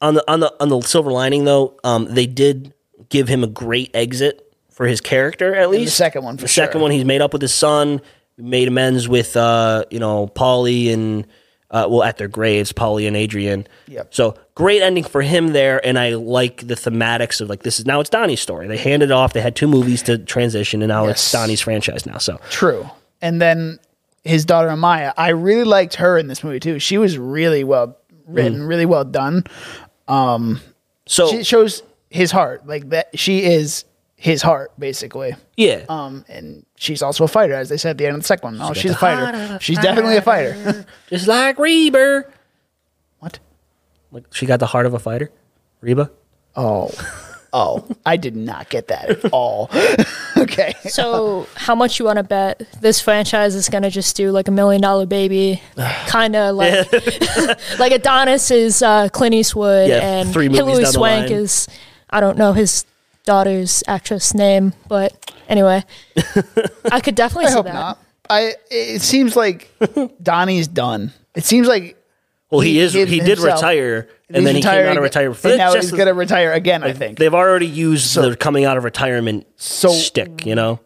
on 0.00 0.14
the 0.14 0.30
on 0.30 0.40
the 0.40 0.54
on 0.60 0.68
the 0.68 0.80
silver 0.82 1.10
lining 1.10 1.44
though 1.44 1.78
um 1.84 2.06
they 2.14 2.26
did 2.26 2.72
give 3.08 3.28
him 3.28 3.42
a 3.42 3.46
great 3.46 3.90
exit 3.94 4.54
for 4.70 4.86
his 4.86 5.00
character 5.00 5.54
at 5.54 5.68
least 5.70 5.86
the 5.86 5.96
second 5.96 6.22
one, 6.22 6.36
for 6.36 6.42
the 6.42 6.48
second 6.48 6.80
one 6.80 6.90
he's 6.90 7.04
made 7.04 7.20
up 7.20 7.32
with 7.32 7.42
his 7.42 7.52
son 7.52 8.00
made 8.40 8.68
amends 8.68 9.08
with 9.08 9.36
uh, 9.36 9.84
you 9.90 9.98
know 9.98 10.26
Paulie 10.28 10.92
and 10.92 11.26
uh, 11.70 11.86
well 11.88 12.02
at 12.02 12.16
their 12.16 12.28
graves, 12.28 12.72
Paulie 12.72 13.06
and 13.06 13.16
Adrian. 13.16 13.66
Yep. 13.86 14.14
So 14.14 14.36
great 14.54 14.82
ending 14.82 15.04
for 15.04 15.22
him 15.22 15.48
there, 15.48 15.84
and 15.86 15.98
I 15.98 16.14
like 16.14 16.66
the 16.66 16.74
thematics 16.74 17.40
of 17.40 17.48
like 17.48 17.62
this 17.62 17.78
is 17.78 17.86
now 17.86 18.00
it's 18.00 18.10
Donnie's 18.10 18.40
story. 18.40 18.66
They 18.68 18.76
handed 18.76 19.10
off. 19.10 19.32
They 19.32 19.40
had 19.40 19.54
two 19.56 19.68
movies 19.68 20.02
to 20.04 20.18
transition, 20.18 20.82
and 20.82 20.88
now 20.88 21.06
it's 21.06 21.22
Yes. 21.22 21.32
Donnie's 21.32 21.60
franchise 21.60 22.06
now. 22.06 22.18
So 22.18 22.40
True. 22.50 22.88
And 23.22 23.40
then 23.40 23.78
his 24.24 24.44
daughter 24.44 24.70
Amara, 24.70 25.14
I 25.16 25.28
really 25.30 25.64
liked 25.64 25.94
her 25.96 26.18
in 26.18 26.26
this 26.26 26.42
movie 26.42 26.60
too. 26.60 26.78
She 26.78 26.98
was 26.98 27.16
really 27.18 27.64
well 27.64 27.96
written, 28.26 28.62
really 28.62 28.86
well 28.86 29.04
done. 29.04 29.44
Um, 30.08 30.60
so 31.06 31.28
She 31.30 31.44
shows 31.44 31.82
his 32.10 32.30
heart, 32.30 32.66
like 32.66 32.88
that. 32.90 33.18
She 33.18 33.42
is 33.44 33.84
his 34.20 34.42
heart, 34.42 34.70
basically. 34.78 35.34
yeah. 35.56 35.86
Um, 35.88 36.26
and 36.28 36.66
she's 36.76 37.00
also 37.00 37.24
a 37.24 37.28
fighter, 37.28 37.54
as 37.54 37.70
they 37.70 37.78
said 37.78 37.92
at 37.92 37.98
the 37.98 38.04
end 38.06 38.16
of 38.16 38.20
the 38.20 38.26
second 38.26 38.58
one. 38.58 38.70
Oh, 38.70 38.74
she's 38.74 38.90
a 38.90 38.96
fighter. 38.96 39.58
She's 39.60 39.78
definitely 39.78 40.16
a 40.16 40.22
fighter. 40.22 40.84
Just 41.08 41.26
like 41.26 41.58
Reba. 41.58 42.24
what? 43.20 43.38
Like 44.12 44.24
she 44.34 44.44
got 44.44 44.60
the 44.60 44.66
heart 44.66 44.84
of 44.84 44.92
a 44.92 44.98
fighter. 44.98 45.30
Reba. 45.80 46.10
Oh, 46.54 46.90
oh, 47.54 47.86
I 48.04 48.18
did 48.18 48.36
not 48.36 48.68
get 48.68 48.88
that 48.88 49.08
at 49.08 49.32
all. 49.32 49.70
okay. 50.36 50.74
So, 50.90 51.46
how 51.54 51.74
much 51.74 51.98
you 51.98 52.04
want 52.04 52.18
to 52.18 52.22
bet 52.22 52.62
this 52.82 53.00
franchise 53.00 53.54
is 53.54 53.70
going 53.70 53.84
to 53.84 53.90
just 53.90 54.16
do 54.16 54.32
like 54.32 54.48
a 54.48 54.50
million 54.50 54.82
dollar 54.82 55.06
baby, 55.06 55.62
kind 56.08 56.36
of 56.36 56.56
like 56.56 56.92
like 57.78 57.92
Adonis 57.92 58.50
is 58.50 58.82
uh, 58.82 59.08
Clint 59.08 59.34
Eastwood, 59.34 59.88
Yeah, 59.88 60.20
and 60.20 60.30
three 60.30 60.48
movies 60.50 60.58
Hilary 60.60 60.74
down 60.74 60.82
the 60.82 60.92
Swank 60.92 61.30
line. 61.30 61.38
is 61.40 61.68
I 62.10 62.20
don't 62.20 62.36
know 62.36 62.52
his 62.52 62.84
daughter's 63.24 63.82
actress 63.86 64.34
name, 64.34 64.72
but 64.88 65.32
anyway, 65.48 65.84
I 66.90 67.00
could 67.00 67.14
definitely 67.14 67.46
I 67.46 67.48
see 67.48 67.54
hope 67.54 67.64
that. 67.66 67.74
not. 67.74 67.98
I. 68.28 68.54
It 68.70 69.02
seems 69.02 69.36
like 69.36 69.70
Donnie's 70.22 70.68
done. 70.68 71.12
It 71.34 71.44
seems 71.44 71.66
like 71.68 71.96
Well, 72.50 72.60
he, 72.60 72.74
He 72.74 72.80
is. 72.80 72.92
hid 72.94 73.08
He 73.08 73.18
did 73.20 73.38
himself. 73.38 73.56
retire, 73.60 74.08
and 74.28 74.36
he's 74.38 74.44
then 74.44 74.54
he 74.56 74.62
came 74.62 74.86
out 74.86 74.96
of 74.96 75.02
retirement. 75.02 75.44
and 75.44 75.58
now 75.58 75.72
Just 75.72 75.90
he's 75.90 75.98
gonna 75.98 76.14
retire 76.14 76.52
again. 76.52 76.82
I 76.82 76.92
think. 76.92 77.18
They've 77.18 77.34
already 77.34 77.66
used 77.66 78.14
the 78.14 78.36
coming 78.36 78.64
out 78.64 78.76
of 78.76 78.84
retirement 78.84 79.46
So- 79.56 79.90
stick. 79.90 80.44
You 80.46 80.54
know. 80.54 80.80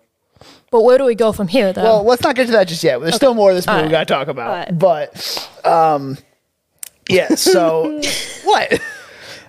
But 0.70 0.82
where 0.82 0.98
do 0.98 1.04
we 1.04 1.14
go 1.14 1.30
from 1.30 1.46
here, 1.46 1.72
though? 1.72 1.84
Well, 1.84 2.02
let's 2.04 2.22
not 2.22 2.34
get 2.34 2.46
to 2.46 2.52
that 2.52 2.66
just 2.66 2.82
yet. 2.82 3.00
There's 3.00 3.14
still 3.14 3.32
more 3.32 3.50
of 3.50 3.56
this 3.56 3.64
movie 3.64 3.84
we 3.84 3.88
got 3.90 4.08
to 4.08 4.12
talk 4.12 4.26
about. 4.26 4.48
Alright. 4.50 4.76
But, 4.76 5.48
um, 5.64 6.18
yeah. 7.08 7.36
So, 7.36 8.00
what? 8.44 8.80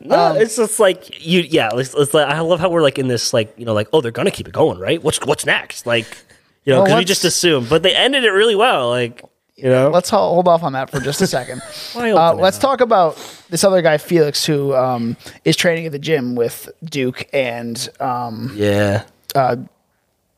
No, 0.05 0.31
Um, 0.31 0.37
it's 0.37 0.55
just 0.55 0.79
like 0.79 1.25
you. 1.25 1.41
Yeah, 1.41 1.69
it's, 1.73 1.93
it's 1.93 2.13
like 2.13 2.27
I 2.27 2.39
love 2.41 2.59
how 2.59 2.69
we're 2.69 2.81
like 2.81 2.99
in 2.99 3.07
this 3.07 3.33
like 3.33 3.53
you 3.57 3.65
know 3.65 3.73
like 3.73 3.87
oh 3.93 4.01
they're 4.01 4.11
gonna 4.11 4.31
keep 4.31 4.47
it 4.47 4.53
going 4.53 4.79
right. 4.79 5.01
What's 5.03 5.19
what's 5.25 5.45
next? 5.45 5.85
Like 5.85 6.05
you 6.63 6.73
know 6.73 6.79
Well, 6.79 6.85
because 6.85 6.99
we 6.99 7.05
just 7.05 7.25
assume, 7.25 7.65
but 7.69 7.83
they 7.83 7.95
ended 7.95 8.23
it 8.23 8.31
really 8.31 8.55
well. 8.55 8.89
Like 8.89 9.21
you 9.55 9.69
know. 9.69 9.89
Let's 9.89 10.09
hold 10.09 10.47
off 10.47 10.63
on 10.63 10.73
that 10.73 10.89
for 10.89 10.99
just 10.99 11.21
a 11.21 11.27
second. 11.27 11.61
Uh, 11.95 12.33
let's 12.33 12.57
up? 12.57 12.61
talk 12.61 12.81
about 12.81 13.15
this 13.49 13.63
other 13.63 13.81
guy, 13.81 13.97
Felix, 13.97 14.45
who 14.45 14.75
um, 14.75 15.15
is 15.45 15.55
training 15.55 15.85
at 15.85 15.93
the 15.93 15.99
gym 15.99 16.35
with 16.35 16.69
Duke 16.83 17.27
and 17.31 17.89
um, 18.01 18.51
yeah, 18.53 19.05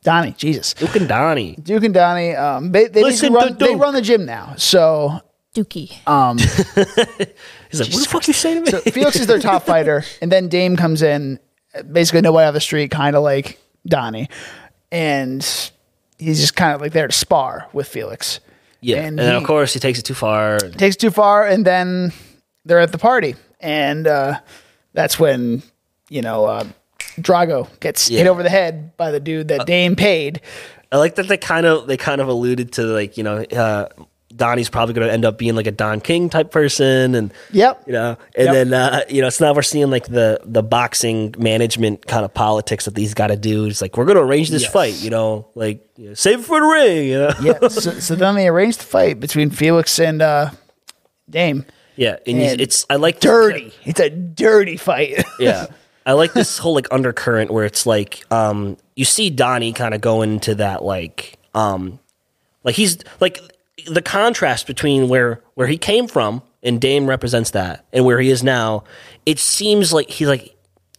Donnie. 0.04 0.36
Jesus, 0.38 0.74
Duke 0.76 0.96
and 0.96 1.08
Donnie. 1.08 1.56
Duke 1.62 1.84
and 1.84 1.94
Donnie. 1.94 2.36
Um, 2.36 2.72
they 2.72 2.88
they, 2.88 3.04
Listen 3.04 3.34
run, 3.34 3.58
they 3.58 3.76
run 3.76 3.94
the 3.94 4.02
gym 4.02 4.26
now. 4.26 4.54
So 4.58 5.20
Dookie. 5.56 5.98
He's 7.72 7.80
like, 7.82 7.92
what 7.92 8.04
the 8.04 8.10
fuck 8.10 8.28
you 8.28 8.34
saying 8.34 8.66
to 8.66 8.72
me? 8.72 8.72
So 8.72 8.92
Felix 8.92 9.16
is 9.18 9.28
their 9.28 9.40
top 9.40 9.64
fighter, 9.66 10.04
and 10.22 10.32
then 10.32 10.48
Dame 10.50 10.76
comes 10.78 11.02
in, 11.02 11.40
basically 11.92 12.22
nobody 12.22 12.48
on 12.48 12.54
the 12.54 12.60
street, 12.62 12.92
kind 12.92 13.16
of 13.16 13.24
like 13.24 13.60
Donnie, 13.86 14.30
and 14.92 15.44
he's 16.18 16.40
just 16.40 16.56
kind 16.56 16.74
of 16.74 16.82
like 16.82 16.94
there 16.94 17.08
to 17.08 17.14
spar 17.14 17.68
with 17.74 17.88
Felix. 17.88 18.40
yeah, 18.82 18.98
and, 18.98 19.08
and 19.08 19.20
then 19.20 19.32
he- 19.34 19.38
of 19.38 19.44
course 19.44 19.74
he 19.74 19.80
takes 19.80 20.00
it 20.00 20.04
too 20.04 20.14
far. 20.14 20.60
takes 20.60 20.96
it 20.96 21.00
too 21.00 21.12
far, 21.12 21.46
and 21.46 21.66
then 21.66 22.12
they're 22.66 22.80
at 22.80 22.92
the 22.92 22.98
party, 22.98 23.36
and 23.60 24.08
uh, 24.08 24.40
that's 24.94 25.20
when 25.20 25.62
you 26.10 26.22
know 26.22 26.46
uh, 26.46 26.64
Drago 27.20 27.68
gets 27.80 28.08
hit 28.08 28.28
over 28.28 28.44
the 28.44 28.50
head 28.50 28.96
by 28.98 29.12
the 29.12 29.20
dude 29.20 29.50
that 29.50 29.66
Dame 29.68 29.96
paid. 29.96 30.42
I 30.92 30.98
like 30.98 31.16
that 31.16 31.28
they 31.28 31.38
kind 31.38 31.66
of 31.66 31.88
they 31.88 31.98
kind 31.98 32.22
of 32.22 32.28
alluded 32.30 32.72
to 32.74 32.84
like 32.84 33.18
you 33.18 33.24
know 33.24 33.38
uh, 33.44 33.88
Donnie's 34.36 34.70
probably 34.70 34.94
going 34.94 35.08
to 35.08 35.14
end 35.14 35.26
up 35.26 35.38
being 35.38 35.56
like 35.56 35.68
a 35.68 35.72
Don 35.72 36.02
King 36.02 36.30
type 36.30 36.52
person, 36.52 37.16
and 37.16 37.34
Yep. 37.52 37.84
you 37.88 37.94
know, 37.94 38.18
and 38.36 38.46
Yep. 38.46 38.54
then 38.54 38.74
uh, 38.74 39.02
you 39.10 39.22
know, 39.22 39.30
so 39.30 39.46
now 39.46 39.54
we're 39.54 39.62
seeing 39.62 39.90
like 39.90 40.08
the 40.08 40.40
the 40.44 40.62
boxing 40.62 41.34
management 41.38 42.06
kind 42.08 42.24
of 42.26 42.34
politics 42.34 42.86
that 42.86 42.94
these 42.96 43.14
got 43.14 43.28
to 43.28 43.38
do. 43.38 43.66
It's 43.66 43.82
like 43.82 43.98
we're 43.98 44.06
going 44.06 44.18
to 44.18 44.24
arrange 44.24 44.50
this 44.50 44.64
Yes. 44.64 44.72
fight, 44.74 44.96
you 45.02 45.10
know, 45.10 45.48
like 45.56 45.88
you 45.96 46.10
know, 46.10 46.14
save 46.14 46.40
it 46.40 46.44
for 46.44 46.60
the 46.60 46.66
ring, 46.68 47.08
you 47.08 47.18
know. 47.20 47.32
Yeah. 47.42 47.68
so, 47.70 47.92
so 48.00 48.16
then 48.16 48.36
they 48.36 48.48
arranged 48.48 48.82
the 48.82 48.86
fight 48.86 49.20
between 49.20 49.50
Felix 49.50 49.98
and 50.00 50.22
uh, 50.22 50.52
Dame. 51.30 51.66
Yeah, 51.96 52.18
and, 52.28 52.38
And 52.40 52.62
it's 52.62 52.86
I 52.90 52.98
like 52.98 53.20
Dirty. 53.20 53.74
It's 53.86 54.00
a 54.00 54.10
dirty 54.12 54.78
fight. 54.78 55.24
yeah. 55.40 55.66
I 56.06 56.14
like 56.14 56.34
this 56.34 56.58
whole 56.60 56.76
like 56.76 56.88
undercurrent 56.92 57.50
where 57.52 57.66
it's 57.66 57.86
like 57.86 58.24
um 58.32 58.78
you 58.96 59.04
see 59.04 59.30
Donnie 59.30 59.74
kind 59.74 59.94
of 59.96 60.00
go 60.02 60.22
into 60.22 60.56
that 60.56 60.84
like 60.84 61.38
um 61.56 62.00
like 62.64 62.76
he's 62.76 63.00
like 63.20 63.40
the 63.86 64.02
contrast 64.02 64.66
between 64.68 65.08
where 65.10 65.42
where 65.54 65.68
he 65.68 65.78
came 65.78 66.08
from 66.08 66.42
and 66.64 66.82
Dame 66.82 67.08
represents 67.08 67.52
that 67.52 67.86
and 67.94 68.04
where 68.06 68.20
he 68.20 68.30
is 68.30 68.44
now 68.44 68.84
it 69.26 69.40
seems 69.40 69.94
like 69.94 70.10
he's 70.10 70.28
like 70.28 70.56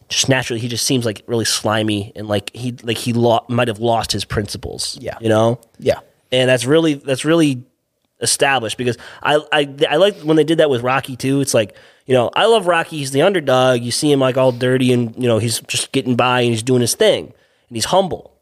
just 0.08 0.28
naturally 0.28 0.60
he 0.60 0.68
just 0.68 0.86
seems 0.86 1.04
like 1.04 1.22
really 1.26 1.44
slimy 1.44 2.12
and 2.14 2.28
like 2.28 2.54
he 2.54 2.72
like 2.82 2.96
he 2.96 3.12
lo- 3.12 3.44
might 3.48 3.68
have 3.68 3.78
lost 3.80 4.12
his 4.12 4.24
principles 4.24 4.96
Yeah. 5.00 5.18
you 5.20 5.28
know 5.28 5.60
yeah. 5.78 5.98
and 6.32 6.48
that's 6.48 6.64
really 6.64 6.94
that's 6.94 7.24
really 7.24 7.64
established 8.20 8.78
because 8.78 8.96
I, 9.22 9.40
I 9.52 9.74
I 9.90 9.96
like 9.96 10.18
when 10.20 10.36
they 10.36 10.44
did 10.44 10.58
that 10.58 10.70
with 10.70 10.82
Rocky 10.82 11.16
too. 11.16 11.40
It's 11.40 11.54
like 11.54 11.76
you 12.06 12.14
know 12.14 12.30
I 12.34 12.46
love 12.46 12.66
Rocky. 12.66 12.98
He's 12.98 13.10
the 13.12 13.22
underdog. 13.22 13.80
You 13.82 13.90
see 13.92 14.10
him 14.10 14.18
like 14.20 14.36
all 14.36 14.50
dirty 14.52 14.92
and 14.92 15.14
you 15.16 15.28
know 15.28 15.38
he's 15.38 15.60
just 15.62 15.92
getting 15.92 16.16
by 16.16 16.40
and 16.40 16.50
he's 16.50 16.62
doing 16.64 16.80
his 16.80 16.94
thing 16.94 17.26
and 17.26 17.76
he's 17.76 17.84
humble. 17.86 18.34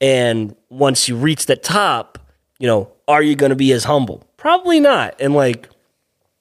And 0.00 0.54
once 0.68 1.08
you 1.08 1.16
reach 1.16 1.46
that 1.46 1.62
top, 1.62 2.18
you 2.58 2.66
know, 2.66 2.90
are 3.08 3.22
you 3.22 3.36
going 3.36 3.50
to 3.50 3.56
be 3.56 3.72
as 3.72 3.84
humble? 3.84 4.24
Probably 4.36 4.80
not. 4.80 5.14
And 5.20 5.34
like, 5.34 5.68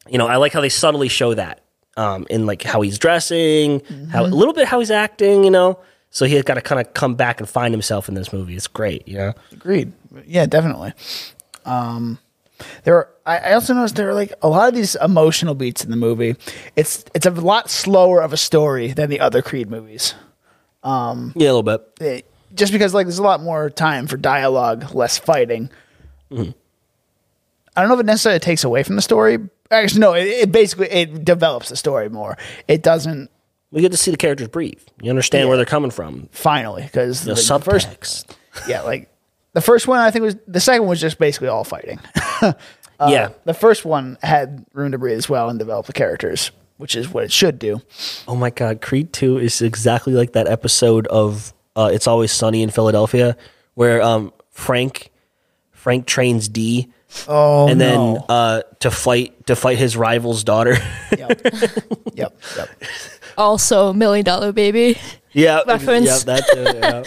you 0.10 0.18
know, 0.18 0.28
I 0.28 0.38
like 0.38 0.54
how 0.54 0.62
they 0.62 0.70
subtly 0.70 1.08
show 1.08 1.34
that 1.34 1.62
um, 1.98 2.26
in 2.30 2.46
like 2.46 2.62
how 2.64 2.82
he's 2.82 2.98
dressing, 3.00 3.82
how 4.12 4.26
a 4.26 4.28
little 4.28 4.54
bit 4.54 4.68
how 4.68 4.80
he's 4.80 4.92
acting. 4.92 5.44
You 5.44 5.52
know, 5.52 5.80
so 6.10 6.26
he's 6.26 6.44
got 6.44 6.56
to 6.56 6.62
kind 6.62 6.82
of 6.82 6.94
come 6.94 7.16
back 7.16 7.40
and 7.40 7.48
find 7.50 7.74
himself 7.74 8.08
in 8.10 8.16
this 8.16 8.34
movie. 8.34 8.56
It's 8.56 8.68
great. 8.68 9.08
You 9.08 9.18
know. 9.18 9.34
Agreed. 9.52 9.92
Yeah, 10.26 10.46
definitely. 10.46 10.94
Um, 11.66 12.20
there 12.84 12.96
are, 12.96 13.10
I, 13.26 13.38
I 13.38 13.54
also 13.54 13.74
noticed 13.74 13.96
there 13.96 14.10
are 14.10 14.14
like 14.14 14.34
a 14.42 14.48
lot 14.48 14.70
of 14.70 14.76
these 14.76 14.96
emotional 14.96 15.56
beats 15.56 15.84
in 15.84 15.90
the 15.92 15.98
movie. 15.98 16.36
It's 16.76 17.04
it's 17.14 17.26
a 17.26 17.32
lot 17.32 17.70
slower 17.70 18.22
of 18.22 18.32
a 18.34 18.38
story 18.38 18.92
than 18.94 19.10
the 19.10 19.20
other 19.20 19.42
Creed 19.42 19.70
movies. 19.70 20.14
Yeah, 20.84 21.52
a 21.52 21.54
little 21.54 21.64
bit. 21.64 21.82
It- 22.02 22.30
just 22.54 22.72
because 22.72 22.94
like 22.94 23.08
there's 23.08 23.18
a 23.18 23.24
lot 23.24 23.42
more 23.42 23.72
time 23.72 24.06
for 24.06 24.16
dialogue, 24.16 24.94
less 24.94 25.18
fighting. 25.18 25.72
I 27.76 27.82
don't 27.82 27.90
know 27.90 27.96
if 27.96 28.00
it 28.02 28.06
necessarily 28.06 28.40
takes 28.40 28.64
away 28.64 28.84
from 28.84 28.96
the 28.96 29.02
story. 29.02 29.40
Actually, 29.72 30.02
no. 30.02 30.14
It, 30.14 30.28
it 30.28 30.52
basically 30.52 30.88
it 30.90 31.26
develops 31.26 31.70
the 31.70 31.76
story 31.76 32.10
more. 32.10 32.38
It 32.68 32.84
doesn't 32.84 33.30
We 33.72 33.82
get 33.82 33.92
to 33.92 33.98
see 33.98 34.12
the 34.12 34.18
characters 34.18 34.48
breathe. 34.50 34.82
You 35.02 35.10
understand 35.10 35.48
where 35.48 35.58
they're 35.58 35.66
coming 35.66 35.92
from. 35.92 36.30
finally 36.32 36.84
because 36.84 37.24
The 37.24 37.34
the, 37.34 37.60
first 37.60 38.38
yeah 38.68 38.82
like 38.82 39.10
the 39.54 39.62
first 39.62 39.88
one 39.88 40.00
I 40.00 40.12
think 40.12 40.24
was 40.24 40.36
the 40.48 40.60
second 40.60 40.84
one 40.84 40.90
was 40.90 41.02
just 41.02 41.18
basically 41.18 41.48
all 41.48 41.64
fighting. 41.64 42.00
yeah. 43.00 43.30
The 43.46 43.54
first 43.54 43.86
one 43.86 44.18
had 44.22 44.66
room 44.74 44.92
to 44.92 44.98
breathe 44.98 45.18
as 45.18 45.28
well 45.30 45.50
and 45.50 45.58
develop 45.60 45.86
the 45.88 45.94
characters, 45.94 46.52
which 46.78 46.96
is 46.96 47.10
what 47.10 47.24
it 47.24 47.32
should 47.32 47.58
do. 47.60 47.82
Oh 48.28 48.36
my 48.36 48.50
God, 48.50 48.82
Creed 48.82 49.14
Two 49.14 49.38
is 49.38 49.62
exactly 49.62 50.14
like 50.14 50.34
that 50.34 50.48
episode 50.48 51.08
of 51.08 51.54
uh, 51.76 51.90
"It's 51.92 52.08
Always 52.08 52.32
Sunny 52.32 52.62
in 52.64 52.70
Philadelphia," 52.70 53.36
where 53.74 54.02
um, 54.02 54.32
Frank 54.52 55.10
Frank 55.84 56.06
trains 56.06 56.48
Dee, 56.48 56.88
Oh, 57.28 57.68
and 57.68 57.80
then 57.80 57.96
no. 57.96 58.26
uh, 58.30 58.62
to 58.80 58.90
fight 58.90 59.46
to 59.48 59.56
fight 59.58 59.78
his 59.78 59.98
rival's 59.98 60.46
daughter. 60.46 60.78
yep, 61.18 61.42
yep, 62.16 62.34
yep. 62.58 62.70
Also, 63.38 63.92
Million 63.92 64.24
Dollar 64.24 64.54
Baby. 64.54 64.98
yeah, 65.34 65.60
Reference. 65.68 66.06
Yeah, 66.26 66.38
that 66.38 67.04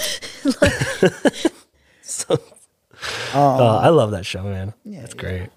too. 0.52 0.52
Yeah. 1.32 1.50
so, 2.02 2.38
uh, 3.34 3.78
I 3.78 3.88
love 3.88 4.10
that 4.10 4.26
show, 4.26 4.42
man. 4.42 4.74
Yeah, 4.84 5.00
That's 5.00 5.14
great. 5.14 5.48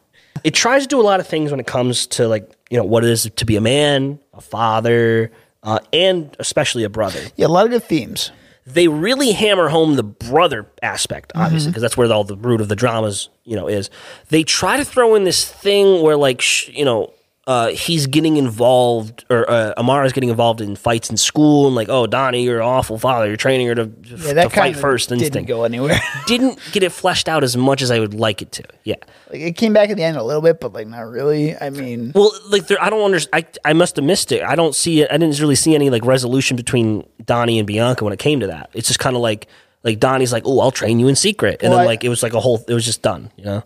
It 0.45 0.53
tries 0.53 0.83
to 0.83 0.87
do 0.87 1.01
a 1.01 1.03
lot 1.03 1.19
of 1.19 1.27
things 1.27 1.51
when 1.51 1.59
it 1.59 1.67
comes 1.67 2.07
to 2.07 2.25
like 2.29 2.49
you 2.69 2.77
know 2.77 2.85
what 2.85 3.03
it 3.03 3.09
is 3.09 3.29
to 3.35 3.45
be 3.45 3.57
a 3.57 3.61
man, 3.61 4.19
a 4.33 4.39
father, 4.39 5.31
uh, 5.63 5.79
and 5.91 6.33
especially 6.39 6.85
a 6.85 6.89
brother. 6.89 7.19
Yeah, 7.35 7.47
a 7.47 7.49
lot 7.49 7.65
of 7.65 7.71
good 7.71 7.83
themes. 7.83 8.31
They 8.73 8.87
really 8.87 9.31
hammer 9.31 9.67
home 9.69 9.95
the 9.95 10.03
brother 10.03 10.69
aspect, 10.81 11.33
mm-hmm. 11.33 11.45
obviously, 11.45 11.71
because 11.71 11.81
that's 11.81 11.97
where 11.97 12.11
all 12.11 12.23
the 12.23 12.37
root 12.37 12.61
of 12.61 12.69
the 12.69 12.75
dramas, 12.75 13.29
you 13.43 13.55
know, 13.55 13.67
is. 13.67 13.89
They 14.29 14.43
try 14.43 14.77
to 14.77 14.85
throw 14.85 15.15
in 15.15 15.23
this 15.23 15.45
thing 15.45 16.01
where, 16.03 16.15
like, 16.15 16.41
sh- 16.41 16.69
you 16.69 16.85
know, 16.85 17.13
uh, 17.49 17.69
he's 17.69 18.05
getting 18.05 18.37
involved, 18.37 19.25
or 19.31 19.49
uh, 19.49 19.73
Amara's 19.75 20.13
getting 20.13 20.29
involved 20.29 20.61
in 20.61 20.75
fights 20.75 21.09
in 21.09 21.17
school, 21.17 21.65
and 21.65 21.75
like, 21.75 21.89
oh, 21.89 22.05
Donnie, 22.05 22.43
you're 22.43 22.59
an 22.59 22.65
awful 22.67 22.99
father. 22.99 23.25
You're 23.25 23.37
training 23.37 23.65
her 23.65 23.73
to, 23.73 23.89
Yeah, 24.03 24.43
to 24.43 24.49
fight 24.51 24.75
first 24.75 25.09
didn't 25.09 25.23
instinct. 25.23 25.47
go 25.47 25.63
anywhere. 25.63 25.99
Didn't 26.27 26.59
get 26.71 26.83
it 26.83 26.91
fleshed 26.91 27.27
out 27.27 27.43
as 27.43 27.57
much 27.57 27.81
as 27.81 27.89
I 27.89 27.97
would 27.97 28.13
like 28.13 28.43
it 28.43 28.51
to. 28.51 28.63
Yeah. 28.83 28.95
like 29.31 29.41
it 29.41 29.55
came 29.57 29.73
back 29.73 29.89
at 29.89 29.97
the 29.97 30.03
end 30.03 30.15
a 30.15 30.23
little 30.23 30.43
bit, 30.43 30.59
but 30.59 30.73
like 30.73 30.85
not 30.87 31.09
really. 31.09 31.57
I 31.57 31.71
mean, 31.71 32.11
Well, 32.13 32.31
like 32.49 32.67
there, 32.67 32.81
I 32.81 32.91
don't 32.91 33.01
understand. 33.03 33.47
I, 33.65 33.69
I 33.71 33.73
must 33.73 33.95
have 33.95 34.05
missed 34.05 34.31
it. 34.31 34.43
I 34.43 34.53
don't 34.55 34.75
see 34.75 35.01
it. 35.01 35.09
I 35.11 35.17
didn't 35.17 35.39
really 35.39 35.55
see 35.55 35.73
any 35.73 35.89
like 35.89 36.05
resolution 36.05 36.55
between 36.55 37.03
Donnie 37.25 37.57
and 37.57 37.65
Bianca 37.65 38.03
when 38.03 38.13
it 38.13 38.19
came 38.19 38.41
to 38.41 38.47
that. 38.47 38.69
It's 38.73 38.87
just 38.87 38.99
kind 38.99 39.15
of 39.15 39.23
like 39.23 39.47
like 39.81 39.99
Donnie's 39.99 40.31
like, 40.33 40.43
oh, 40.45 40.59
I'll 40.59 40.71
train 40.71 40.99
you 40.99 41.07
in 41.07 41.15
secret, 41.15 41.61
and 41.63 41.71
Well, 41.71 41.79
then 41.79 41.85
I- 41.87 41.89
like 41.89 42.03
it 42.03 42.09
was 42.09 42.21
like 42.21 42.33
a 42.33 42.39
whole. 42.39 42.63
It 42.67 42.73
was 42.75 42.85
just 42.85 43.01
done. 43.01 43.31
You 43.37 43.45
know. 43.45 43.63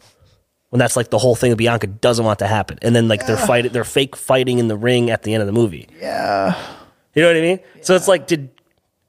When 0.74 0.80
that's 0.80 0.96
like 0.98 1.12
the 1.12 1.20
whole 1.20 1.36
thing 1.36 1.52
that 1.52 1.58
Bianca 1.58 1.86
doesn't 1.86 2.26
want 2.26 2.40
to 2.40 2.48
happen, 2.48 2.80
and 2.82 2.96
then 2.96 3.08
like 3.08 3.28
they're 3.28 3.38
fighting, 3.38 3.72
they're 3.72 3.84
fake 3.84 4.16
fighting 4.16 4.58
in 4.58 4.68
the 4.68 4.76
ring 4.76 5.12
at 5.12 5.22
the 5.22 5.32
end 5.36 5.42
of 5.42 5.46
the 5.48 5.54
movie. 5.54 5.88
yeah, 6.02 6.56
You 7.14 7.22
know 7.22 7.28
what 7.30 7.38
I 7.38 7.42
mean? 7.42 7.60
So 7.82 7.94
it's 7.96 8.08
like, 8.08 8.26
did 8.26 8.50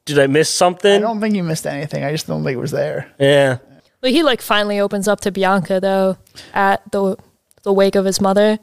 did 0.05 0.19
I 0.19 0.27
miss 0.27 0.51
something? 0.51 0.93
I 0.93 0.99
don't 1.01 1.21
think 1.23 1.35
you 1.35 1.43
missed 1.43 1.67
anything. 1.67 2.05
I 2.05 2.13
just 2.13 2.27
don't 2.27 2.45
think 2.45 2.55
it 2.57 2.61
was 2.61 2.71
there. 2.71 3.11
yeah, 3.19 3.59
But 4.03 4.11
he 4.11 4.23
like 4.23 4.43
finally 4.43 4.79
opens 4.79 5.09
up 5.09 5.21
to 5.23 5.33
Bianca 5.33 5.81
though 5.81 6.19
at 6.53 6.83
the 6.93 7.17
the 7.63 7.73
wake 7.73 7.95
of 7.95 8.05
his 8.05 8.21
mother. 8.21 8.59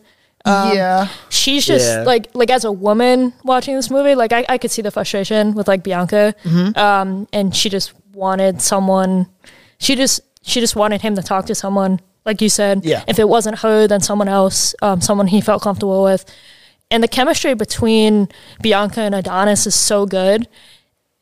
yeah, 0.46 1.08
She's 1.30 1.66
just 1.66 1.88
Yeah. 1.88 2.04
like 2.04 2.30
like 2.36 2.52
as 2.52 2.64
a 2.66 2.72
woman 2.72 3.34
watching 3.44 3.76
this 3.76 3.90
movie, 3.90 4.14
like 4.14 4.32
I, 4.32 4.46
I 4.48 4.58
could 4.60 4.70
see 4.70 4.84
the 4.84 4.92
frustration 4.92 5.56
with 5.56 5.68
like 5.68 5.82
Bianca. 5.84 6.36
Um, 6.76 7.28
and 7.34 7.56
she 7.56 7.70
just 7.70 7.94
wanted 8.14 8.62
someone 8.62 9.26
she 9.80 9.96
just 9.96 10.22
she 10.44 10.60
just 10.60 10.76
wanted 10.76 11.02
him 11.02 11.16
to 11.16 11.24
talk 11.24 11.46
to 11.48 11.56
someone, 11.56 12.00
like 12.26 12.42
you 12.42 12.50
said. 12.50 12.86
Yeah. 12.86 13.04
If 13.08 13.20
it 13.20 13.28
wasn't 13.28 13.60
her, 13.60 13.88
then 13.88 14.02
someone 14.02 14.28
else, 14.28 14.76
um, 14.82 15.02
someone 15.02 15.28
he 15.28 15.42
felt 15.42 15.62
comfortable 15.62 16.04
with. 16.04 16.26
And 16.90 17.02
the 17.02 17.08
chemistry 17.08 17.54
between 17.54 18.28
Bianca 18.62 19.02
and 19.02 19.16
Adonis 19.16 19.66
is 19.66 19.76
so 19.76 20.06
good, 20.06 20.48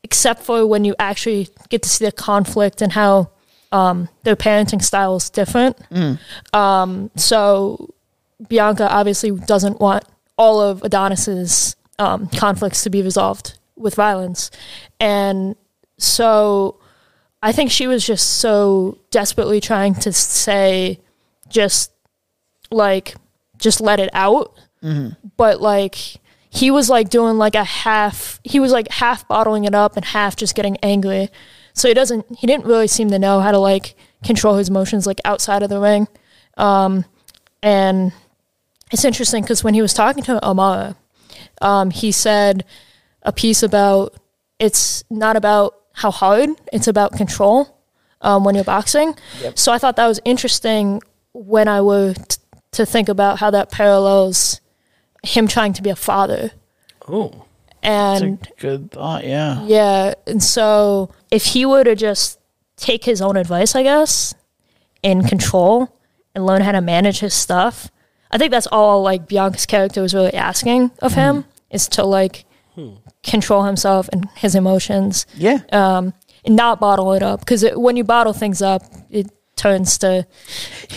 except 0.03 0.41
for 0.43 0.65
when 0.65 0.83
you 0.83 0.95
actually 0.97 1.49
get 1.69 1.83
to 1.83 1.89
see 1.89 2.05
the 2.05 2.11
conflict 2.11 2.81
and 2.81 2.91
how 2.91 3.29
um, 3.71 4.09
their 4.23 4.35
parenting 4.35 4.81
style 4.83 5.15
is 5.15 5.29
different. 5.29 5.77
Um, 6.53 7.11
so 7.15 7.93
Bianca 8.47 8.89
obviously 8.91 9.31
doesn't 9.31 9.79
want 9.79 10.05
all 10.37 10.59
of 10.59 10.83
Adonis's 10.83 11.75
um, 11.99 12.27
conflicts 12.29 12.83
to 12.83 12.89
be 12.89 13.03
resolved 13.03 13.59
with 13.75 13.93
violence, 13.93 14.49
and 14.99 15.55
so 15.97 16.79
I 17.41 17.51
think 17.51 17.71
she 17.71 17.87
was 17.87 18.05
just 18.05 18.37
so 18.39 18.97
desperately 19.11 19.61
trying 19.61 19.95
to 19.95 20.11
say, 20.11 20.99
just 21.47 21.91
like, 22.69 23.15
just 23.57 23.81
let 23.81 23.99
it 23.99 24.09
out, 24.13 24.57
but 25.37 25.61
like 25.61 25.95
he 26.49 26.71
was 26.71 26.89
like 26.89 27.09
doing 27.09 27.37
like 27.37 27.55
a 27.55 27.63
half. 27.63 28.39
He 28.43 28.59
was 28.59 28.71
like 28.71 28.89
half 28.89 29.27
bottling 29.27 29.65
it 29.65 29.75
up 29.75 29.95
and 29.95 30.05
half 30.05 30.35
just 30.35 30.55
getting 30.55 30.77
angry. 30.77 31.29
So 31.73 31.87
he 31.87 31.93
doesn't. 31.93 32.25
He 32.37 32.47
didn't 32.47 32.65
really 32.65 32.87
seem 32.87 33.09
to 33.09 33.19
know 33.19 33.39
how 33.39 33.51
to 33.51 33.59
like 33.59 33.95
control 34.23 34.57
his 34.57 34.69
emotions 34.69 35.05
like 35.05 35.21
outside 35.23 35.63
of 35.63 35.69
the 35.69 35.79
ring. 35.79 36.07
Um, 36.57 37.05
and 37.61 38.11
it's 38.91 39.05
interesting 39.05 39.43
because 39.43 39.63
when 39.63 39.73
he 39.75 39.81
was 39.81 39.93
talking 39.93 40.23
to 40.23 40.43
Amara, 40.43 40.95
um, 41.61 41.91
he 41.91 42.11
said 42.11 42.65
a 43.21 43.31
piece 43.31 43.61
about 43.61 44.15
it's 44.57 45.03
not 45.09 45.35
about 45.35 45.78
how 45.99 46.11
hard, 46.11 46.49
it's 46.73 46.87
about 46.87 47.13
control 47.13 47.77
um, 48.21 48.43
when 48.43 48.55
you're 48.55 48.63
boxing. 48.63 49.15
So 49.55 49.71
I 49.71 49.77
thought 49.77 49.95
that 49.97 50.07
was 50.07 50.19
interesting 50.25 51.01
when 51.33 51.67
I 51.67 51.81
were 51.81 52.13
t- 52.13 52.37
to 52.71 52.85
think 52.85 53.09
about 53.09 53.39
how 53.39 53.51
that 53.51 53.71
parallels 53.71 54.61
him 55.23 55.47
trying 55.47 55.73
to 55.73 55.81
be 55.81 55.89
a 55.89 55.95
father. 55.95 56.51
oh, 57.07 57.45
And 57.83 58.47
good 58.57 58.91
thought. 58.91 59.23
Yeah, 59.25 59.63
yeah, 59.65 60.13
and 60.27 60.41
so 60.43 61.11
if 61.31 61.43
he 61.53 61.65
were 61.65 61.83
to 61.83 61.95
just 61.95 62.39
take 62.77 63.03
his 63.05 63.21
own 63.21 63.35
advice, 63.37 63.75
I 63.75 63.83
guess, 63.83 64.33
in 65.03 65.23
control 65.23 65.95
and 66.33 66.45
learn 66.45 66.61
how 66.61 66.71
to 66.71 66.81
manage 66.81 67.19
his 67.19 67.33
stuff, 67.33 67.89
I 68.31 68.37
think 68.37 68.51
that's 68.51 68.67
all 68.67 69.01
like 69.01 69.27
Bianca's 69.27 69.65
character 69.65 70.01
was 70.01 70.13
really 70.13 70.33
asking 70.33 70.91
of 71.01 71.13
him 71.15 71.45
is 71.69 71.87
to 71.89 72.05
like 72.05 72.45
control 73.23 73.63
himself 73.63 74.09
and 74.11 74.29
his 74.35 74.55
emotions 74.55 75.25
yeah. 75.35 75.59
um, 75.71 76.13
and 76.45 76.55
not 76.55 76.79
bottle 76.79 77.13
it 77.13 77.21
up 77.21 77.41
because 77.41 77.65
when 77.75 77.97
you 77.97 78.03
bottle 78.03 78.33
things 78.33 78.61
up, 78.61 78.83
it 79.09 79.29
turns 79.55 79.97
to 79.97 80.25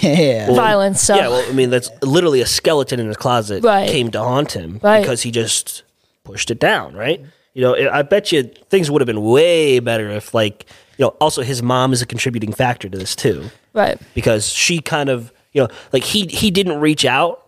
yeah. 0.01 0.55
violence. 0.55 1.03
So 1.03 1.17
yeah. 1.17 1.29
Well, 1.29 1.45
I 1.49 1.53
mean, 1.53 1.71
that's 1.71 1.91
literally 2.01 2.41
a 2.41 2.47
skeleton 2.47 3.01
in 3.01 3.09
his 3.09 3.17
closet 3.17 3.65
Right. 3.65 3.89
came 3.89 4.11
to 4.13 4.21
haunt 4.21 4.53
him 4.53 4.79
Right. 4.83 5.01
because 5.01 5.23
he 5.23 5.31
just 5.31 5.83
pushed 6.25 6.51
it 6.51 6.61
down, 6.61 6.95
right? 6.95 7.21
You 7.55 7.63
know, 7.63 7.91
I 7.91 8.03
bet 8.03 8.33
you 8.33 8.45
things 8.71 8.91
would 8.91 9.01
have 9.03 9.07
been 9.07 9.23
way 9.23 9.79
better 9.81 10.09
if, 10.11 10.33
like, 10.33 10.67
you 10.97 11.05
know, 11.05 11.11
also 11.21 11.43
his 11.43 11.63
mom 11.63 11.93
is 11.93 12.01
a 12.01 12.07
contributing 12.07 12.53
factor 12.53 12.89
to 12.89 12.97
this 12.97 13.15
too, 13.17 13.51
right, 13.75 14.01
because 14.15 14.49
she 14.49 14.79
kind 14.79 15.09
of, 15.11 15.33
you 15.53 15.63
know, 15.63 15.69
like 15.93 16.05
he 16.05 16.27
he 16.27 16.51
didn't 16.51 16.81
reach 16.81 17.05
out, 17.05 17.47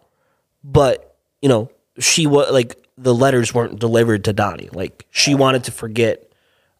but 0.62 1.16
you 1.40 1.48
know, 1.48 1.70
she 1.98 2.26
was 2.26 2.50
like 2.50 2.76
the 2.96 3.14
letters 3.14 3.52
weren't 3.52 3.78
delivered 3.78 4.24
to 4.24 4.32
Donnie. 4.32 4.68
Like 4.72 5.06
she 5.10 5.34
wanted 5.34 5.64
to 5.64 5.72
forget. 5.72 6.30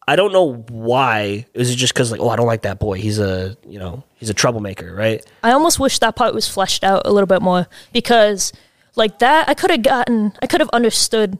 I 0.07 0.15
don't 0.15 0.31
know 0.31 0.53
why. 0.69 1.47
Is 1.55 1.71
it 1.71 1.75
just 1.77 1.93
because 1.93 2.11
like, 2.11 2.21
oh, 2.21 2.29
I 2.29 2.35
don't 2.35 2.45
like 2.45 2.61
that 2.61 2.79
boy. 2.79 2.97
He's 2.99 3.17
a, 3.17 3.57
you 3.67 3.79
know, 3.79 4.03
he's 4.15 4.29
a 4.29 4.35
troublemaker, 4.35 4.93
right? 4.93 5.25
I 5.41 5.51
almost 5.51 5.79
wish 5.79 5.97
that 5.99 6.15
part 6.15 6.33
was 6.35 6.47
fleshed 6.47 6.83
out 6.83 7.01
a 7.05 7.11
little 7.11 7.25
bit 7.27 7.41
more 7.41 7.67
because, 7.91 8.53
like 8.95 9.17
that, 9.19 9.49
I 9.49 9.55
could 9.55 9.71
have 9.71 9.81
gotten, 9.81 10.33
I 10.43 10.47
could 10.47 10.61
have 10.61 10.69
understood 10.69 11.39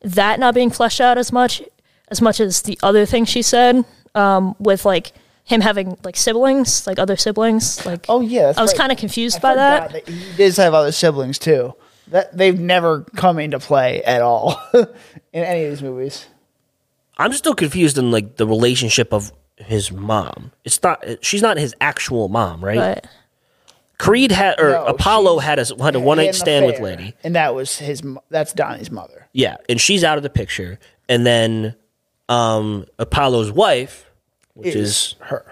that 0.00 0.40
not 0.40 0.52
being 0.52 0.68
fleshed 0.68 1.00
out 1.00 1.16
as 1.16 1.30
much, 1.30 1.62
as 2.08 2.20
much 2.20 2.40
as 2.40 2.62
the 2.62 2.76
other 2.82 3.06
thing 3.06 3.24
she 3.24 3.40
said, 3.40 3.84
um, 4.16 4.56
with 4.58 4.84
like 4.84 5.12
him 5.44 5.60
having 5.60 5.96
like 6.02 6.16
siblings, 6.16 6.88
like 6.88 6.98
other 6.98 7.16
siblings. 7.16 7.86
Like, 7.86 8.06
Oh 8.08 8.20
yeah. 8.20 8.52
I 8.56 8.62
was 8.62 8.72
right. 8.72 8.78
kind 8.78 8.92
of 8.92 8.98
confused 8.98 9.36
I 9.36 9.40
by 9.40 9.50
forgot 9.52 9.92
that. 9.92 10.08
He 10.08 10.36
does 10.36 10.56
have 10.56 10.74
other 10.74 10.90
siblings 10.90 11.38
too. 11.38 11.74
That 12.12 12.36
they've 12.36 12.58
never 12.58 13.02
come 13.16 13.38
into 13.38 13.58
play 13.58 14.02
at 14.04 14.22
all 14.22 14.60
in 14.74 14.86
any 15.44 15.64
of 15.64 15.70
these 15.70 15.82
movies. 15.82 16.26
I'm 17.18 17.32
still 17.32 17.54
confused 17.54 17.98
in 17.98 18.10
like 18.10 18.36
the 18.36 18.46
relationship 18.46 19.12
of 19.12 19.32
his 19.56 19.90
mom. 19.92 20.52
It's 20.64 20.82
not. 20.82 21.04
She's 21.22 21.42
not 21.42 21.56
his 21.58 21.74
actual 21.80 22.28
mom, 22.28 22.64
right? 22.64 22.76
But 23.02 23.06
Creed 23.98 24.32
had 24.32 24.58
or 24.60 24.70
No, 24.72 24.86
Apollo 24.86 25.38
had 25.40 25.58
a 25.58 25.64
had 25.82 25.94
a 25.94 26.00
one 26.00 26.18
had 26.18 26.24
night 26.24 26.28
an 26.28 26.34
stand 26.34 26.66
with 26.66 26.74
affair, 26.76 26.84
lady. 26.96 27.14
and 27.24 27.34
that 27.36 27.54
was 27.54 27.78
his. 27.78 28.02
That's 28.30 28.52
Donnie's 28.52 28.90
mother. 28.90 29.28
Yeah, 29.32 29.56
and 29.68 29.80
she's 29.80 30.04
out 30.04 30.16
of 30.16 30.22
the 30.22 30.30
picture. 30.30 30.78
And 31.08 31.24
then 31.26 31.74
um, 32.28 32.86
Apollo's 32.98 33.50
wife, 33.52 34.10
which 34.54 34.74
is, 34.74 35.14
her. 35.20 35.44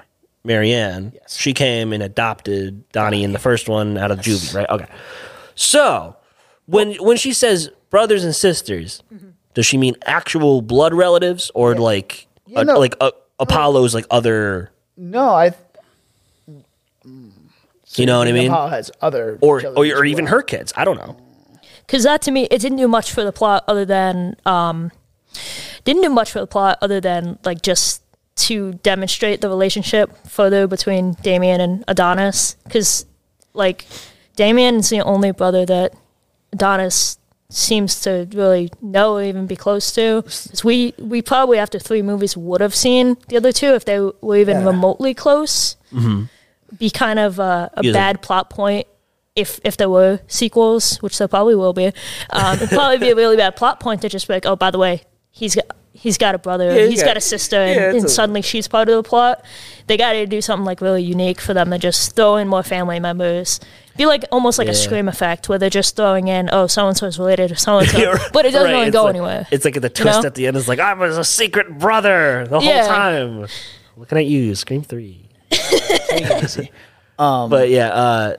Marianne, 0.44 1.12
Yes. 1.14 1.36
she 1.36 1.52
came 1.52 1.92
and 1.92 2.02
adopted 2.02 2.88
Donnie 2.92 3.24
in 3.24 3.32
the 3.32 3.38
first 3.38 3.68
one 3.68 3.96
out 3.98 4.10
of 4.10 4.20
juvie, 4.20 4.54
right? 4.54 4.68
Okay. 4.70 4.86
So 5.54 6.16
when 6.70 6.94
when 6.94 7.16
she 7.16 7.32
says 7.32 7.70
brothers 7.90 8.24
and 8.24 8.34
sisters, 8.34 9.02
does 9.54 9.66
she 9.66 9.76
mean 9.76 9.96
actual 10.06 10.62
blood 10.62 10.94
relatives 10.94 11.50
or 11.54 11.74
like 11.74 12.26
Yeah, 12.46 12.60
uh, 12.60 12.62
no. 12.64 12.78
like 12.78 12.94
uh, 13.00 13.10
Apollo's 13.38 13.94
like 13.94 14.06
other? 14.10 14.70
No, 14.96 15.30
I. 15.30 15.54
You 17.96 18.06
know 18.06 18.18
what 18.18 18.28
I 18.28 18.32
mean? 18.32 18.50
Apollo 18.50 18.68
has 18.68 18.90
other 19.00 19.38
Or 19.40 19.62
or, 19.66 19.84
or 19.84 20.04
even 20.04 20.26
well. 20.26 20.34
her 20.34 20.42
kids. 20.42 20.72
I 20.76 20.84
don't 20.84 20.96
know. 20.96 21.16
because 21.86 22.04
that 22.04 22.22
to 22.22 22.30
me, 22.30 22.44
it 22.50 22.60
didn't 22.60 22.78
do 22.78 22.86
much 22.88 23.10
for 23.12 23.24
the 23.24 23.32
plot 23.32 23.64
other 23.66 23.84
than, 23.84 24.36
um, 24.46 24.92
didn't 25.84 26.02
do 26.02 26.08
much 26.10 26.30
for 26.30 26.38
the 26.40 26.46
plot 26.46 26.78
other 26.80 27.00
than 27.00 27.38
like 27.44 27.62
just 27.62 28.02
to 28.36 28.74
demonstrate 28.74 29.40
the 29.40 29.48
relationship 29.48 30.16
further 30.26 30.66
between 30.68 31.14
Damian 31.22 31.60
and 31.60 31.84
Adonis. 31.88 32.54
Because 32.64 33.06
like 33.54 33.86
Damian's 34.36 34.88
the 34.90 35.00
only 35.00 35.32
brother 35.32 35.66
that 35.66 35.92
Adonis 36.52 37.18
seems 37.48 38.00
to 38.02 38.28
really 38.32 38.70
know 38.80 39.14
or 39.16 39.22
even 39.24 39.46
be 39.46 39.56
close 39.56 39.90
to. 39.92 40.22
'Cause 40.22 40.62
we 40.64 40.94
we 40.98 41.20
probably 41.22 41.58
after 41.58 41.78
three 41.78 42.02
movies 42.02 42.36
would 42.36 42.60
have 42.60 42.74
seen 42.74 43.16
the 43.28 43.36
other 43.36 43.52
two 43.52 43.74
if 43.74 43.84
they 43.84 43.98
were 44.20 44.36
even 44.36 44.60
Yeah. 44.60 44.66
remotely 44.66 45.14
close. 45.14 45.76
Be 46.78 46.88
kind 46.90 47.18
of 47.18 47.38
a, 47.40 47.70
a 47.74 47.82
Yeah. 47.84 47.92
bad 47.92 48.22
plot 48.22 48.48
point 48.50 48.86
if 49.34 49.58
if 49.64 49.76
there 49.76 49.88
were 49.90 50.20
sequels, 50.28 50.98
which 50.98 51.18
there 51.18 51.26
probably 51.28 51.56
will 51.56 51.72
be. 51.72 51.86
Um, 52.30 52.56
it'd 52.56 52.68
probably 52.70 52.98
be 52.98 53.10
a 53.10 53.16
really 53.16 53.36
bad 53.36 53.56
plot 53.56 53.80
point 53.80 54.02
to 54.02 54.08
just 54.08 54.28
be 54.28 54.34
like, 54.34 54.46
oh, 54.46 54.54
by 54.56 54.70
the 54.70 54.78
way, 54.78 55.02
he's 55.30 55.54
got. 55.56 55.66
He's 55.92 56.16
got 56.16 56.36
a 56.36 56.38
brother. 56.38 56.66
Yeah, 56.72 56.82
he's 56.82 56.90
he's 56.90 57.00
got- 57.00 57.08
got 57.08 57.16
a 57.16 57.20
sister, 57.20 57.56
and, 57.56 57.74
yeah, 57.80 57.90
and 57.98 58.04
a- 58.06 58.08
suddenly 58.08 58.42
she's 58.42 58.68
part 58.68 58.88
of 58.88 58.94
the 58.94 59.02
plot. 59.02 59.44
They 59.88 59.96
got 59.96 60.12
to 60.12 60.24
do 60.24 60.40
something 60.40 60.64
like 60.64 60.80
really 60.80 61.02
unique 61.02 61.40
for 61.40 61.52
them 61.52 61.70
to 61.72 61.78
just 61.78 62.14
throw 62.14 62.36
in 62.36 62.46
more 62.48 62.62
family 62.62 63.00
members. 63.00 63.58
Be 63.96 64.06
like 64.06 64.24
almost 64.32 64.58
like 64.58 64.68
a 64.68 64.74
scream 64.74 65.08
effect 65.08 65.48
where 65.48 65.58
they're 65.58 65.68
just 65.68 65.96
throwing 65.96 66.28
in, 66.28 66.48
oh, 66.52 66.66
so 66.66 66.88
and 66.88 66.96
so 66.96 67.06
is 67.06 67.18
related 67.18 67.48
to 67.48 67.56
so 67.56 67.78
and 67.78 67.88
so, 67.88 67.98
Yeah, 68.02 68.18
but 68.32 68.46
it 68.46 68.52
doesn't 68.52 68.66
right. 68.66 68.72
really 68.72 68.86
It's 68.86 68.92
go 68.94 69.04
like- 69.04 69.10
anywhere. 69.14 69.46
It's 69.50 69.64
like 69.64 69.80
the 69.80 69.90
twist 69.90 70.22
know? 70.22 70.26
at 70.26 70.34
the 70.34 70.46
end 70.46 70.56
is 70.56 70.68
like 70.68 70.78
I 70.78 70.94
was 70.94 71.18
a 71.18 71.24
secret 71.24 71.78
brother 71.78 72.46
the 72.48 72.60
Yeah. 72.60 72.80
whole 72.84 72.88
time. 72.88 73.46
Looking 73.96 74.18
at 74.18 74.26
you, 74.26 74.54
Scream 74.54 74.82
Three. 74.82 75.28
Take 75.50 75.60
it 76.30 76.44
easy. 76.44 76.70
but 77.18 77.68
yeah, 77.68 77.88
uh, 77.88 78.36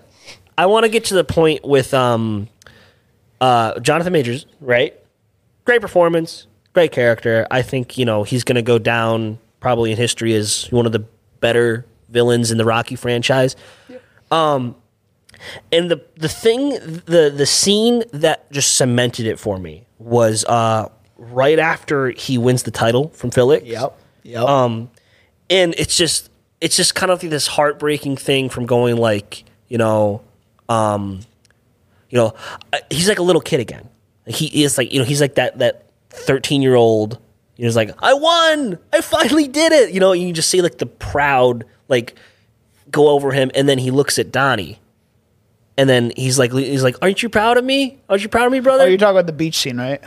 I 0.57 0.65
want 0.65 0.85
to 0.85 0.89
get 0.89 1.05
to 1.05 1.13
the 1.13 1.23
point 1.23 1.63
with 1.65 1.93
um, 1.93 2.47
uh, 3.39 3.79
Jonathan 3.79 4.13
Majors, 4.13 4.45
right? 4.59 4.95
Great 5.65 5.81
performance, 5.81 6.47
great 6.73 6.91
character. 6.91 7.45
I 7.51 7.61
think 7.61 7.97
you 7.97 8.05
know 8.05 8.23
he's 8.23 8.43
going 8.43 8.55
to 8.55 8.61
go 8.63 8.79
down 8.79 9.37
probably 9.59 9.91
in 9.91 9.97
history 9.97 10.33
as 10.33 10.67
one 10.71 10.85
of 10.87 10.91
the 10.91 11.05
better 11.41 11.85
villains 12.09 12.49
in 12.51 12.57
the 12.57 12.65
Rocky 12.65 12.95
franchise. 12.95 13.55
Um, 14.31 14.75
and 15.71 15.89
the 15.89 16.03
the 16.15 16.29
thing, 16.29 16.71
the 17.05 17.33
the 17.35 17.45
scene 17.45 18.03
that 18.13 18.51
just 18.51 18.75
cemented 18.75 19.25
it 19.25 19.39
for 19.39 19.57
me 19.57 19.85
was 19.99 20.45
uh, 20.45 20.89
right 21.17 21.59
after 21.59 22.09
he 22.09 22.37
wins 22.37 22.63
the 22.63 22.71
title 22.71 23.09
from 23.09 23.31
Felix. 23.31 23.65
Yep. 23.65 23.97
Yep. 24.23 24.43
Um, 24.47 24.89
and 25.49 25.75
it's 25.77 25.97
just 25.97 26.29
it's 26.59 26.75
just 26.75 26.95
kind 26.95 27.11
of 27.11 27.21
like 27.21 27.29
this 27.29 27.47
heartbreaking 27.47 28.17
thing 28.17 28.49
from 28.49 28.65
going 28.65 28.97
like 28.97 29.43
you 29.67 29.77
know, 29.77 30.21
um, 30.67 31.21
you 32.09 32.17
know, 32.17 32.33
uh, 32.73 32.79
he's 32.89 33.07
like 33.07 33.19
a 33.19 33.23
little 33.23 33.41
kid 33.41 33.59
again. 33.59 33.87
He 34.27 34.63
is 34.63 34.77
like 34.77 34.91
you 34.91 34.99
know 34.99 35.05
he's 35.05 35.21
like 35.21 35.35
that 35.35 35.59
that 35.59 35.85
thirteen 36.09 36.61
year 36.61 36.75
old. 36.75 37.19
You 37.55 37.63
know, 37.63 37.67
he's 37.67 37.75
like 37.75 37.91
I 37.99 38.13
won, 38.13 38.79
I 38.91 39.01
finally 39.01 39.47
did 39.47 39.71
it. 39.71 39.91
You 39.93 39.99
know, 39.99 40.11
you 40.13 40.33
just 40.33 40.49
see 40.49 40.61
like 40.61 40.77
the 40.77 40.85
proud 40.85 41.65
like 41.87 42.15
go 42.89 43.09
over 43.09 43.31
him, 43.31 43.51
and 43.55 43.69
then 43.69 43.77
he 43.77 43.91
looks 43.91 44.19
at 44.19 44.31
Donnie. 44.31 44.80
And 45.77 45.89
then 45.89 46.11
he's 46.15 46.37
like, 46.37 46.51
he's 46.51 46.83
like, 46.83 46.95
"Aren't 47.01 47.23
you 47.23 47.29
proud 47.29 47.57
of 47.57 47.63
me? 47.63 47.99
Aren't 48.09 48.23
you 48.23 48.29
proud 48.29 48.45
of 48.45 48.51
me, 48.51 48.59
brother?" 48.59 48.83
oh, 48.83 48.87
you're 48.87 48.97
talking 48.97 49.15
about 49.15 49.25
the 49.25 49.33
beach 49.33 49.57
scene, 49.57 49.77
right? 49.77 50.01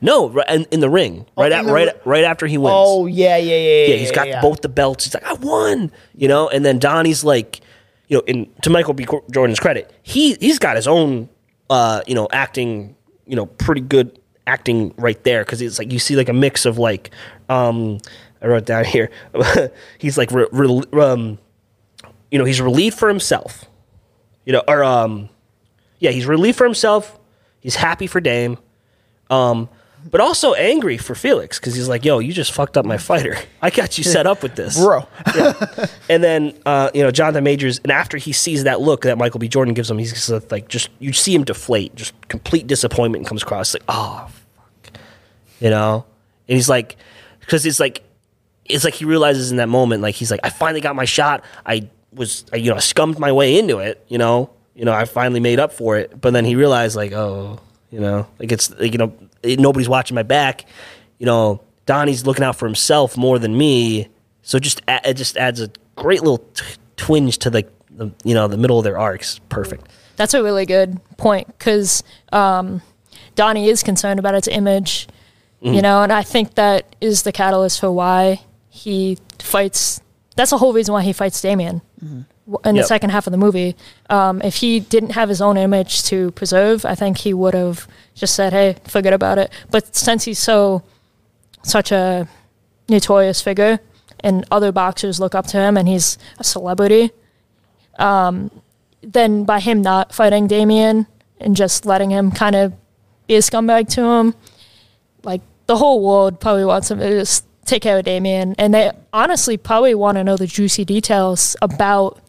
no, 0.00 0.28
right 0.30 0.48
in, 0.50 0.64
in 0.70 0.80
the 0.80 0.88
ring, 0.88 1.26
right, 1.36 1.50
at, 1.50 1.64
the 1.64 1.72
right, 1.72 1.88
ri- 1.88 2.00
right 2.04 2.24
after 2.24 2.46
he 2.46 2.58
wins. 2.58 2.74
Oh 2.76 3.06
yeah, 3.06 3.36
yeah, 3.36 3.56
yeah, 3.56 3.56
yeah. 3.56 3.86
Yeah, 3.86 3.96
he's 3.96 4.12
got 4.12 4.28
yeah. 4.28 4.40
both 4.40 4.60
the 4.60 4.68
belts. 4.68 5.04
He's 5.04 5.14
like, 5.14 5.24
I 5.24 5.34
won, 5.34 5.90
you 6.14 6.28
know. 6.28 6.48
And 6.48 6.64
then 6.64 6.78
Donnie's 6.78 7.24
like, 7.24 7.60
you 8.08 8.16
know, 8.16 8.22
in 8.26 8.50
to 8.62 8.70
Michael 8.70 8.94
B. 8.94 9.06
Jordan's 9.30 9.60
credit, 9.60 9.92
he 10.02 10.34
he's 10.34 10.58
got 10.58 10.76
his 10.76 10.86
own, 10.86 11.28
uh, 11.68 12.02
you 12.06 12.14
know, 12.14 12.28
acting, 12.32 12.96
you 13.26 13.36
know, 13.36 13.46
pretty 13.46 13.80
good 13.80 14.18
acting 14.46 14.94
right 14.96 15.22
there 15.24 15.44
because 15.44 15.60
it's 15.60 15.78
like 15.78 15.92
you 15.92 15.98
see 15.98 16.16
like 16.16 16.28
a 16.28 16.32
mix 16.32 16.64
of 16.64 16.78
like, 16.78 17.10
um, 17.48 17.98
I 18.40 18.46
wrote 18.46 18.66
down 18.66 18.84
here, 18.84 19.10
he's 19.98 20.16
like, 20.16 20.30
re, 20.30 20.46
re, 20.52 20.82
um, 21.00 21.38
you 22.30 22.38
know, 22.38 22.44
he's 22.44 22.60
relieved 22.60 22.96
for 22.96 23.08
himself, 23.08 23.64
you 24.48 24.54
know, 24.54 24.62
or 24.66 24.82
um, 24.82 25.28
yeah, 25.98 26.10
he's 26.10 26.24
relieved 26.24 26.56
for 26.56 26.64
himself. 26.64 27.18
He's 27.60 27.74
happy 27.76 28.06
for 28.06 28.18
Dame. 28.18 28.56
Um, 29.28 29.68
but 30.10 30.22
also 30.22 30.54
angry 30.54 30.96
for 30.96 31.14
Felix 31.14 31.58
because 31.58 31.74
he's 31.74 31.86
like, 31.86 32.02
"Yo, 32.02 32.18
you 32.18 32.32
just 32.32 32.52
fucked 32.52 32.78
up 32.78 32.86
my 32.86 32.96
fighter. 32.96 33.36
I 33.62 33.68
got 33.68 33.98
you 33.98 34.04
set 34.04 34.26
up 34.26 34.42
with 34.42 34.54
this, 34.54 34.82
bro. 34.82 35.06
And 36.08 36.24
then, 36.24 36.58
uh, 36.64 36.90
you 36.94 37.02
know, 37.02 37.10
Jonathan 37.10 37.44
Majors, 37.44 37.78
and 37.80 37.92
after 37.92 38.16
he 38.16 38.32
sees 38.32 38.64
that 38.64 38.80
look 38.80 39.02
that 39.02 39.18
Michael 39.18 39.38
B. 39.38 39.48
Jordan 39.48 39.74
gives 39.74 39.90
him, 39.90 39.98
he's 39.98 40.12
just 40.14 40.50
like, 40.50 40.68
just 40.68 40.88
you 40.98 41.12
see 41.12 41.34
him 41.34 41.44
deflate, 41.44 41.94
just 41.94 42.14
complete 42.28 42.66
disappointment 42.66 43.26
comes 43.26 43.42
across, 43.42 43.74
like, 43.74 43.82
oh, 43.86 44.30
fuck, 44.56 44.98
you 45.60 45.68
know. 45.68 46.06
And 46.48 46.56
he's 46.56 46.70
like, 46.70 46.96
because 47.40 47.66
it's 47.66 47.80
like, 47.80 48.02
it's 48.64 48.84
like 48.84 48.94
he 48.94 49.04
realizes 49.04 49.50
in 49.50 49.58
that 49.58 49.68
moment, 49.68 50.00
like 50.00 50.14
he's 50.14 50.30
like, 50.30 50.40
I 50.42 50.48
finally 50.48 50.80
got 50.80 50.96
my 50.96 51.04
shot. 51.04 51.44
I 51.66 51.90
was, 52.12 52.44
you 52.54 52.70
know, 52.70 52.76
I 52.76 52.80
scummed 52.80 53.18
my 53.18 53.32
way 53.32 53.58
into 53.58 53.78
it. 53.78 54.04
You 54.08 54.18
know, 54.18 54.50
you 54.74 54.84
know, 54.84 54.92
I 54.92 55.04
finally 55.04 55.40
made 55.40 55.58
up 55.60 55.72
for 55.72 55.96
it. 55.96 56.20
But 56.20 56.32
then 56.32 56.44
he 56.44 56.54
realized, 56.56 56.96
like, 56.96 57.12
oh, 57.12 57.60
you 57.90 58.00
know, 58.00 58.26
like 58.38 58.52
it's, 58.52 58.70
like, 58.70 58.92
you 58.92 58.98
know, 58.98 59.12
it, 59.42 59.58
nobody's 59.60 59.88
watching 59.88 60.14
my 60.14 60.22
back. 60.22 60.64
You 61.18 61.26
know, 61.26 61.60
Donnie's 61.86 62.26
looking 62.26 62.44
out 62.44 62.56
for 62.56 62.66
himself 62.66 63.16
more 63.16 63.38
than 63.38 63.56
me. 63.56 64.08
So 64.42 64.58
just 64.58 64.80
a- 64.88 65.10
it 65.10 65.14
just 65.14 65.36
adds 65.36 65.60
a 65.60 65.70
great 65.96 66.20
little 66.20 66.38
t- 66.38 66.64
twinge 66.96 67.38
to 67.38 67.50
the, 67.50 67.66
the 67.90 68.10
you 68.24 68.34
know 68.34 68.48
the 68.48 68.56
middle 68.56 68.78
of 68.78 68.84
their 68.84 68.98
arcs. 68.98 69.40
Perfect. 69.48 69.88
That's 70.16 70.34
a 70.34 70.42
really 70.42 70.66
good 70.66 71.00
point 71.16 71.46
because 71.46 72.02
um, 72.32 72.82
Donnie 73.36 73.68
is 73.68 73.82
concerned 73.82 74.18
about 74.18 74.34
its 74.34 74.48
image, 74.48 75.06
you 75.60 75.80
know, 75.82 76.02
and 76.02 76.12
I 76.12 76.22
think 76.22 76.54
that 76.54 76.96
is 77.00 77.22
the 77.22 77.32
catalyst 77.32 77.80
for 77.80 77.90
why 77.92 78.40
he 78.68 79.18
fights. 79.38 80.00
That's 80.36 80.50
the 80.50 80.58
whole 80.58 80.72
reason 80.72 80.92
why 80.92 81.02
he 81.02 81.12
fights 81.12 81.40
Damian 81.40 81.82
w 82.00 82.58
in 82.64 82.76
the 82.76 82.84
second 82.84 83.10
half 83.10 83.26
of 83.26 83.32
the 83.32 83.38
movie. 83.38 83.76
Um, 84.08 84.40
if 84.42 84.56
he 84.56 84.80
didn't 84.80 85.10
have 85.10 85.28
his 85.28 85.40
own 85.40 85.56
image 85.56 86.02
to 86.04 86.30
preserve, 86.32 86.84
I 86.84 86.94
think 86.94 87.18
he 87.18 87.34
would 87.34 87.54
have 87.54 87.86
just 88.14 88.34
said, 88.34 88.52
"Hey, 88.52 88.76
forget 88.84 89.12
about 89.12 89.38
it." 89.38 89.50
But 89.70 89.94
since 89.94 90.24
he's 90.24 90.38
so 90.38 90.82
such 91.62 91.92
a 91.92 92.28
notorious 92.88 93.40
figure, 93.42 93.80
and 94.20 94.44
other 94.50 94.72
boxers 94.72 95.20
look 95.20 95.34
up 95.34 95.46
to 95.48 95.58
him, 95.58 95.76
and 95.76 95.86
he's 95.88 96.18
a 96.38 96.44
celebrity, 96.44 97.10
then 97.98 99.44
by 99.44 99.60
him 99.60 99.82
not 99.82 100.14
fighting 100.14 100.46
Damian 100.46 101.06
and 101.40 101.54
just 101.54 101.86
letting 101.86 102.10
him 102.10 102.30
kind 102.30 102.56
of 102.56 102.72
be 103.26 103.36
a 103.36 103.38
scumbag 103.38 103.88
to 103.88 104.02
him, 104.02 104.34
like 105.22 105.42
the 105.66 105.76
whole 105.76 106.00
world 106.02 106.40
probably 106.40 106.64
wants 106.64 106.90
him 106.90 106.98
to 106.98 107.10
just 107.20 107.44
take 107.68 107.82
care 107.82 107.98
of 107.98 108.04
Damian. 108.04 108.54
And 108.58 108.74
they 108.74 108.90
honestly 109.12 109.56
probably 109.56 109.94
want 109.94 110.16
to 110.16 110.24
know 110.24 110.36
the 110.36 110.46
juicy 110.46 110.84
details 110.84 111.56
about. 111.62 112.20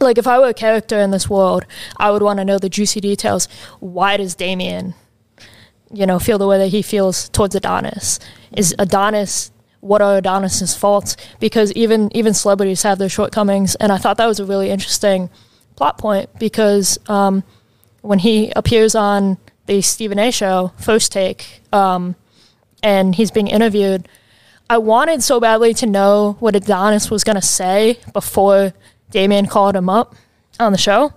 Like, 0.00 0.18
if 0.18 0.26
I 0.26 0.40
were 0.40 0.48
a 0.48 0.54
character 0.54 0.98
in 0.98 1.12
this 1.12 1.30
world, 1.30 1.64
I 1.98 2.10
would 2.10 2.20
want 2.20 2.38
to 2.40 2.44
know 2.44 2.58
the 2.58 2.68
juicy 2.68 3.00
details. 3.00 3.46
Why 3.78 4.16
does 4.16 4.34
Damian, 4.34 4.94
you 5.92 6.04
know, 6.04 6.18
feel 6.18 6.36
the 6.36 6.48
way 6.48 6.58
that 6.58 6.68
he 6.68 6.82
feels 6.82 7.28
towards 7.28 7.54
Adonis? 7.54 8.18
Is 8.56 8.74
Adonis 8.76 9.52
what 9.84 10.00
are 10.00 10.16
Adonis's 10.16 10.74
faults? 10.74 11.16
Because 11.38 11.70
even 11.72 12.10
even 12.16 12.32
celebrities 12.32 12.82
have 12.82 12.98
their 12.98 13.10
shortcomings, 13.10 13.74
and 13.76 13.92
I 13.92 13.98
thought 13.98 14.16
that 14.16 14.26
was 14.26 14.40
a 14.40 14.44
really 14.46 14.70
interesting 14.70 15.30
plot 15.76 15.98
point 15.98 16.30
because 16.38 16.98
um, 17.06 17.44
when 18.00 18.18
he 18.18 18.50
appears 18.56 18.94
on 18.94 19.36
the 19.66 19.82
Stephen 19.82 20.18
A. 20.18 20.30
show, 20.30 20.72
First 20.78 21.12
Take, 21.12 21.60
um, 21.72 22.16
and 22.82 23.14
he's 23.14 23.30
being 23.30 23.46
interviewed, 23.48 24.08
I 24.70 24.78
wanted 24.78 25.22
so 25.22 25.40
badly 25.40 25.74
to 25.74 25.86
know 25.86 26.36
what 26.40 26.56
Adonis 26.56 27.10
was 27.10 27.22
going 27.24 27.36
to 27.36 27.42
say 27.42 27.98
before 28.12 28.72
Damian 29.10 29.46
called 29.46 29.76
him 29.76 29.88
up 29.88 30.14
on 30.58 30.72
the 30.72 30.78
show. 30.78 31.12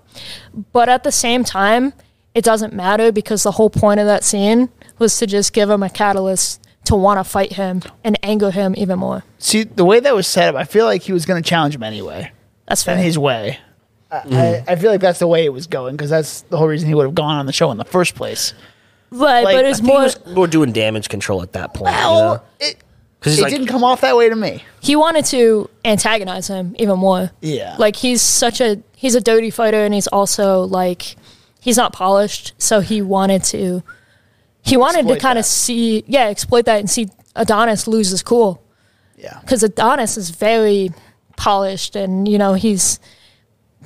But 0.73 0.89
at 0.89 1.03
the 1.03 1.11
same 1.11 1.43
time, 1.43 1.93
it 2.35 2.43
doesn't 2.43 2.73
matter 2.73 3.11
because 3.11 3.43
the 3.43 3.51
whole 3.51 3.69
point 3.69 3.99
of 3.99 4.05
that 4.05 4.23
scene 4.23 4.69
was 4.99 5.17
to 5.19 5.25
just 5.27 5.53
give 5.53 5.69
him 5.69 5.81
a 5.83 5.89
catalyst 5.89 6.61
to 6.85 6.95
want 6.95 7.19
to 7.19 7.23
fight 7.23 7.53
him 7.53 7.81
and 8.03 8.17
anger 8.23 8.51
him 8.51 8.73
even 8.77 8.99
more. 8.99 9.23
See 9.39 9.63
the 9.63 9.85
way 9.85 9.99
that 9.99 10.15
was 10.15 10.27
set 10.27 10.49
up, 10.49 10.55
I 10.59 10.63
feel 10.63 10.85
like 10.85 11.01
he 11.03 11.13
was 11.13 11.25
going 11.25 11.41
to 11.41 11.47
challenge 11.47 11.75
him 11.75 11.83
anyway, 11.83 12.31
That's 12.67 12.83
fair. 12.83 12.97
in 12.97 13.03
his 13.03 13.17
way. 13.17 13.59
I, 13.59 13.63
Mm-hmm. 14.19 14.33
I, 14.33 14.63
I 14.71 14.75
feel 14.77 14.89
like 14.89 15.01
that's 15.01 15.19
the 15.19 15.27
way 15.27 15.43
it 15.43 15.51
was 15.51 15.67
going 15.67 15.97
because 15.97 16.09
that's 16.09 16.41
the 16.43 16.55
whole 16.57 16.67
reason 16.69 16.87
he 16.87 16.95
would 16.95 17.05
have 17.05 17.13
gone 17.15 17.37
on 17.39 17.45
the 17.45 17.51
show 17.51 17.71
in 17.71 17.77
the 17.77 17.83
first 17.83 18.15
place. 18.15 18.53
right, 19.11 19.43
like, 19.43 19.57
but 19.57 19.65
I 19.65 19.69
it's 19.69 19.79
He 19.79 19.85
more. 19.85 19.99
was 19.99 20.25
more 20.27 20.47
doing 20.47 20.71
damage 20.71 21.09
control 21.09 21.41
at 21.41 21.51
that 21.53 21.73
point. 21.73 21.91
Well, 21.91 22.45
you 22.61 22.67
know? 22.67 22.69
it, 22.71 22.77
'Cause 23.29 23.39
it 23.39 23.43
like- 23.43 23.51
didn't 23.51 23.67
come 23.67 23.83
off 23.83 24.01
that 24.01 24.15
way 24.17 24.29
to 24.29 24.35
me. 24.35 24.63
he 24.79 24.95
wanted 24.95 25.25
to 25.25 25.69
antagonize 25.85 26.47
him 26.47 26.75
even 26.79 26.97
more. 26.99 27.31
Yeah. 27.41 27.75
Like 27.77 27.95
he's 27.95 28.21
such 28.21 28.61
a 28.61 28.79
he's 28.95 29.15
a 29.15 29.21
dirty 29.21 29.49
fighter 29.49 29.83
and 29.85 29.93
he's 29.93 30.07
also 30.07 30.63
like 30.63 31.15
he's 31.59 31.77
not 31.77 31.93
polished, 31.93 32.53
so 32.57 32.79
he 32.79 33.01
wanted 33.01 33.43
to 33.45 33.83
he 34.61 34.75
wanted 34.77 34.99
Exploit 34.99 35.15
to 35.15 35.19
kind 35.21 35.39
of 35.39 35.45
see 35.45 36.03
yeah, 36.07 36.25
exploit 36.27 36.65
that 36.65 36.79
and 36.79 36.89
see 36.89 37.09
Adonis 37.35 37.87
lose 37.87 38.09
his 38.09 38.23
cool 38.23 38.61
Yeah. 39.17 39.39
cuz 39.45 39.63
Adonis 39.63 40.17
is 40.17 40.29
very 40.31 40.91
polished 41.35 41.95
and 41.95 42.27
you 42.27 42.37
know, 42.37 42.53
he's 42.53 42.99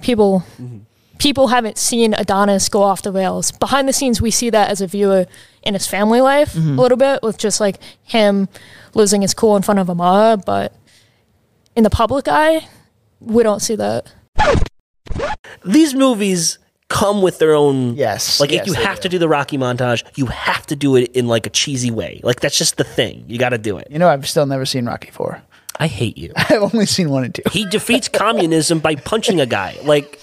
people 0.01 0.43
mm-hmm. 0.61 0.79
People 1.21 1.49
haven't 1.49 1.77
seen 1.77 2.15
Adonis 2.15 2.67
go 2.67 2.81
off 2.81 3.03
the 3.03 3.11
rails. 3.11 3.51
Behind 3.51 3.87
the 3.87 3.93
scenes 3.93 4.19
we 4.19 4.31
see 4.31 4.49
that 4.49 4.71
as 4.71 4.81
a 4.81 4.87
viewer 4.87 5.27
in 5.61 5.75
his 5.75 5.85
family 5.85 6.19
life 6.19 6.53
mm-hmm. 6.53 6.79
a 6.79 6.81
little 6.81 6.97
bit 6.97 7.21
with 7.21 7.37
just 7.37 7.59
like 7.59 7.77
him 8.01 8.49
losing 8.95 9.21
his 9.21 9.35
cool 9.35 9.55
in 9.55 9.61
front 9.61 9.79
of 9.79 9.87
Amara, 9.87 10.37
but 10.37 10.73
in 11.75 11.83
the 11.83 11.91
public 11.91 12.27
eye, 12.27 12.67
we 13.19 13.43
don't 13.43 13.59
see 13.61 13.75
that. 13.75 14.11
these 15.63 15.93
movies 15.93 16.57
come 16.89 17.21
with 17.21 17.37
their 17.37 17.53
own 17.53 17.93
Yes, 17.95 18.39
like 18.39 18.49
yes, 18.51 18.61
if 18.61 18.67
you 18.67 18.73
have 18.83 18.95
do. 18.97 19.03
to 19.03 19.09
do 19.09 19.17
the 19.19 19.29
rocky 19.29 19.57
montage 19.57 20.03
you 20.15 20.25
have 20.25 20.65
to 20.67 20.75
do 20.75 20.97
it 20.97 21.11
in 21.15 21.25
like 21.27 21.45
a 21.45 21.49
cheesy 21.49 21.89
way 21.91 22.19
like 22.23 22.41
that's 22.41 22.57
just 22.57 22.75
the 22.75 22.83
thing 22.83 23.23
you 23.27 23.37
got 23.37 23.49
to 23.49 23.57
do 23.57 23.77
it 23.77 23.87
You 23.89 23.97
know, 23.99 24.09
I've 24.09 24.27
still 24.27 24.45
never 24.45 24.65
seen 24.65 24.85
Rocky 24.87 25.09
Four. 25.11 25.41
i 25.79 25.87
hate 25.87 26.17
you 26.17 26.33
I've 26.35 26.61
only 26.73 26.85
seen 26.85 27.09
one 27.09 27.23
and 27.25 27.35
two. 27.35 27.43
he 27.51 27.65
defeats 27.65 28.09
communism 28.09 28.79
by 28.79 28.95
punching 28.95 29.39
a 29.39 29.45
guy 29.45 29.77
like 29.83 30.19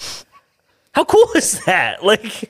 how 0.93 1.03
cool 1.05 1.27
is 1.35 1.63
that 1.65 2.03
like 2.03 2.49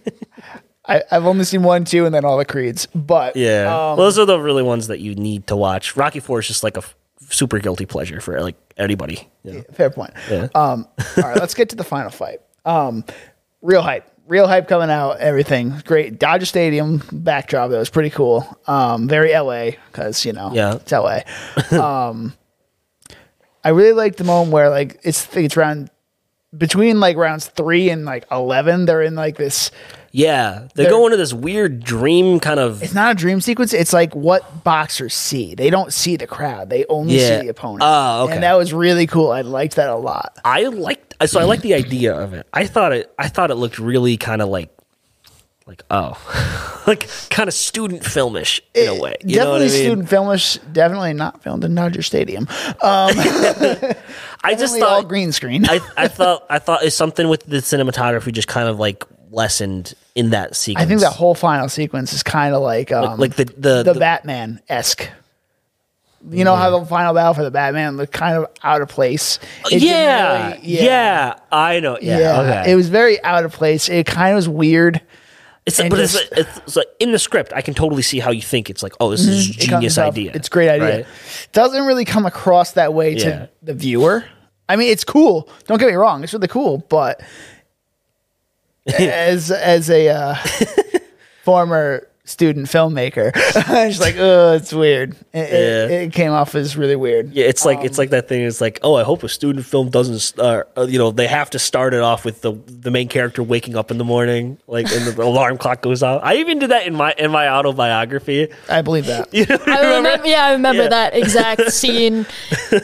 I, 0.85 1.03
I've 1.11 1.25
only 1.25 1.43
seen 1.43 1.61
one, 1.63 1.85
two, 1.85 2.05
and 2.05 2.15
then 2.15 2.25
all 2.25 2.37
the 2.37 2.45
creeds. 2.45 2.87
But 2.95 3.35
yeah 3.35 3.65
um, 3.67 3.97
well, 3.97 4.05
those 4.07 4.17
are 4.19 4.25
the 4.25 4.39
really 4.39 4.63
ones 4.63 4.87
that 4.87 4.99
you 4.99 5.13
need 5.15 5.47
to 5.47 5.55
watch 5.55 5.95
rocky 5.95 6.19
4 6.19 6.39
is 6.39 6.47
just 6.47 6.63
like 6.63 6.75
a 6.77 6.79
f- 6.79 6.95
super 7.29 7.59
guilty 7.59 7.85
pleasure 7.85 8.19
for 8.21 8.41
like 8.41 8.55
anybody 8.77 9.29
you 9.43 9.53
know? 9.53 9.63
fair 9.73 9.89
point. 9.91 10.11
Yeah. 10.29 10.47
Um, 10.55 10.87
all 11.17 11.23
right, 11.23 11.37
let's 11.37 11.53
get 11.53 11.69
to 11.69 11.75
the 11.75 11.83
final 11.83 12.09
fight. 12.09 12.39
Um, 12.65 13.03
real 13.61 13.81
hype, 13.83 14.09
real 14.27 14.47
hype 14.47 14.67
coming 14.67 14.89
out. 14.89 15.19
Everything 15.19 15.73
great. 15.85 16.17
Dodger 16.17 16.45
Stadium 16.47 17.03
backdrop 17.11 17.69
that 17.69 17.77
was 17.77 17.89
pretty 17.89 18.09
cool. 18.09 18.45
Um, 18.65 19.07
very 19.07 19.31
LA 19.33 19.71
because 19.91 20.25
you 20.25 20.33
know 20.33 20.51
Yeah. 20.53 20.75
it's 20.75 20.91
LA. 20.91 21.19
um, 22.09 22.33
I 23.63 23.69
really 23.69 23.93
like 23.93 24.15
the 24.15 24.23
moment 24.23 24.51
where 24.53 24.69
like 24.69 24.99
it's 25.03 25.27
it's 25.35 25.55
around 25.57 25.91
between 26.57 26.99
like 26.99 27.17
rounds 27.17 27.47
three 27.47 27.89
and 27.89 28.05
like 28.05 28.25
eleven, 28.31 28.85
they're 28.85 29.01
in 29.01 29.15
like 29.15 29.37
this. 29.37 29.71
Yeah, 30.11 30.67
they 30.73 30.85
go 30.85 31.05
into 31.05 31.17
this 31.17 31.33
weird 31.33 31.83
dream 31.83 32.39
kind 32.39 32.59
of. 32.59 32.81
It's 32.81 32.95
not 32.95 33.11
a 33.11 33.15
dream 33.15 33.41
sequence. 33.41 33.73
It's 33.73 33.93
like 33.93 34.15
what 34.15 34.63
boxers 34.63 35.13
see. 35.13 35.53
They 35.53 35.69
don't 35.69 35.93
see 35.93 36.15
the 36.17 36.25
crowd. 36.25 36.71
They 36.71 36.85
only 36.85 37.19
Yeah. 37.19 37.39
see 37.39 37.45
the 37.45 37.49
opponent. 37.49 37.81
Oh, 37.83 38.23
okay. 38.23 38.33
And 38.33 38.43
that 38.43 38.57
was 38.57 38.73
really 38.73 39.05
cool. 39.05 39.31
I 39.31 39.41
liked 39.41 39.75
that 39.75 39.89
a 39.89 39.95
lot. 39.95 40.39
I 40.43 40.63
liked 40.63 41.15
so 41.27 41.39
I 41.39 41.43
like 41.43 41.61
the 41.61 41.75
idea 41.75 42.15
of 42.15 42.33
it. 42.33 42.47
I 42.53 42.65
thought 42.65 42.93
it 42.93 43.13
I 43.19 43.27
thought 43.27 43.51
it 43.51 43.55
looked 43.55 43.77
really 43.77 44.17
kind 44.17 44.41
of 44.41 44.49
like 44.49 44.69
like 45.67 45.83
oh 45.91 46.83
like 46.87 47.07
kind 47.29 47.47
of 47.47 47.53
student 47.53 48.01
filmish 48.01 48.61
in 48.73 48.87
a 48.87 48.95
way. 48.99 49.15
You 49.23 49.37
know 49.37 49.51
what 49.51 49.59
definitely 49.59 49.65
I 49.67 49.69
mean? 49.69 50.07
student 50.07 50.09
filmish. 50.09 50.73
Definitely 50.73 51.13
not 51.13 51.43
filmed 51.43 51.63
in 51.63 51.75
Dodger 51.75 52.01
Stadium. 52.01 52.47
Um, 52.81 53.11
I 54.43 54.55
just 54.55 54.77
thought 54.77 55.07
green 55.07 55.31
screen. 55.31 55.65
I, 55.67 55.79
I 55.97 56.07
thought 56.09 56.45
I 56.49 56.59
thought 56.59 56.83
it's 56.83 56.95
something 56.95 57.27
with 57.27 57.43
the 57.45 57.57
cinematography 57.57 58.31
just 58.31 58.47
kind 58.47 58.67
of 58.69 58.79
like 58.79 59.03
lessened 59.31 59.93
in 60.15 60.31
that 60.31 60.55
sequence. 60.55 60.85
I 60.85 60.87
think 60.87 61.01
that 61.01 61.13
whole 61.13 61.35
final 61.35 61.69
sequence 61.69 62.13
is 62.13 62.23
kind 62.23 62.55
of 62.55 62.61
like 62.61 62.91
um, 62.91 63.19
like 63.19 63.35
the 63.35 63.45
the, 63.45 63.83
the, 63.83 63.93
the- 63.93 63.99
Batman 63.99 64.61
esque. 64.69 65.09
You 66.29 66.43
know 66.43 66.55
how 66.57 66.77
the 66.77 66.85
final 66.85 67.13
battle 67.13 67.33
for 67.33 67.43
the 67.43 67.51
Batman 67.51 67.95
looked 67.95 68.11
kind 68.11 68.35
of 68.37 68.47
out 68.61 68.81
of 68.81 68.89
place. 68.89 69.39
It 69.71 69.79
didn't 69.79 69.83
yeah, 69.83 70.57
yeah 70.61 71.39
I 71.49 71.79
know 71.79 71.97
yeah, 72.01 72.19
yeah. 72.19 72.41
okay 72.41 72.71
It 72.73 72.75
was 72.75 72.89
very 72.89 73.23
out 73.23 73.45
of 73.45 73.53
place. 73.53 73.87
It 73.87 74.05
kind 74.05 74.31
of 74.31 74.35
was 74.35 74.49
weird. 74.49 74.99
It's 75.77 75.89
but 75.89 75.99
it's, 75.99 76.13
just- 76.13 76.31
it's, 76.33 76.57
it's 76.57 76.75
like 76.75 76.87
in 76.99 77.11
the 77.11 77.19
script 77.19 77.51
I 77.55 77.61
can 77.61 77.73
totally 77.73 78.01
see 78.01 78.19
how 78.19 78.31
you 78.31 78.41
think 78.41 78.69
it's 78.69 78.81
like 78.81 78.93
oh 78.99 79.11
this 79.11 79.21
is 79.25 79.47
a 79.47 79.51
It 79.51 79.57
genius 79.59 79.97
off- 79.97 80.07
idea 80.13 80.31
It's 80.33 80.47
a 80.47 80.51
great 80.51 80.69
idea. 80.69 80.97
right? 80.97 81.05
Doesn't 81.53 81.85
really 81.85 82.05
come 82.05 82.25
across 82.25 82.71
that 82.73 82.93
way 82.93 83.15
to 83.15 83.27
Yeah. 83.27 83.45
the 83.61 83.73
viewer. 83.73 84.25
I 84.67 84.75
mean, 84.75 84.89
it's 84.91 85.03
cool. 85.03 85.49
Don't 85.65 85.79
get 85.79 85.87
me 85.87 85.95
wrong. 85.95 86.23
It's 86.23 86.31
really 86.33 86.47
cool, 86.47 86.77
but 86.89 87.21
as 88.99 89.51
as 89.51 89.89
a 89.89 90.09
uh, 90.09 90.35
former 91.43 92.07
student 92.29 92.67
filmmaker, 92.67 93.31
I 93.67 93.87
was 93.87 93.99
like, 93.99 94.15
oh, 94.19 94.53
it's 94.53 94.71
weird. 94.71 95.15
It, 95.33 95.39
it, 95.39 95.89
Yeah. 95.91 95.97
it 95.97 96.13
came 96.13 96.31
off 96.31 96.53
as 96.53 96.77
really 96.77 96.95
weird. 96.95 97.31
Yeah, 97.33 97.45
it's 97.45 97.65
like 97.65 97.79
it's 97.83 97.97
like 97.97 98.11
that 98.11 98.27
thing. 98.27 98.43
It's 98.43 98.61
like, 98.61 98.79
oh, 98.83 98.95
I 98.95 99.03
hope 99.03 99.23
a 99.23 99.29
student 99.29 99.65
film 99.65 99.89
doesn't 99.89 100.19
start. 100.19 100.69
Uh, 100.77 100.83
you 100.83 100.99
know, 100.99 101.09
they 101.11 101.27
have 101.27 101.49
to 101.51 101.59
start 101.59 101.93
it 101.93 102.01
off 102.01 102.23
with 102.25 102.41
the 102.41 102.53
the 102.67 102.91
main 102.91 103.07
character 103.07 103.41
waking 103.41 103.75
up 103.75 103.89
in 103.91 103.97
the 103.97 104.05
morning, 104.05 104.57
like, 104.67 104.85
and 104.91 105.05
the 105.07 105.23
alarm 105.31 105.57
clock 105.57 105.81
goes 105.81 106.03
off. 106.03 106.21
I 106.23 106.35
even 106.35 106.59
did 106.59 106.69
that 106.69 106.85
in 106.85 106.93
my 106.95 107.13
in 107.17 107.31
my 107.31 107.49
autobiography. 107.49 108.49
I 108.69 108.81
believe 108.81 109.07
that. 109.07 109.29
I 109.67 109.97
remember. 109.97 110.27
Yeah, 110.27 110.45
I 110.45 110.51
remember 110.53 110.83
Yeah. 110.83 110.89
that 110.89 111.15
exact 111.15 111.71
scene. 111.71 112.25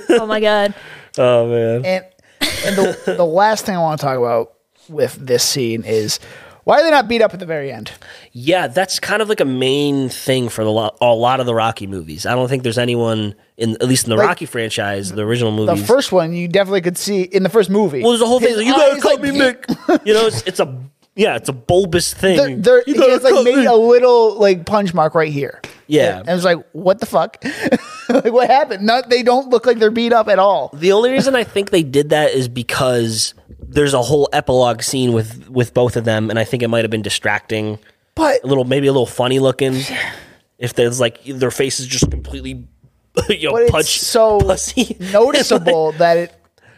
Oh 0.09 0.25
my 0.25 0.39
god. 0.39 0.73
Oh 1.17 1.47
man, 1.47 1.85
And 1.85 2.05
and 2.65 2.75
the 2.75 3.13
the 3.17 3.25
last 3.25 3.65
thing 3.65 3.75
I 3.75 3.79
want 3.79 3.99
to 3.99 4.05
talk 4.05 4.17
about 4.17 4.53
with 4.89 5.15
this 5.15 5.43
scene 5.43 5.83
is 5.83 6.19
why 6.65 6.79
are 6.79 6.83
they 6.83 6.91
not 6.91 7.07
beat 7.07 7.21
up 7.21 7.33
at 7.33 7.39
the 7.39 7.45
very 7.45 7.71
end? 7.71 7.91
yeah, 8.33 8.67
that's 8.67 8.99
kind 8.99 9.21
of 9.21 9.29
like 9.29 9.39
a 9.39 9.45
main 9.45 10.09
thing 10.09 10.49
for 10.49 10.63
the 10.63 10.71
lo- 10.71 10.95
a 10.99 11.05
lot 11.13 11.39
of 11.39 11.45
the 11.45 11.55
Rocky 11.55 11.87
movies. 11.87 12.25
I 12.25 12.35
don't 12.35 12.49
think 12.49 12.63
there's 12.63 12.77
anyone 12.77 13.35
in 13.55 13.75
at 13.75 13.87
least 13.87 14.05
in 14.05 14.09
the 14.09 14.17
Like, 14.17 14.27
Rocky 14.27 14.45
franchise, 14.45 15.11
the 15.11 15.21
original 15.21 15.51
movies. 15.51 15.79
The 15.79 15.87
first 15.87 16.11
one 16.11 16.33
you 16.33 16.47
definitely 16.47 16.81
could 16.81 16.97
see 16.97 17.21
in 17.21 17.43
the 17.43 17.49
first 17.49 17.69
movie. 17.69 18.01
well, 18.01 18.11
there's 18.11 18.21
a 18.21 18.25
whole 18.27 18.39
thing. 18.39 18.57
Like, 18.57 18.65
you 18.65 18.73
gotta 18.73 18.99
cut 18.99 19.21
like, 19.21 19.33
me, 19.33 19.39
Mick. 19.39 20.05
you 20.05 20.13
know, 20.13 20.25
it's, 20.25 20.41
it's 20.43 20.59
a 20.59 20.77
yeah, 21.15 21.35
it's 21.37 21.47
a 21.47 21.53
bulbous 21.53 22.13
thing. 22.13 22.61
They're, 22.61 22.83
he 22.83 22.93
has 22.93 23.23
like 23.23 23.45
made 23.45 23.55
me. 23.55 23.65
a 23.65 23.73
little 23.73 24.37
like 24.37 24.65
punch 24.65 24.93
mark 24.93 25.15
right 25.15 25.31
here. 25.31 25.61
Yeah. 25.87 26.19
and 26.19 26.29
I 26.29 26.33
was 26.33 26.43
like, 26.43 26.57
"What 26.73 26.99
the 26.99 27.05
fuck? 27.05 27.37
like, 28.09 28.33
what 28.33 28.49
happened?" 28.49 28.85
Not 28.85 29.09
they 29.09 29.23
don't 29.23 29.49
look 29.49 29.65
like 29.65 29.79
they're 29.79 29.91
beat 29.91 30.11
up 30.11 30.27
at 30.27 30.39
all. 30.39 30.71
The 30.73 30.91
only 30.91 31.11
reason 31.11 31.35
I 31.35 31.43
think 31.45 31.69
they 31.69 31.83
did 31.83 32.09
that 32.09 32.31
is 32.31 32.49
because 32.49 33.33
there's 33.75 33.93
a 33.93 34.01
whole 34.01 34.27
epilogue 34.33 34.81
scene 34.81 35.13
with 35.13 35.47
with 35.49 35.73
both 35.73 35.95
of 35.97 36.05
them, 36.05 36.29
and 36.29 36.39
I 36.39 36.43
think 36.43 36.63
it 36.63 36.67
might 36.69 36.83
have 36.83 36.91
been 36.91 37.01
distracting, 37.03 37.77
But 38.15 38.43
a 38.43 38.47
little 38.47 38.63
maybe 38.63 38.87
a 38.87 38.91
little 38.91 39.05
funny 39.05 39.39
looking. 39.39 39.79
If 40.57 40.73
there's 40.73 40.99
like 40.99 41.23
their 41.25 41.51
faces 41.51 41.85
just 41.85 42.09
completely, 42.09 42.65
you 43.29 43.47
know, 43.49 43.51
but 43.53 43.61
it's 43.63 43.71
punch 43.71 43.99
so 43.99 44.39
pussy. 44.39 44.95
noticeable 44.99 45.91
that 45.99 46.17
it 46.17 46.33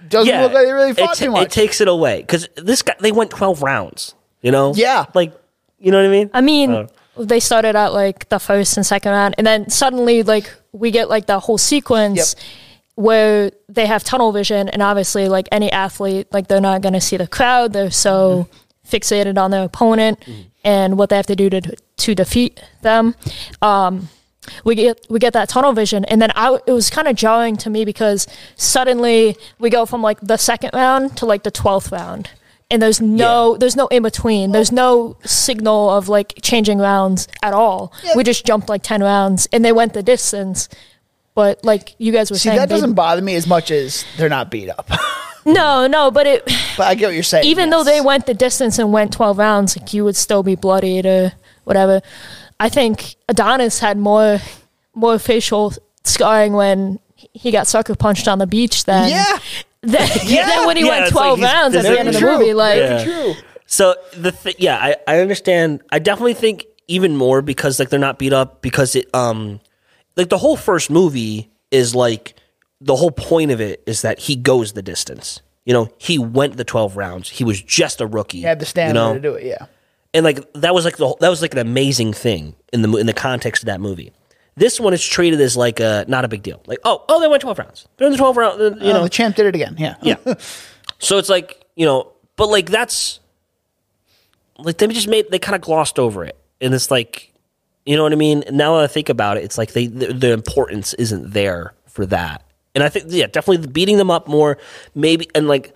doesn't 0.10 0.42
look 0.42 0.52
like 0.54 0.66
they 0.66 0.72
really 0.74 0.92
it, 0.92 0.98
fought 0.98 1.10
ta- 1.16 1.26
too 1.26 1.32
much. 1.32 1.44
it 1.44 1.52
takes 1.52 1.80
it 1.82 1.88
away 1.88 2.22
because 2.22 2.48
this 2.56 2.82
guy 2.82 2.96
they 3.00 3.12
went 3.12 3.30
twelve 3.32 3.62
rounds. 3.62 4.16
You 4.42 4.52
know, 4.52 4.74
Yeah. 4.76 5.06
like 5.14 5.34
you 5.80 5.92
know 5.92 5.98
what 6.00 6.08
I 6.08 6.12
mean. 6.12 6.30
I 6.34 6.42
mean, 6.42 6.72
Uh. 6.72 6.88
they 7.18 7.40
started 7.40 7.76
out 7.76 7.94
like 7.94 8.30
the 8.30 8.40
first 8.40 8.78
and 8.78 8.86
second 8.86 9.12
round, 9.12 9.36
and 9.38 9.46
then 9.46 9.70
suddenly, 9.70 10.24
like, 10.24 10.52
we 10.72 10.90
get 10.92 11.10
like 11.10 11.26
the 11.28 11.40
whole 11.40 11.58
sequence 11.60 12.36
Yep. 12.36 12.44
Where 12.98 13.52
they 13.70 13.86
have 13.86 14.04
tunnel 14.04 14.32
vision, 14.32 14.68
and 14.70 14.82
obviously, 14.82 15.30
like 15.30 15.48
any 15.52 15.72
athlete, 15.72 16.28
like 16.32 16.48
they're 16.48 16.60
not 16.60 16.82
going 16.82 16.94
to 16.94 17.02
see 17.02 17.16
the 17.16 17.28
crowd. 17.28 17.72
They're 17.72 17.92
so 17.92 18.50
fixated 18.90 19.38
on 19.38 19.52
their 19.52 19.64
opponent 19.64 20.24
and 20.64 20.98
what 20.98 21.10
they 21.10 21.16
have 21.16 21.28
to 21.28 21.36
do 21.36 21.50
to 21.50 21.62
to 21.98 22.16
defeat 22.16 22.60
them. 22.82 23.14
Um, 23.62 24.10
we 24.64 24.74
get 24.74 25.06
we 25.10 25.20
get 25.20 25.34
that 25.34 25.48
tunnel 25.48 25.74
vision, 25.74 26.06
and 26.06 26.20
then 26.20 26.32
I, 26.36 26.58
it 26.66 26.72
was 26.72 26.90
kind 26.90 27.08
of 27.08 27.16
jarring 27.16 27.56
to 27.58 27.70
me 27.70 27.86
because 27.86 28.26
suddenly 28.56 29.38
we 29.60 29.70
go 29.70 29.86
from 29.86 30.02
like 30.02 30.20
the 30.22 30.38
second 30.38 30.72
round 30.74 31.18
to 31.18 31.28
like 31.28 31.44
the 31.44 31.52
twelfth 31.52 31.92
round, 31.92 32.32
and 32.72 32.82
there's 32.82 33.00
no 33.00 33.58
there's 33.58 33.76
no 33.76 33.86
in 33.88 34.02
between. 34.02 34.54
There's 34.54 34.72
no 34.72 35.18
signal 35.24 35.92
of 35.92 36.10
like 36.10 36.34
changing 36.42 36.80
rounds 36.80 37.28
at 37.44 37.54
all. 37.54 37.94
We 38.16 38.24
just 38.24 38.44
jumped 38.44 38.70
like 38.70 38.82
ten 38.82 39.04
rounds, 39.04 39.48
and 39.54 39.64
they 39.64 39.72
went 39.72 39.94
the 39.94 40.02
distance. 40.04 40.68
But 41.38 41.64
like 41.64 41.94
you 42.00 42.12
guys 42.12 42.32
were 42.32 42.38
See, 42.38 42.50
saying, 42.50 42.58
that 42.58 42.68
they- 42.68 42.74
doesn't 42.74 42.96
bother 42.96 43.22
me 43.22 43.36
as 43.36 43.46
much 43.46 43.70
as 43.70 44.04
they're 44.18 44.28
not 44.28 44.50
beat 44.50 44.72
up. 44.72 44.90
no, 45.46 45.86
no. 45.86 46.10
But 46.10 46.26
it 46.26 46.46
but 46.76 46.88
I 46.88 46.96
get 46.96 47.06
what 47.06 47.14
you're 47.14 47.22
saying. 47.22 47.46
even 47.46 47.70
though 47.70 47.84
yes. 47.84 47.86
they 47.86 48.02
went 48.02 48.26
the 48.26 48.34
distance 48.34 48.80
and 48.80 48.92
went 48.92 49.14
12 49.14 49.38
rounds, 49.38 49.78
like 49.78 49.94
you 49.94 50.04
would 50.04 50.16
still 50.16 50.42
be 50.42 50.56
bloodied 50.56 51.06
or 51.06 51.34
whatever. 51.64 52.02
I 52.60 52.70
think 52.70 53.18
Adonis 53.30 53.78
had 53.78 54.00
more 54.00 54.40
more 54.96 55.20
facial 55.20 55.74
scarring 56.04 56.54
when 56.54 56.98
he 57.34 57.52
got 57.52 57.68
sucker 57.68 57.94
punched 57.94 58.28
on 58.28 58.40
the 58.40 58.48
beach 58.48 58.86
than 58.86 59.12
yeah, 59.12 59.38
than, 59.82 60.10
Yeah. 60.24 60.48
than 60.48 60.66
when 60.66 60.76
he 60.76 60.86
Yeah, 60.86 60.90
went 60.90 61.06
it's 61.06 61.14
like 61.16 61.38
12 61.38 61.42
rounds 61.42 61.76
at 61.76 61.84
the 61.84 62.00
end 62.00 62.08
of 62.08 62.16
the 62.16 62.20
true. 62.20 62.40
movie. 62.40 62.54
Like, 62.56 62.78
Yeah. 62.80 63.04
true. 63.04 63.34
So 63.68 63.94
the 64.16 64.32
th- 64.32 64.56
yeah, 64.58 64.78
I, 64.82 64.96
I 65.08 65.20
understand. 65.20 65.82
I 65.92 66.00
definitely 66.00 66.34
think 66.34 66.66
even 66.88 67.16
more 67.16 67.44
because 67.44 67.78
like 67.78 67.90
they're 67.90 68.00
not 68.00 68.18
beat 68.18 68.34
up 68.34 68.64
because 68.64 68.96
it 68.96 69.14
um 69.14 69.60
like 70.18 70.30
the 70.30 70.38
whole 70.38 70.58
first 70.58 70.90
movie 70.90 71.50
is 71.72 71.96
like 71.96 72.36
the 72.82 72.96
whole 72.96 73.12
point 73.12 73.52
of 73.52 73.62
it 73.62 73.82
is 73.86 74.02
that 74.02 74.20
he 74.20 74.36
goes 74.36 74.74
the 74.74 74.82
distance. 74.82 75.42
You 75.66 75.74
know, 75.74 75.90
he 75.98 76.18
went 76.18 76.58
the 76.58 76.64
twelve 76.64 76.98
rounds. 76.98 77.30
He 77.30 77.44
was 77.44 77.62
just 77.62 78.02
a 78.02 78.08
rookie. 78.08 78.40
He 78.40 78.44
had 78.44 78.60
the 78.60 78.64
you 78.64 78.70
stamina 78.70 78.94
know? 78.94 79.14
to 79.14 79.20
do 79.20 79.34
it. 79.36 79.46
Yeah, 79.46 79.68
and 80.14 80.24
like 80.24 80.52
that 80.54 80.74
was 80.74 80.86
like 80.86 80.98
the 80.98 81.16
that 81.20 81.30
was 81.30 81.42
like 81.42 81.54
an 81.54 81.60
amazing 81.60 82.14
thing 82.14 82.56
in 82.74 82.82
the 82.82 82.98
in 82.98 83.06
the 83.06 83.14
context 83.14 83.64
of 83.64 83.68
that 83.68 83.80
movie. 83.80 84.12
This 84.56 84.80
one 84.80 84.94
is 84.94 85.06
treated 85.06 85.40
as 85.40 85.56
like 85.56 85.80
a 85.80 86.06
not 86.08 86.26
a 86.26 86.28
big 86.28 86.42
deal. 86.42 86.64
Like 86.66 86.80
oh 86.84 87.06
oh 87.10 87.22
they 87.22 87.28
went 87.28 87.42
twelve 87.42 87.60
rounds. 87.60 87.88
They're 87.98 88.08
in 88.08 88.12
the 88.12 88.18
twelve 88.18 88.38
round. 88.38 88.60
You 88.60 88.88
you 88.88 88.94
know 88.94 89.04
the 89.04 89.10
champ 89.10 89.36
did 89.36 89.46
it 89.46 89.56
again. 89.56 89.76
Yeah, 89.78 89.96
yeah. 90.02 90.16
so 91.00 91.18
it's 91.18 91.30
like, 91.30 91.64
you 91.76 91.86
know, 91.86 92.14
but 92.38 92.48
like 92.48 92.70
that's 92.70 93.20
like 94.58 94.78
they 94.78 94.88
just 94.88 95.08
made 95.08 95.30
they 95.30 95.40
kind 95.40 95.56
of 95.56 95.62
glossed 95.62 96.00
over 96.00 96.24
it. 96.24 96.38
And 96.62 96.74
it's 96.74 96.90
like, 96.90 97.32
you 97.88 97.96
know 97.96 98.04
what 98.04 98.12
I 98.12 98.16
mean? 98.16 98.44
Now 98.52 98.76
that 98.76 98.84
I 98.84 98.88
think 98.88 99.10
about 99.10 99.38
it, 99.38 99.44
it's 99.44 99.58
like 99.58 99.72
they 99.72 99.88
the, 99.88 100.14
the 100.14 100.32
importance 100.34 100.94
isn't 100.96 101.32
there 101.32 101.74
for 101.88 102.06
that. 102.08 102.44
And 102.76 102.84
I 102.84 102.90
think 102.90 103.06
yeah, 103.08 103.28
definitely 103.28 103.66
beating 103.68 103.98
them 103.98 104.12
up 104.12 104.28
more 104.28 104.58
maybe 104.94 105.30
and 105.34 105.48
like 105.48 105.74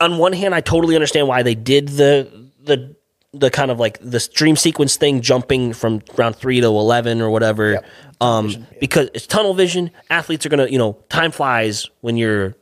on 0.00 0.18
one 0.18 0.32
hand 0.32 0.54
I 0.54 0.60
totally 0.60 0.96
understand 0.96 1.28
why 1.28 1.42
they 1.42 1.54
did 1.54 1.88
the 1.88 2.48
the 2.62 2.96
the 3.32 3.50
kind 3.50 3.70
of 3.70 3.78
like 3.78 3.98
this 4.00 4.26
dream 4.28 4.56
sequence 4.56 4.96
thing 4.96 5.20
jumping 5.20 5.72
from 5.72 6.02
round 6.16 6.34
3 6.34 6.62
to 6.62 6.66
11 6.66 7.20
or 7.20 7.30
whatever. 7.30 7.72
Yep. 7.72 7.86
Um 8.20 8.66
because 8.80 9.10
it's 9.14 9.26
tunnel 9.26 9.54
vision. 9.54 9.90
Athletes 10.08 10.46
are 10.46 10.48
going 10.48 10.66
to, 10.66 10.72
you 10.72 10.78
know, 10.78 10.98
time 11.10 11.30
flies 11.30 11.88
when 12.00 12.16
you're 12.16 12.56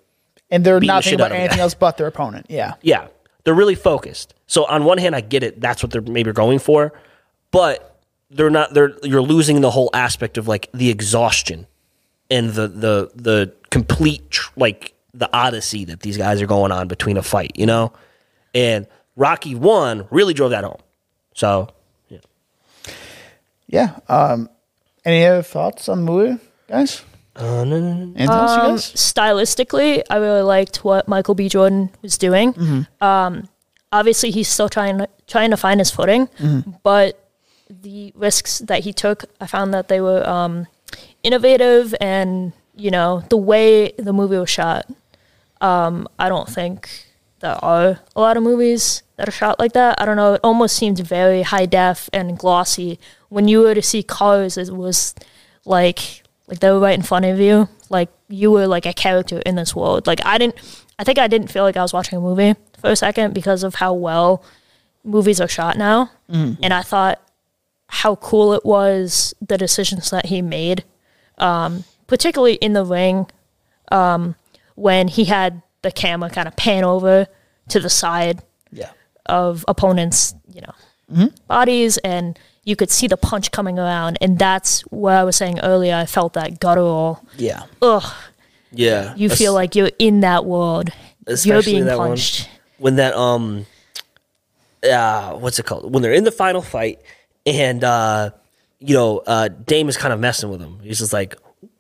and 0.51 0.65
they're 0.65 0.81
not 0.81 1.05
thinking 1.05 1.21
out 1.21 1.29
about 1.29 1.39
anything 1.39 1.61
else 1.61 1.75
but 1.75 1.97
their 1.97 2.07
opponent. 2.07 2.47
Yeah, 2.49 2.75
yeah, 2.83 3.09
they're 3.45 3.55
really 3.55 3.75
focused. 3.75 4.35
So 4.47 4.65
on 4.65 4.85
one 4.85 4.99
hand, 4.99 5.15
I 5.15 5.21
get 5.21 5.43
it. 5.43 5.61
That's 5.61 5.83
what 5.83 5.93
they're 5.93 6.03
maybe 6.03 6.33
going 6.33 6.59
for, 6.59 6.93
but 7.51 7.88
they're 8.31 8.51
not. 8.51 8.75
They're 8.75 8.93
you're 9.03 9.23
losing 9.23 9.61
the 9.61 9.71
whole 9.71 9.91
aspect 9.95 10.39
of 10.39 10.47
like 10.49 10.69
the 10.73 10.91
exhaustion 10.91 11.67
and 12.31 12.51
the 12.51 12.69
the 12.69 13.11
the 13.15 13.53
complete 13.71 14.31
tr- 14.31 14.51
like 14.57 14.95
the 15.15 15.29
odyssey 15.33 15.85
that 15.87 16.01
these 16.01 16.17
guys 16.19 16.41
are 16.43 16.47
going 16.47 16.73
on 16.73 16.89
between 16.89 17.17
a 17.17 17.23
fight. 17.23 17.53
You 17.55 17.67
know, 17.67 17.93
and 18.55 18.87
Rocky 19.17 19.55
one 19.55 20.07
really 20.11 20.35
drove 20.35 20.51
that 20.51 20.65
home. 20.65 20.81
So 21.35 21.69
yeah. 22.09 22.19
yeah. 23.67 23.99
Um, 24.09 24.49
any 25.05 25.25
other 25.25 25.43
thoughts 25.43 25.89
on 25.89 26.05
the 26.05 26.11
movie, 26.13 26.39
guys? 26.69 27.03
Uh, 27.37 27.65
no, 27.65 27.65
no, 27.65 27.81
no. 27.81 28.03
Anything 28.17 28.29
else, 28.31 28.57
you 28.57 28.63
um, 28.63 28.71
guys? 28.73 28.93
stylistically, 28.95 30.03
I 30.11 30.17
really 30.17 30.43
liked 30.43 30.85
what 30.85 31.07
Michael 31.07 31.35
B. 31.37 31.49
Jordan 31.49 31.89
was 32.03 32.19
doing. 32.19 32.53
Mm-hmm. 32.53 33.05
Um, 33.05 33.49
obviously, 33.93 34.33
he's 34.33 34.49
still 34.49 34.69
trying 34.69 34.99
to, 34.99 35.09
trying 35.29 35.51
to 35.53 35.57
find 35.57 35.79
his 35.81 35.89
footing, 35.91 36.27
Mm-hmm. 36.41 36.73
but 36.83 37.28
the 37.69 38.13
risks 38.15 38.59
that 38.61 38.85
he 38.85 38.93
took, 38.93 39.25
I 39.41 39.47
found 39.47 39.73
that 39.75 39.89
they 39.89 40.01
were 40.01 40.27
um, 40.29 40.67
innovative, 41.23 41.95
and 42.01 42.53
you 42.75 42.91
know 42.91 43.23
the 43.29 43.37
way 43.37 43.93
the 43.93 44.13
movie 44.13 44.39
was 44.39 44.51
shot. 44.51 44.87
Um, 45.61 46.09
I 46.19 46.29
don't 46.29 46.49
think 46.49 46.89
there 47.41 47.63
are 47.65 48.01
a 48.15 48.21
lot 48.21 48.37
of 48.37 48.43
movies 48.43 49.03
that 49.17 49.29
are 49.29 49.33
shot 49.33 49.59
like 49.59 49.73
that. 49.73 50.01
I 50.01 50.05
don't 50.05 50.17
know. 50.17 50.35
It 50.35 50.41
almost 50.45 50.77
seemed 50.77 50.99
very 51.01 51.43
high 51.43 51.67
def 51.67 52.09
and 52.13 52.39
glossy. 52.39 52.99
When 53.29 53.49
you 53.49 53.61
were 53.61 53.75
to 53.75 53.83
see 53.83 54.03
cars, 54.03 54.57
it 54.57 54.75
was 54.75 55.15
like 55.65 56.23
like 56.47 56.61
they 56.61 56.71
were 56.71 56.81
right 56.81 56.99
in 56.99 57.03
front 57.03 57.25
of 57.27 57.39
you. 57.39 57.69
Like 57.91 58.09
you 58.29 58.51
were 58.51 58.67
like 58.67 58.87
a 58.87 58.93
character 58.93 59.41
in 59.45 59.55
this 59.57 59.75
world. 59.75 60.07
Like 60.07 60.25
I 60.25 60.39
didn't. 60.39 60.57
I 60.99 61.05
think 61.05 61.19
I 61.19 61.29
didn't 61.29 61.49
feel 61.49 61.63
like 61.63 61.77
I 61.77 61.83
was 61.83 61.93
watching 61.93 62.19
a 62.19 62.21
movie 62.21 62.55
for 62.81 62.91
a 62.91 62.97
second 62.97 63.35
because 63.35 63.63
of 63.63 63.77
how 63.77 63.93
well 63.93 64.43
movies 65.05 65.41
are 65.41 65.49
shot 65.49 65.77
now. 65.77 66.11
And 66.63 66.75
I 66.75 66.83
thought 66.83 67.21
how 67.89 68.17
cool 68.17 68.53
it 68.53 68.65
was 68.65 69.35
the 69.47 69.59
decisions 69.59 70.11
that 70.11 70.27
he 70.27 70.43
made, 70.43 70.85
um, 71.39 71.85
particularly 72.07 72.55
in 72.55 72.73
the 72.75 72.85
ring 72.85 73.27
um, 73.91 74.35
when 74.75 75.09
he 75.09 75.25
had 75.25 75.63
the 75.83 75.91
camera 75.91 76.29
kind 76.31 76.47
of 76.49 76.55
pan 76.57 76.85
over 76.85 77.27
to 77.69 77.81
the 77.81 77.89
side 77.91 78.43
Yeah. 78.73 78.91
of 79.27 79.65
opponents, 79.69 80.35
you 80.53 80.61
know, 80.61 81.31
bodies, 81.47 81.99
and 81.99 82.39
you 82.65 82.77
could 82.77 82.91
see 82.91 83.07
the 83.07 83.17
punch 83.17 83.51
coming 83.51 83.79
around. 83.79 84.19
And 84.21 84.39
that's 84.39 84.83
where 84.91 85.17
I 85.17 85.25
was 85.25 85.37
saying 85.37 85.61
earlier. 85.61 85.95
I 85.95 86.05
felt 86.05 86.35
that 86.35 86.61
guttural. 86.61 87.23
Yeah. 87.37 87.63
Ugh, 87.81 88.05
Yeah, 88.71 89.15
you 89.17 89.31
feel 89.31 89.55
like 89.55 89.75
you're 89.75 89.91
in 89.99 90.21
that 90.21 90.45
world. 90.45 90.91
You're 91.43 91.63
being 91.63 91.87
that 91.87 91.97
one. 91.99 92.09
punched. 92.11 92.49
when 92.79 92.97
that 92.97 93.15
um 93.15 93.65
uh 94.89 95.33
what's 95.35 95.59
it 95.59 95.67
called 95.67 95.93
when 95.93 96.03
they're 96.03 96.13
in 96.13 96.25
the 96.25 96.31
final 96.31 96.63
fight 96.63 97.01
and 97.49 97.83
uh 97.85 98.31
you 98.79 98.95
know 98.95 99.19
uh 99.27 99.49
Dame 99.49 99.89
is 99.89 99.97
kind 99.97 100.13
of 100.13 100.21
messing 100.21 100.51
with 100.51 100.61
him. 100.61 100.79
He's 100.81 100.99
just 100.99 101.13
like 101.13 101.37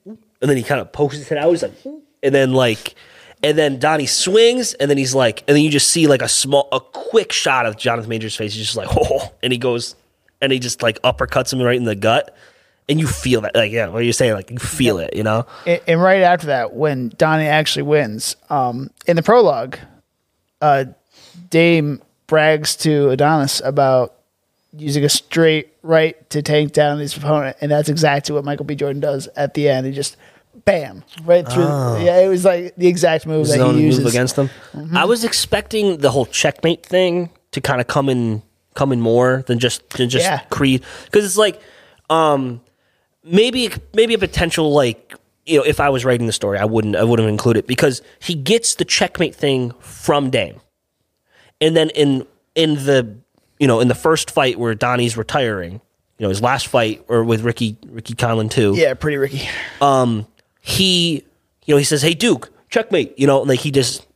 and 0.06 0.18
then 0.40 0.56
he 0.56 0.62
kind 0.62 0.80
of 0.80 0.92
pokes 0.92 1.16
his 1.16 1.28
head 1.28 1.38
out. 1.38 1.50
He's 1.50 1.62
like 1.62 1.74
and 2.22 2.34
then 2.34 2.52
like 2.52 2.94
and 3.42 3.56
then 3.56 3.78
Donnie 3.78 4.06
swings 4.06 4.74
and 4.74 4.90
then 4.90 4.98
he's 4.98 5.14
like 5.14 5.44
and 5.46 5.56
then 5.56 5.62
you 5.62 5.70
just 5.70 5.90
see 5.90 6.06
like 6.06 6.22
a 6.22 6.28
small 6.28 6.68
a 6.72 6.80
quick 6.80 7.32
shot 7.32 7.66
of 7.66 7.76
Jonathan 7.76 8.08
Majors' 8.08 8.36
face. 8.36 8.54
He's 8.54 8.64
just 8.64 8.76
like 8.76 8.88
oh 8.96 9.32
and 9.42 9.52
he 9.52 9.58
goes 9.58 9.94
and 10.40 10.52
he 10.52 10.58
just 10.58 10.82
like 10.82 11.00
uppercuts 11.02 11.52
him 11.52 11.60
right 11.60 11.76
in 11.76 11.84
the 11.84 11.96
gut. 11.96 12.34
And 12.90 12.98
you 12.98 13.06
feel 13.06 13.42
that 13.42 13.54
like 13.54 13.70
yeah 13.70 13.88
what 13.88 14.02
you're 14.02 14.14
saying 14.14 14.32
like 14.32 14.50
you 14.50 14.58
feel 14.58 14.98
it 14.98 15.14
you 15.14 15.22
know? 15.22 15.46
And, 15.66 15.80
and 15.86 16.02
right 16.02 16.22
after 16.22 16.46
that, 16.46 16.72
when 16.74 17.10
Donnie 17.18 17.46
actually 17.46 17.82
wins, 17.82 18.36
um, 18.48 18.90
in 19.06 19.16
the 19.16 19.22
prologue, 19.22 19.76
uh, 20.62 20.86
Dame 21.50 22.02
brags 22.26 22.76
to 22.76 23.10
Adonis 23.10 23.60
about 23.64 24.17
using 24.76 25.04
a 25.04 25.08
straight 25.08 25.72
right 25.82 26.28
to 26.30 26.42
tank 26.42 26.72
down 26.72 26.98
his 26.98 27.16
opponent, 27.16 27.56
and 27.60 27.70
that's 27.70 27.88
exactly 27.88 28.34
what 28.34 28.44
Michael 28.44 28.64
B. 28.64 28.74
Jordan 28.74 29.00
does 29.00 29.28
at 29.36 29.54
the 29.54 29.68
end. 29.68 29.86
He 29.86 29.92
just 29.92 30.16
bam 30.64 31.04
right 31.24 31.48
through. 31.48 31.62
Yeah, 31.64 32.18
it 32.20 32.28
was 32.28 32.44
like 32.44 32.74
the 32.76 32.86
exact 32.88 33.26
move 33.26 33.46
his 33.46 33.56
that 33.56 33.60
own 33.60 33.76
he 33.76 33.82
uses 33.84 34.04
move 34.04 34.08
against 34.12 34.36
them. 34.36 34.50
I 34.92 35.04
was 35.04 35.24
expecting 35.24 35.98
the 35.98 36.10
whole 36.10 36.26
checkmate 36.26 36.84
thing 36.84 37.30
to 37.52 37.60
kind 37.60 37.80
of 37.80 37.86
come 37.86 38.08
in 38.08 38.42
come 38.74 38.92
in 38.92 39.00
more 39.00 39.42
than 39.46 39.58
just 39.58 39.88
than 39.90 40.08
just 40.08 40.24
Yeah. 40.24 40.40
Creed 40.50 40.84
because 41.04 41.24
it's 41.24 41.36
like 41.36 41.60
um 42.10 42.60
maybe 43.24 43.70
maybe 43.94 44.14
a 44.14 44.18
potential 44.18 44.72
like 44.72 45.14
you 45.46 45.58
know 45.58 45.64
if 45.64 45.80
I 45.80 45.88
was 45.88 46.04
writing 46.04 46.26
the 46.26 46.32
story 46.32 46.58
I 46.58 46.64
wouldn't 46.64 46.94
I 46.94 47.02
wouldn't 47.04 47.28
include 47.28 47.56
it 47.56 47.66
because 47.66 48.02
he 48.20 48.34
gets 48.34 48.76
the 48.76 48.84
checkmate 48.84 49.34
thing 49.34 49.72
from 49.80 50.30
Dame 50.30 50.60
and 51.60 51.76
then 51.76 51.90
in 51.90 52.26
in 52.54 52.74
the 52.74 53.16
you 53.58 53.66
know 53.66 53.80
in 53.80 53.88
the 53.88 53.94
first 53.94 54.30
fight 54.30 54.58
where 54.58 54.74
Donnie's 54.74 55.16
retiring 55.16 55.80
you 56.18 56.24
know 56.24 56.28
his 56.28 56.42
last 56.42 56.66
fight 56.66 57.04
or 57.08 57.24
with 57.24 57.42
Ricky 57.42 57.76
Ricky 57.86 58.14
Conlan 58.14 58.50
too. 58.50 58.74
Yeah, 58.76 58.94
pretty 58.94 59.16
Ricky. 59.16 59.48
Um, 59.80 60.26
he 60.60 61.24
you 61.64 61.74
know 61.74 61.78
he 61.78 61.84
says 61.84 62.02
hey 62.02 62.14
duke 62.14 62.50
checkmate 62.68 63.18
you 63.18 63.26
know 63.26 63.40
like 63.40 63.60
he 63.60 63.70
just 63.70 64.06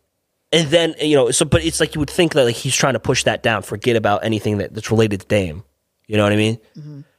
and 0.53 0.69
then 0.69 0.95
you 1.01 1.17
know 1.17 1.31
so 1.31 1.45
but 1.45 1.65
it's 1.65 1.81
like 1.81 1.95
you 1.95 1.99
would 2.01 2.11
think 2.11 2.35
that 2.35 2.45
like 2.45 2.57
he's 2.57 2.75
trying 2.75 2.93
to 2.93 3.01
push 3.01 3.25
that 3.25 3.43
down 3.43 3.63
forget 3.63 3.97
about 3.97 4.25
anything 4.25 4.59
that, 4.59 4.75
that's 4.75 4.91
related 4.91 5.21
to 5.21 5.27
dame. 5.27 5.65
You 6.09 6.19
know 6.19 6.25
what 6.25 6.33
i 6.33 6.37
mean? 6.37 6.59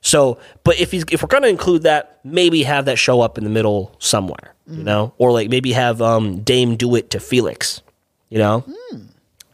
So 0.01 0.37
but 0.63 0.79
if 0.79 0.91
he's 0.91 1.05
if 1.09 1.23
we're 1.23 1.27
going 1.27 1.43
to 1.43 1.49
include 1.49 1.83
that 1.83 2.19
maybe 2.23 2.61
have 2.63 2.85
that 2.85 2.97
show 2.97 3.21
up 3.21 3.37
in 3.37 3.43
the 3.43 3.49
middle 3.49 3.95
somewhere 3.99 4.53
you 4.67 4.83
know? 4.83 5.13
Or 5.17 5.31
like 5.31 5.49
maybe 5.49 5.71
have 5.71 6.01
um 6.01 6.41
dame 6.41 6.75
do 6.75 6.95
it 6.95 7.09
to 7.11 7.19
felix 7.19 7.81
you 8.29 8.37
know? 8.37 8.65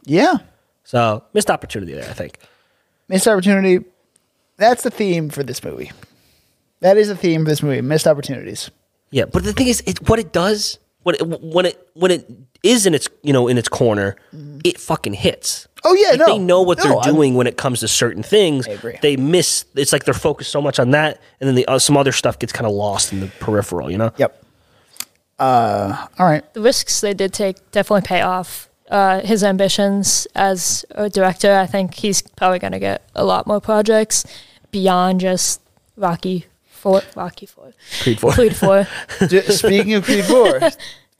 Yeah, 0.04 0.38
so 0.84 1.24
missed 1.32 1.50
opportunity 1.50 1.94
there 1.94 2.10
i 2.10 2.12
think 2.12 2.38
missed 3.10 3.28
opportunity. 3.28 3.84
That's 4.56 4.82
the 4.82 4.90
theme 4.90 5.28
for 5.30 5.42
this 5.42 5.62
movie. 5.62 5.90
That 6.80 6.96
is 6.96 7.08
the 7.08 7.16
theme 7.16 7.44
for 7.44 7.50
this 7.50 7.62
movie. 7.62 7.80
Missed 7.82 8.06
opportunities. 8.06 8.70
Yeah, 9.10 9.24
but 9.26 9.42
the 9.44 9.52
thing 9.52 9.66
is, 9.68 9.82
it, 9.86 10.08
what 10.08 10.18
it 10.18 10.32
does, 10.32 10.78
what 11.02 11.16
it, 11.20 11.26
when 11.42 11.66
it 11.66 11.88
when 11.94 12.10
it 12.10 12.30
is 12.62 12.86
in 12.86 12.94
its 12.94 13.08
you 13.22 13.32
know 13.32 13.48
in 13.48 13.58
its 13.58 13.68
corner, 13.68 14.16
it 14.64 14.78
fucking 14.78 15.14
hits. 15.14 15.66
Oh, 15.82 15.94
yeah, 15.94 16.10
Like, 16.10 16.18
no. 16.20 16.26
they 16.26 16.38
know 16.38 16.60
what 16.62 16.76
No, 16.78 16.84
they're 16.84 16.92
I'm- 16.98 17.14
doing 17.14 17.34
when 17.34 17.46
it 17.46 17.56
comes 17.56 17.80
to 17.80 17.88
certain 17.88 18.22
things. 18.22 18.68
I 18.68 18.72
agree. 18.72 18.98
They 19.02 19.16
miss. 19.16 19.64
It's 19.74 19.92
like 19.94 20.04
they're 20.04 20.12
focused 20.14 20.50
so 20.52 20.60
much 20.62 20.78
on 20.78 20.90
that, 20.92 21.20
and 21.40 21.48
then 21.48 21.54
the 21.54 21.66
uh, 21.66 21.78
some 21.78 21.96
other 21.96 22.12
stuff 22.12 22.38
gets 22.38 22.52
kind 22.52 22.66
of 22.66 22.72
lost 22.72 23.12
in 23.12 23.20
the 23.20 23.26
peripheral. 23.40 23.90
You 23.90 23.98
know. 23.98 24.12
Yep. 24.16 24.44
Uh, 25.38 26.06
all 26.18 26.26
right. 26.26 26.52
the 26.54 26.60
risks 26.60 27.00
they 27.00 27.14
did 27.14 27.32
take 27.32 27.70
definitely 27.72 28.06
pay 28.06 28.20
off. 28.20 28.68
Uh, 28.90 29.20
his 29.20 29.44
ambitions 29.44 30.26
as 30.34 30.84
a 30.90 31.08
director, 31.08 31.54
I 31.54 31.66
think 31.66 31.94
he's 31.94 32.22
probably 32.22 32.58
going 32.58 32.72
to 32.72 32.80
get 32.80 33.08
a 33.14 33.24
lot 33.24 33.46
more 33.46 33.60
projects 33.60 34.24
beyond 34.72 35.20
just 35.20 35.60
Rocky 35.96 36.46
Four. 36.64 37.02
Rocky 37.14 37.46
Four. 37.46 37.72
Creed 38.02 38.18
four. 38.18 38.32
Creed 38.32 38.56
Four. 38.56 38.86
Speaking 39.48 39.94
of 39.94 40.04
Creed 40.04 40.24
Four, 40.24 40.60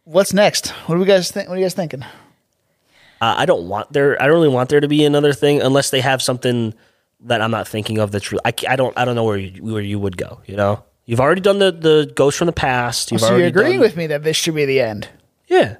what's 0.04 0.32
next? 0.34 0.70
What 0.86 0.96
do 0.96 1.00
we 1.00 1.06
guys 1.06 1.30
think? 1.30 1.48
What 1.48 1.54
are 1.54 1.58
you 1.58 1.64
guys 1.64 1.74
thinking? 1.74 2.02
Uh, 2.02 3.34
I 3.36 3.46
don't 3.46 3.68
want 3.68 3.92
there. 3.92 4.20
I 4.20 4.26
don't 4.26 4.34
really 4.34 4.48
want 4.48 4.68
there 4.70 4.80
to 4.80 4.88
be 4.88 5.04
another 5.04 5.32
thing 5.32 5.60
unless 5.62 5.90
they 5.90 6.00
have 6.00 6.22
something 6.22 6.74
that 7.20 7.42
I'm 7.42 7.50
not 7.50 7.68
thinking 7.68 7.98
of 7.98 8.10
that's 8.10 8.32
real. 8.32 8.40
I, 8.44 8.52
I 8.68 8.76
don't. 8.76 8.96
I 8.98 9.04
don't 9.04 9.14
know 9.14 9.24
where 9.24 9.36
you, 9.36 9.62
where 9.62 9.82
you 9.82 9.98
would 9.98 10.16
go. 10.16 10.40
You 10.46 10.56
know. 10.56 10.82
You've 11.04 11.20
already 11.20 11.40
done 11.40 11.58
the 11.58 11.70
the 11.70 12.12
ghost 12.14 12.38
from 12.38 12.46
the 12.46 12.52
past. 12.52 13.12
You've 13.12 13.20
So 13.20 13.28
already 13.28 13.42
you're 13.42 13.48
agreeing 13.48 13.72
done, 13.72 13.80
with 13.80 13.96
me 13.96 14.06
that 14.08 14.22
this 14.22 14.36
should 14.36 14.54
be 14.54 14.64
the 14.64 14.80
end? 14.80 15.08
Yeah. 15.48 15.76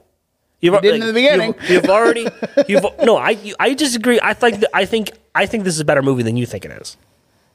You've 0.60 0.80
did 0.82 0.94
in 0.96 1.00
the 1.06 1.12
beginning. 1.12 1.54
You've, 1.62 1.70
you've 1.70 1.84
already. 1.90 2.26
You've 2.68 2.84
no. 3.02 3.16
I 3.16 3.30
you- 3.30 3.54
I 3.58 3.74
disagree. 3.74 4.20
I 4.22 4.34
think 4.34 4.60
that, 4.60 4.70
I 4.74 4.84
think 4.84 5.10
I 5.34 5.46
think 5.46 5.64
this 5.64 5.74
is 5.74 5.80
a 5.80 5.84
better 5.84 6.02
movie 6.02 6.22
than 6.22 6.36
you 6.36 6.46
think 6.46 6.64
it 6.64 6.70
is. 6.72 6.96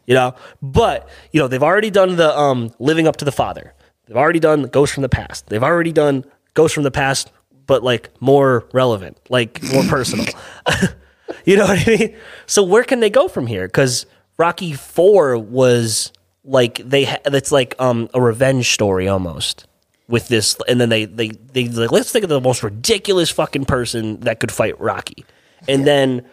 You 0.07 0.13
know, 0.15 0.35
but 0.61 1.07
you 1.31 1.39
know 1.39 1.47
they've 1.47 1.63
already 1.63 1.89
done 1.91 2.15
the 2.15 2.35
um 2.37 2.71
living 2.79 3.07
up 3.07 3.17
to 3.17 3.25
the 3.25 3.31
father. 3.31 3.73
They've 4.07 4.17
already 4.17 4.39
done 4.39 4.63
Ghost 4.63 4.93
from 4.93 5.01
the 5.03 5.09
past. 5.09 5.47
They've 5.47 5.63
already 5.63 5.91
done 5.91 6.25
Ghost 6.53 6.73
from 6.75 6.83
the 6.83 6.91
past, 6.91 7.31
but 7.67 7.83
like 7.83 8.09
more 8.21 8.65
relevant, 8.73 9.19
like 9.29 9.61
more 9.71 9.83
personal. 9.87 10.25
you 11.45 11.57
know 11.57 11.65
what 11.65 11.87
I 11.87 11.89
mean? 11.97 12.15
So 12.45 12.63
where 12.63 12.83
can 12.83 12.99
they 12.99 13.09
go 13.09 13.27
from 13.27 13.47
here? 13.47 13.67
Because 13.67 14.05
Rocky 14.37 14.73
Four 14.73 15.37
was 15.37 16.11
like 16.43 16.77
they. 16.87 17.05
Ha- 17.05 17.17
it's 17.25 17.51
like 17.51 17.75
um 17.79 18.09
a 18.13 18.21
revenge 18.21 18.73
story 18.73 19.07
almost 19.07 19.65
with 20.07 20.27
this, 20.27 20.55
and 20.67 20.79
then 20.79 20.89
they 20.89 21.05
they 21.05 21.29
they 21.29 21.67
like 21.67 21.91
let's 21.91 22.11
think 22.11 22.23
of 22.23 22.29
the 22.29 22.41
most 22.41 22.63
ridiculous 22.63 23.29
fucking 23.31 23.65
person 23.65 24.19
that 24.21 24.39
could 24.39 24.51
fight 24.51 24.79
Rocky, 24.79 25.25
and 25.67 25.85
then 25.85 26.25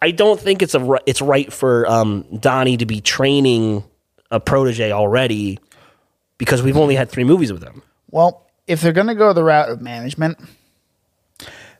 I 0.00 0.10
don't 0.10 0.38
think 0.38 0.62
it's 0.62 0.74
a 0.74 0.98
it's 1.06 1.22
right 1.22 1.52
for 1.52 1.86
um 1.88 2.24
Donnie 2.38 2.76
to 2.76 2.86
be 2.86 3.00
training 3.00 3.84
a 4.30 4.40
protege 4.40 4.92
already 4.92 5.58
because 6.38 6.62
we've 6.62 6.76
only 6.76 6.94
had 6.94 7.10
three 7.10 7.24
movies 7.24 7.52
with 7.52 7.62
him. 7.62 7.82
Well, 8.10 8.46
if 8.66 8.80
they're 8.80 8.92
going 8.92 9.06
to 9.06 9.14
go 9.14 9.32
the 9.32 9.44
route 9.44 9.70
of 9.70 9.80
management, 9.80 10.38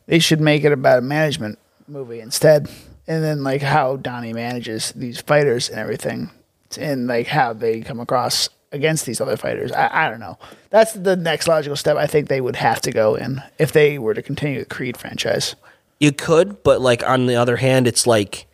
they 0.07 0.19
should 0.19 0.41
make 0.41 0.65
it 0.65 0.73
about 0.73 0.99
a 0.99 1.03
management 1.03 1.59
movie 1.87 2.21
instead, 2.21 2.69
and 3.07 3.23
then 3.23 3.43
like 3.43 3.63
how 3.63 3.97
Donnie 3.97 4.33
manages 4.33 4.93
these 4.93 5.21
fighters 5.21 5.69
and 5.69 5.79
everything, 5.79 6.31
and 6.79 7.07
like 7.07 7.27
how 7.27 7.53
they 7.53 7.81
come 7.81 8.01
across 8.01 8.49
against 8.75 9.07
these 9.07 9.21
other 9.21 9.37
fighters. 9.37 9.73
I, 9.73 10.07
I 10.07 10.11
don't 10.11 10.21
know. 10.21 10.39
That's 10.71 10.93
the 10.93 11.17
next 11.17 11.49
logical 11.49 11.77
step. 11.77 11.97
I 11.97 12.07
think 12.07 12.29
they 12.29 12.41
would 12.41 12.57
have 12.57 12.81
to 12.83 12.91
go 12.91 13.15
in 13.15 13.43
if 13.59 13.73
they 13.73 13.99
were 13.99 14.13
to 14.13 14.23
continue 14.23 14.59
the 14.59 14.67
Creed 14.67 14.97
franchise. 14.97 15.55
You 16.01 16.13
could, 16.13 16.63
but 16.63 16.81
like 16.81 17.03
on 17.09 17.27
the 17.27 17.37
other 17.37 17.57
hand, 17.57 17.87
it's 17.87 18.07
like 18.07 18.47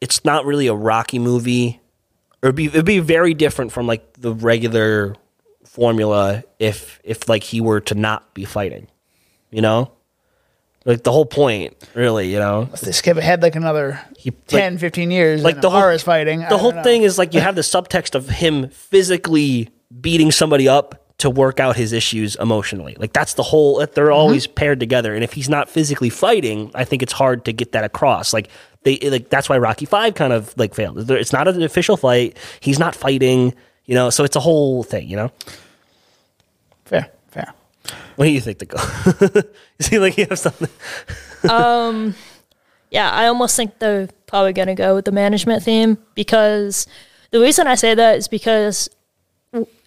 it's 0.00 0.24
not 0.24 0.44
really 0.44 0.66
a 0.66 0.74
Rocky 0.74 1.18
movie. 1.18 1.80
Or 2.42 2.52
be 2.52 2.66
it'd 2.66 2.84
be 2.84 2.98
very 2.98 3.34
different 3.34 3.70
from 3.70 3.86
like 3.86 4.14
the 4.14 4.34
regular 4.34 5.14
formula 5.64 6.42
if 6.58 7.00
if 7.04 7.28
like 7.28 7.44
he 7.44 7.60
were 7.60 7.80
to 7.82 7.94
not 7.94 8.34
be 8.34 8.44
fighting. 8.44 8.88
You 9.50 9.62
know? 9.62 9.92
Like 10.86 11.02
the 11.02 11.12
whole 11.12 11.26
point, 11.26 11.76
really, 11.94 12.32
you 12.32 12.38
know. 12.38 12.68
If 12.72 12.80
they 12.80 12.92
skip 12.92 13.18
ahead 13.18 13.42
like 13.42 13.54
another 13.54 14.00
He- 14.16 14.30
10, 14.30 14.78
15 14.78 15.10
years, 15.10 15.42
like 15.42 15.56
like 15.56 15.62
the 15.62 15.70
whole 15.70 15.88
is 15.88 16.02
fighting. 16.02 16.40
The 16.40 16.56
whole 16.56 16.72
thing 16.82 17.02
is 17.02 17.18
like 17.18 17.34
you 17.34 17.40
have 17.40 17.54
the 17.54 17.60
subtext 17.60 18.14
of 18.14 18.28
him 18.28 18.70
physically 18.70 19.68
beating 20.00 20.30
somebody 20.30 20.68
up 20.68 21.00
to 21.18 21.28
work 21.28 21.60
out 21.60 21.76
his 21.76 21.92
issues 21.92 22.34
emotionally. 22.36 22.96
Like 22.98 23.12
that's 23.12 23.34
the 23.34 23.42
whole. 23.42 23.78
They're 23.78 24.06
mm-hmm. 24.06 24.12
always 24.12 24.46
paired 24.46 24.80
together, 24.80 25.14
and 25.14 25.22
if 25.22 25.34
he's 25.34 25.50
not 25.50 25.68
physically 25.68 26.08
fighting, 26.08 26.70
I 26.74 26.84
think 26.84 27.02
it's 27.02 27.12
hard 27.12 27.44
to 27.44 27.52
get 27.52 27.72
that 27.72 27.84
across. 27.84 28.32
Like 28.32 28.48
they 28.84 28.98
like 29.00 29.28
that's 29.28 29.48
why 29.50 29.58
Rocky 29.58 29.84
Five 29.84 30.14
kind 30.14 30.32
of 30.32 30.56
like 30.56 30.74
failed. 30.74 31.10
It's 31.10 31.32
not 31.32 31.46
an 31.46 31.62
official 31.62 31.98
fight. 31.98 32.38
He's 32.60 32.78
not 32.78 32.94
fighting. 32.94 33.54
You 33.84 33.94
know, 33.96 34.08
so 34.08 34.24
it's 34.24 34.36
a 34.36 34.40
whole 34.40 34.82
thing. 34.82 35.08
You 35.08 35.16
know, 35.16 35.32
fair. 36.86 37.10
What 38.16 38.26
do 38.26 38.30
you 38.30 38.40
think? 38.40 38.58
The 38.58 38.66
goal? 38.66 39.42
you 39.78 39.82
seem 39.84 40.00
like 40.00 40.16
you 40.16 40.26
have 40.28 40.38
something. 40.38 40.68
Um, 41.48 42.14
yeah, 42.90 43.10
I 43.10 43.26
almost 43.26 43.56
think 43.56 43.78
they're 43.78 44.10
probably 44.26 44.52
going 44.52 44.68
to 44.68 44.74
go 44.74 44.94
with 44.94 45.06
the 45.06 45.10
management 45.10 45.62
theme 45.62 45.96
because 46.14 46.86
the 47.30 47.40
reason 47.40 47.66
I 47.66 47.76
say 47.76 47.94
that 47.94 48.18
is 48.18 48.28
because 48.28 48.90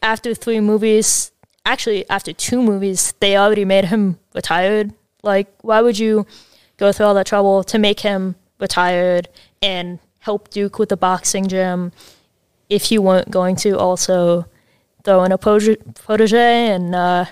after 0.01 0.33
three 0.33 0.59
movies, 0.59 1.31
actually 1.63 2.09
after 2.09 2.33
two 2.33 2.63
movies, 2.63 3.13
they 3.19 3.37
already 3.37 3.65
made 3.65 3.85
him 3.85 4.17
retired. 4.33 4.93
Like, 5.21 5.53
why 5.61 5.81
would 5.81 5.99
you 5.99 6.25
go 6.77 6.91
through 6.91 7.05
all 7.05 7.13
that 7.13 7.27
trouble 7.27 7.63
to 7.65 7.77
make 7.77 7.99
him 7.99 8.35
retired 8.59 9.29
and 9.61 9.99
help 10.19 10.49
Duke 10.49 10.79
with 10.79 10.89
the 10.89 10.97
boxing 10.97 11.47
gym 11.47 11.91
if 12.69 12.91
you 12.91 13.01
weren't 13.01 13.29
going 13.29 13.55
to 13.57 13.77
also 13.77 14.45
throw 15.03 15.23
in 15.23 15.31
a 15.31 15.37
protege 15.37 16.67
and 16.67 16.95
uh, 16.95 17.25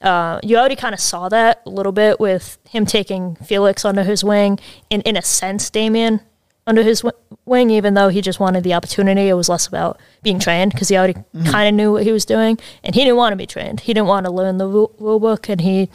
uh, 0.00 0.38
you 0.42 0.56
already 0.56 0.76
kind 0.76 0.94
of 0.94 1.00
saw 1.00 1.28
that 1.28 1.62
a 1.66 1.70
little 1.70 1.92
bit 1.92 2.20
with 2.20 2.58
him 2.68 2.86
taking 2.86 3.36
Felix 3.36 3.84
under 3.84 4.04
his 4.04 4.22
wing, 4.22 4.58
and 4.90 5.02
in 5.02 5.16
a 5.16 5.22
sense, 5.22 5.70
Damian 5.70 6.20
under 6.66 6.82
his 6.82 7.00
w- 7.00 7.16
wing, 7.46 7.70
even 7.70 7.94
though 7.94 8.08
he 8.08 8.20
just 8.20 8.38
wanted 8.38 8.62
the 8.62 8.74
opportunity. 8.74 9.28
It 9.28 9.34
was 9.34 9.48
less 9.48 9.66
about 9.66 9.98
being 10.22 10.38
trained 10.38 10.72
because 10.72 10.88
he 10.88 10.96
already 10.96 11.14
kind 11.46 11.68
of 11.68 11.74
knew 11.74 11.92
what 11.92 12.04
he 12.04 12.12
was 12.12 12.24
doing, 12.24 12.58
and 12.84 12.94
he 12.94 13.02
didn't 13.02 13.16
want 13.16 13.32
to 13.32 13.36
be 13.36 13.46
trained. 13.46 13.80
He 13.80 13.94
didn't 13.94 14.06
want 14.06 14.26
to 14.26 14.32
learn 14.32 14.58
the 14.58 14.66
rule, 14.68 14.94
rule 14.98 15.18
book, 15.18 15.48
and 15.48 15.60
he, 15.60 15.88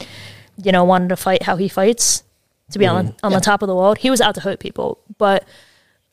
you 0.62 0.72
know, 0.72 0.84
wanted 0.84 1.08
to 1.08 1.16
fight 1.16 1.44
how 1.44 1.56
he 1.56 1.68
fights 1.68 2.24
to 2.70 2.78
be 2.78 2.86
on 2.86 3.14
on 3.22 3.32
the 3.32 3.40
top 3.40 3.62
of 3.62 3.68
the 3.68 3.74
world. 3.74 3.98
He 3.98 4.10
was 4.10 4.20
out 4.20 4.34
to 4.34 4.40
hurt 4.40 4.58
people, 4.58 4.98
but 5.16 5.46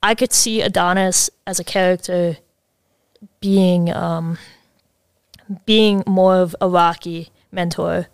I 0.03 0.15
could 0.15 0.31
see 0.31 0.61
Adonis 0.61 1.29
as 1.45 1.59
a 1.59 1.63
character 1.63 2.37
being 3.39 3.91
um, 3.91 4.37
being 5.65 6.03
more 6.05 6.35
of 6.35 6.55
a 6.61 6.69
Rocky 6.69 7.30
mentor. 7.51 8.07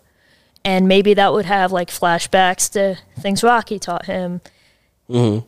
And 0.64 0.88
maybe 0.88 1.14
that 1.14 1.32
would 1.32 1.46
have 1.46 1.72
like 1.72 1.88
flashbacks 1.88 2.70
to 2.72 2.98
things 3.20 3.42
Rocky 3.42 3.78
taught 3.78 4.06
him. 4.06 4.40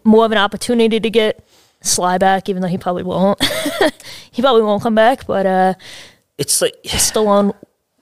More 0.05 0.25
of 0.25 0.33
an 0.33 0.39
opportunity 0.39 1.01
to 1.01 1.11
get 1.11 1.45
Sly 1.83 2.19
back, 2.19 2.49
even 2.49 2.63
though 2.63 2.69
he 2.69 2.79
probably 2.79 3.03
won't. 3.03 3.43
he 4.31 4.43
probably 4.43 4.63
won't 4.63 4.83
come 4.83 4.95
back, 4.95 5.27
but 5.27 5.47
uh, 5.47 5.75
It's 6.39 6.61
like 6.63 6.75
Stallone 6.85 7.55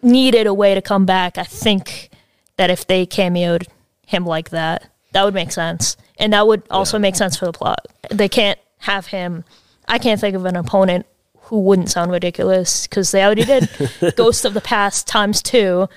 needed 0.03 0.47
a 0.47 0.55
way 0.55 0.75
to 0.75 0.83
come 0.83 1.07
back. 1.07 1.39
I 1.39 1.45
think 1.45 2.11
that 2.57 2.71
if 2.71 2.87
they 2.87 3.07
cameoed 3.07 3.67
him 4.07 4.25
like 4.25 4.51
that, 4.51 4.91
that 5.13 5.25
would 5.25 5.35
make 5.35 5.53
sense. 5.53 5.97
And 6.19 6.33
that 6.33 6.47
would 6.47 6.63
also 6.71 6.99
make 6.99 7.17
sense 7.17 7.37
for 7.37 7.47
the 7.47 7.53
plot. 7.53 7.87
They 8.11 8.29
can't 8.29 8.59
have 8.79 9.07
him. 9.07 9.45
I 9.87 9.99
can't 9.99 10.21
think 10.21 10.37
of 10.37 10.45
an 10.45 10.57
opponent 10.57 11.07
who 11.49 11.61
wouldn't 11.61 11.91
sound 11.91 12.13
ridiculous 12.13 12.87
because 12.87 13.11
they 13.11 13.25
already 13.25 13.45
did 13.45 13.69
Ghost 14.17 14.45
of 14.45 14.55
the 14.55 14.61
Past 14.61 15.07
times 15.07 15.43
two, 15.43 15.89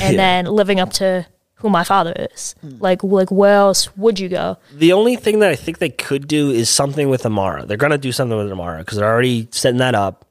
and 0.00 0.18
then 0.18 0.46
living 0.46 0.80
up 0.80 0.92
to 0.94 1.26
who 1.56 1.70
my 1.70 1.84
father 1.84 2.28
is. 2.32 2.54
Hmm. 2.60 2.76
Like, 2.80 3.02
like 3.02 3.30
where 3.30 3.54
else 3.54 3.94
would 3.96 4.18
you 4.18 4.28
go? 4.28 4.56
the 4.72 4.92
only 4.92 5.16
thing 5.16 5.38
that 5.40 5.50
I 5.50 5.56
think 5.56 5.78
they 5.78 5.88
could 5.90 6.28
do 6.28 6.50
is 6.50 6.68
something 6.70 7.08
with 7.08 7.26
Amara. 7.26 7.66
They're 7.66 7.76
gonna 7.76 7.98
do 7.98 8.12
something 8.12 8.36
with 8.36 8.50
Amara 8.50 8.78
because 8.78 8.98
they're 8.98 9.10
already 9.10 9.48
setting 9.50 9.78
that 9.78 9.94
up. 9.94 10.24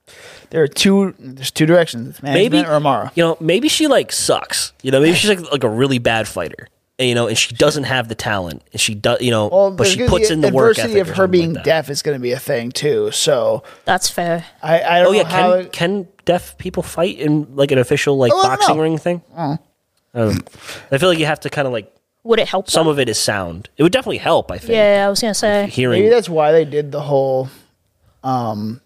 There 0.50 0.64
are 0.64 0.68
two. 0.68 1.16
There's 1.20 1.52
two 1.52 1.66
directions. 1.66 2.22
Maybe 2.22 2.60
or 2.60 2.74
Amara. 2.74 3.12
You 3.16 3.24
know, 3.24 3.38
maybe 3.40 3.68
she 3.68 3.88
like 3.88 4.12
sucks. 4.12 4.74
You 4.84 4.92
know, 4.92 5.00
maybe 5.00 5.16
she's 5.16 5.30
like 5.30 5.52
like 5.52 5.64
a 5.64 5.70
really 5.70 6.00
bad 6.00 6.28
fighter. 6.28 6.70
And, 6.98 7.10
you 7.10 7.16
know, 7.16 7.28
and 7.28 7.38
she 7.38 7.54
doesn't 7.54 7.84
have 7.84 8.08
the 8.08 8.16
talent, 8.16 8.64
and 8.72 8.80
she 8.80 8.96
does. 8.96 9.20
You 9.22 9.30
know, 9.32 9.48
Well, 9.48 9.72
but 9.72 9.86
she 9.88 10.08
puts 10.08 10.30
be 10.30 10.34
in 10.34 10.40
the 10.42 10.50
work 10.52 10.72
adversity 10.78 11.00
ethic 11.02 11.12
of 11.12 11.18
her 11.18 11.28
being 11.28 11.54
like 11.54 11.66
deaf 11.66 11.90
is 11.90 12.02
going 12.02 12.16
to 12.18 12.22
be 12.22 12.32
a 12.32 12.40
thing 12.40 12.72
too. 12.72 13.12
So 13.12 13.64
That's 13.84 14.10
fair. 14.10 14.46
I, 14.64 14.82
I 14.82 14.98
don't 15.00 15.08
Oh 15.08 15.12
know 15.12 15.18
yeah, 15.18 15.24
how. 15.26 15.52
can 15.52 15.60
it- 15.66 15.72
can 15.74 16.08
deaf 16.24 16.58
people 16.58 16.82
fight 16.84 17.20
in 17.20 17.54
like 17.56 17.72
an 17.72 17.80
official 17.80 18.18
like 18.18 18.32
Oh, 18.34 18.40
I 18.40 18.42
don't 18.44 18.52
boxing 18.60 18.76
know. 18.78 18.82
ring 18.84 18.98
thing? 18.98 19.22
Um, 19.36 19.60
I 20.90 20.98
feel 20.98 21.10
like 21.10 21.20
you 21.20 21.26
have 21.26 21.42
to 21.42 21.50
kind 21.50 21.68
of 21.68 21.74
like 21.74 21.94
Would 22.24 22.40
it 22.40 22.48
help? 22.48 22.70
some 22.70 22.86
them? 22.88 22.92
of 22.94 23.00
it 23.00 23.10
is 23.10 23.20
sound. 23.20 23.68
It 23.76 23.84
would 23.84 23.92
definitely 23.92 24.20
help. 24.20 24.50
I 24.50 24.58
think. 24.58 24.72
Yeah, 24.72 25.04
I 25.06 25.10
was 25.10 25.20
gonna 25.20 25.34
say. 25.34 25.68
Hearing. 25.68 26.00
maybe 26.02 26.10
that's 26.16 26.30
why 26.30 26.54
they 26.54 26.64
did 26.64 26.94
the 26.94 27.02
whole 27.02 27.50
um, 28.24 28.80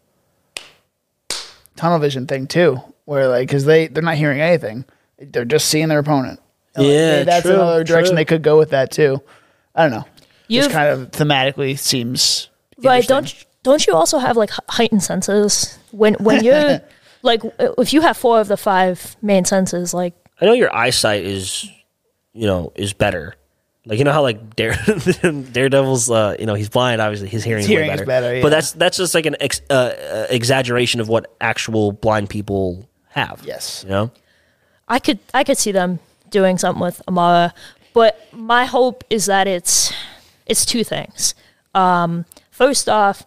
tunnel 1.75 1.99
vision 1.99 2.25
thing 2.27 2.47
too, 2.47 2.81
where 3.05 3.27
like 3.27 3.47
because 3.47 3.65
they 3.65 3.85
they're 3.87 4.01
not 4.03 4.15
hearing 4.15 4.41
anything, 4.41 4.85
they're 5.19 5.45
just 5.45 5.67
seeing 5.69 5.87
their 5.89 5.99
opponent. 5.99 6.39
And, 6.79 6.87
Yeah, 6.89 7.23
that's 7.23 7.45
true, 7.45 7.55
another 7.55 7.83
direction 7.83 8.11
true. 8.11 8.15
they 8.17 8.25
could 8.25 8.41
go 8.41 8.57
with 8.57 8.69
that 8.71 8.91
too. 8.91 9.21
I 9.75 9.83
don't 9.83 9.91
know. 9.91 10.05
You've- 10.47 10.65
Just 10.65 10.71
kind 10.75 10.89
of 10.89 11.11
thematically 11.11 11.77
seems 11.77 12.49
Right? 12.81 13.05
Don't 13.07 13.33
don't 13.63 13.85
you 13.85 13.93
also 13.93 14.19
have 14.19 14.37
like 14.37 14.51
heightened 14.69 15.03
senses 15.03 15.77
when 15.91 16.13
when 16.15 16.43
you're 16.45 16.79
like 17.23 17.41
if 17.77 17.91
you 17.93 18.01
have 18.01 18.15
four 18.17 18.39
of 18.39 18.47
the 18.47 18.57
five 18.57 19.15
main 19.21 19.43
senses? 19.45 19.93
Like 19.93 20.13
I 20.41 20.45
know 20.45 20.53
your 20.53 20.73
eyesight 20.73 21.23
is, 21.25 21.69
you 22.33 22.47
know, 22.47 22.71
is 22.75 22.93
better. 22.93 23.35
Like 23.85 23.97
you 23.99 24.05
know 24.05 24.11
how 24.13 24.21
like 24.21 24.55
Dare, 24.55 24.73
Daredevil's, 25.51 26.09
uh, 26.09 26.35
you 26.39 26.45
know, 26.45 26.53
he's 26.53 26.69
blind. 26.69 27.01
Obviously, 27.01 27.27
his 27.27 27.43
hearing, 27.43 27.61
His 27.63 27.69
is 27.71 27.75
way 27.75 27.83
is 27.83 27.89
better. 27.89 28.05
better, 28.05 28.35
yeah. 28.35 28.41
But 28.41 28.49
that's 28.49 28.71
that's 28.73 28.97
just 28.97 29.13
like 29.15 29.25
an 29.25 29.35
ex, 29.39 29.61
uh, 29.69 29.73
uh, 29.73 30.27
exaggeration 30.29 31.01
of 31.01 31.09
what 31.09 31.33
actual 31.41 31.91
blind 31.91 32.29
people 32.29 32.87
have. 33.09 33.41
Yes. 33.45 33.83
you 33.83 33.89
know. 33.89 34.11
I 34.87 34.99
could 34.99 35.19
I 35.33 35.43
could 35.43 35.57
see 35.57 35.71
them 35.71 35.99
doing 36.29 36.57
something 36.57 36.81
with 36.81 37.01
Amara, 37.07 37.53
but 37.93 38.27
my 38.31 38.65
hope 38.65 39.03
is 39.09 39.25
that 39.25 39.47
it's 39.47 39.93
it's 40.45 40.65
two 40.65 40.83
things. 40.83 41.35
Um, 41.75 42.25
first 42.49 42.89
off, 42.89 43.23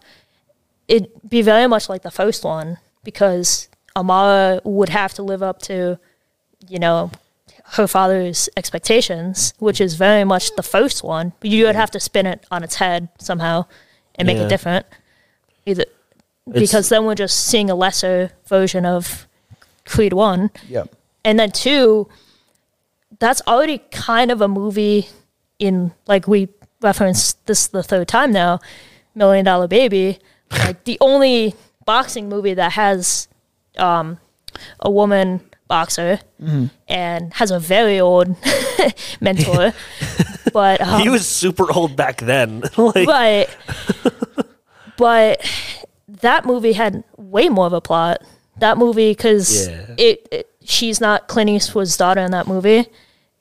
it'd 0.87 1.09
be 1.27 1.41
very 1.41 1.67
much 1.67 1.89
like 1.89 2.01
the 2.03 2.11
first 2.11 2.43
one 2.43 2.77
because 3.03 3.69
Amara 3.95 4.61
would 4.63 4.89
have 4.89 5.13
to 5.15 5.23
live 5.23 5.41
up 5.43 5.61
to, 5.63 5.97
you 6.67 6.79
know, 6.79 7.11
her 7.77 7.87
father's 7.87 8.49
expectations, 8.57 9.53
which 9.59 9.79
is 9.79 9.95
very 9.95 10.23
much 10.25 10.55
the 10.55 10.63
first 10.63 11.03
one. 11.03 11.33
But 11.39 11.49
you 11.49 11.65
would 11.65 11.75
have 11.75 11.91
to 11.91 11.99
spin 11.99 12.25
it 12.25 12.45
on 12.51 12.63
its 12.63 12.75
head 12.75 13.07
somehow 13.19 13.65
and 14.15 14.25
make 14.25 14.37
Yeah. 14.37 14.43
it 14.45 14.49
different. 14.49 14.85
Either 15.65 15.85
because 16.51 16.89
then 16.89 17.05
we're 17.05 17.15
just 17.15 17.39
seeing 17.45 17.69
a 17.69 17.75
lesser 17.75 18.31
version 18.47 18.85
of 18.85 19.27
Creed 19.85 20.11
One. 20.11 20.51
Yeah. 20.67 20.83
And 21.23 21.39
then 21.39 21.51
two, 21.51 22.09
that's 23.19 23.41
already 23.47 23.79
kind 23.91 24.31
of 24.31 24.41
a 24.41 24.47
movie 24.47 25.07
in 25.59 25.91
like 26.07 26.27
we 26.27 26.49
referenced 26.81 27.45
this 27.45 27.67
the 27.67 27.83
third 27.83 28.07
time 28.07 28.31
now, 28.31 28.59
Million 29.15 29.45
Dollar 29.45 29.67
Baby. 29.67 30.19
Like 30.51 30.83
the 30.83 30.97
only 31.01 31.55
boxing 31.85 32.29
movie 32.29 32.53
that 32.53 32.73
has 32.73 33.27
um, 33.77 34.19
a 34.79 34.89
woman 34.91 35.41
boxer 35.67 36.19
and 36.87 37.33
has 37.35 37.49
a 37.51 37.59
very 37.59 37.99
old 37.99 38.35
mentor. 39.21 39.73
but 40.53 40.81
um, 40.87 41.01
he 41.01 41.09
was 41.09 41.27
super 41.27 41.71
old 41.71 41.95
back 41.95 42.17
then. 42.17 42.61
like, 42.77 43.05
but 43.05 43.57
but 44.97 45.51
that 46.07 46.45
movie 46.45 46.73
had 46.73 47.03
way 47.17 47.49
more 47.49 47.65
of 47.65 47.73
a 47.73 47.81
plot. 47.81 48.21
That 48.59 48.77
movie 48.77 49.11
because 49.11 49.67
Yeah. 49.67 49.95
it, 49.97 50.27
it 50.31 50.52
she's 50.65 50.99
not 51.01 51.27
Clint 51.27 51.49
Eastwood's 51.49 51.97
daughter 51.97 52.21
in 52.21 52.31
that 52.31 52.47
movie. 52.47 52.87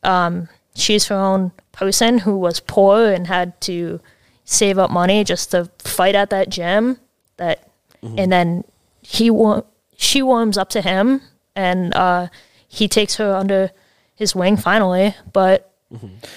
Um, 0.03 0.49
she's 0.75 1.07
her 1.09 1.17
own 1.17 1.53
person 1.73 2.19
who 2.19 2.37
was 2.37 2.61
poor 2.61 3.13
and 3.13 3.27
had 3.27 3.61
to 3.63 4.01
save 4.45 4.79
up 4.79 4.91
money 4.91 5.25
just 5.25 5.51
to 5.53 5.71
fight 5.79 6.15
at 6.15 6.31
that 6.31 6.49
gym. 6.49 6.99
That 7.37 7.69
and 8.03 8.33
then 8.33 8.65
he 9.01 9.31
wa- 9.31 9.63
she 9.97 10.23
warms 10.23 10.59
up 10.59 10.69
to 10.71 10.81
him 10.81 11.21
and 11.55 11.95
uh, 11.95 12.29
he 12.67 12.89
takes 12.89 13.15
her 13.17 13.35
under 13.35 13.71
his 14.17 14.35
wing 14.35 14.57
finally. 14.57 15.15
But 15.33 15.71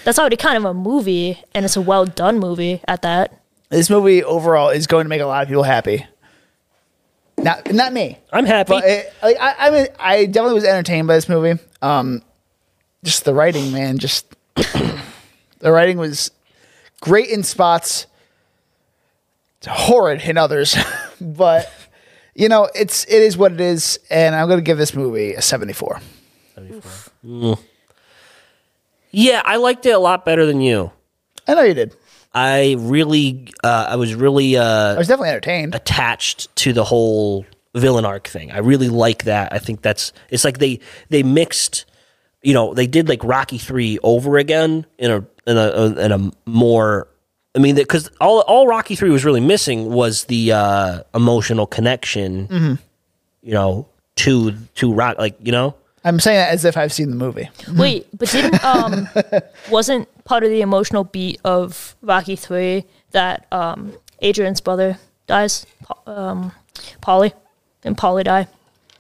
that's 0.04 0.20
already 0.20 0.36
kind 0.38 0.58
of 0.58 0.66
a 0.66 0.74
movie 0.74 1.42
and 1.54 1.66
it's 1.66 1.76
a 1.76 1.82
well 1.82 2.06
done 2.06 2.40
movie 2.40 2.82
at 2.88 3.02
that. 3.02 3.40
This 3.70 3.90
movie 3.90 4.24
overall 4.24 4.70
is 4.70 4.86
going 4.86 5.06
to 5.06 5.10
make 5.10 5.22
a 5.22 5.26
lot 5.26 5.42
of 5.44 5.48
people 5.50 5.64
happy. 5.64 6.06
Not 7.46 7.72
not 7.72 7.94
me. 7.94 8.18
I'm 8.34 8.48
happy. 8.48 8.70
But 8.70 8.86
it, 8.86 9.14
like 9.22 9.38
I, 9.40 9.68
I 9.68 9.70
mean, 9.70 9.88
I 10.00 10.26
definitely 10.26 10.56
was 10.56 10.64
entertained 10.64 11.08
by 11.08 11.14
this 11.14 11.30
movie. 11.30 11.62
Um, 11.80 12.24
just 13.04 13.24
the 13.24 13.36
writing, 13.36 13.72
man. 13.72 14.00
Just 14.00 14.34
the 14.56 15.72
writing 15.72 16.00
was 16.00 16.32
great 17.02 17.30
in 17.30 17.44
spots, 17.44 18.08
horrid 19.64 20.24
in 20.24 20.40
others. 20.40 20.76
but 21.22 21.72
you 22.34 22.50
know, 22.50 22.68
it's 22.74 23.06
it 23.06 23.22
is 23.22 23.38
what 23.38 23.52
it 23.52 23.62
is, 23.62 24.00
and 24.10 24.34
I'm 24.34 24.48
going 24.48 24.58
to 24.58 24.64
give 24.64 24.80
this 24.80 24.96
movie 24.96 25.36
a 25.36 25.42
74. 25.44 26.02
yeah, 29.12 29.44
I 29.46 29.58
liked 29.58 29.86
it 29.86 29.92
a 29.92 30.00
lot 30.00 30.26
better 30.26 30.48
than 30.48 30.62
you. 30.62 30.92
I 31.48 31.54
know 31.54 31.62
you 31.62 31.76
did. 31.76 31.96
I 32.36 32.76
really, 32.78 33.48
uh, 33.64 33.88
I 33.90 33.96
was 33.96 34.14
really 34.14 34.58
uh, 34.58 34.94
I 34.94 34.98
was 34.98 35.08
definitely 35.08 35.30
entertained. 35.30 35.74
attached 35.74 36.54
to 36.58 36.74
the 36.74 36.84
whole 36.84 37.46
villain 37.74 38.06
arc 38.06 38.28
thing. 38.28 38.52
I 38.52 38.58
really 38.58 38.90
like 38.90 39.24
that. 39.24 39.54
I 39.54 39.60
think 39.60 39.82
that's 39.82 40.12
it's 40.30 40.44
like 40.44 40.58
they 40.58 40.82
they 41.10 41.24
mixed, 41.24 41.86
you 42.44 42.54
know, 42.54 42.74
they 42.74 42.88
did 42.88 43.08
like 43.08 43.24
Rocky 43.24 43.58
three 43.58 44.00
over 44.04 44.38
again 44.38 44.86
in 44.98 45.12
a 45.12 45.26
in 45.48 45.58
a 45.58 45.86
in 45.98 46.12
a 46.12 46.32
more. 46.46 47.08
I 47.56 47.60
mean, 47.60 47.76
because 47.76 48.12
all 48.20 48.42
all 48.42 48.68
Rocky 48.68 48.96
three 48.96 49.12
was 49.12 49.24
really 49.24 49.40
missing 49.40 49.90
was 49.90 50.26
the 50.26 50.52
uh, 50.52 51.04
emotional 51.14 51.66
connection, 51.66 52.80
you 53.42 53.54
know, 53.54 53.88
to 54.18 54.52
to 54.76 54.94
rock 54.94 55.18
like 55.18 55.38
you 55.42 55.54
know. 55.54 55.74
I'm 56.06 56.20
saying 56.20 56.38
that 56.38 56.50
as 56.52 56.64
if 56.64 56.78
I've 56.78 56.94
seen 56.94 57.10
the 57.10 57.16
movie. 57.16 57.50
Wait, 57.76 58.08
but 58.18 58.30
didn't 58.30 58.64
um 58.64 59.10
wasn't 59.70 60.08
part 60.24 60.44
of 60.44 60.50
the 60.50 60.62
emotional 60.62 61.04
beat 61.04 61.42
of 61.44 61.96
Rocky 62.02 62.36
Three 62.36 62.86
that 63.12 63.48
um 63.52 63.94
Adrian's 64.22 64.62
brother 64.62 64.98
dies, 65.28 65.66
Pa- 65.84 66.00
um, 66.06 66.52
Paulie, 67.02 67.34
and 67.84 67.98
Paulie 67.98 68.24
die 68.24 68.48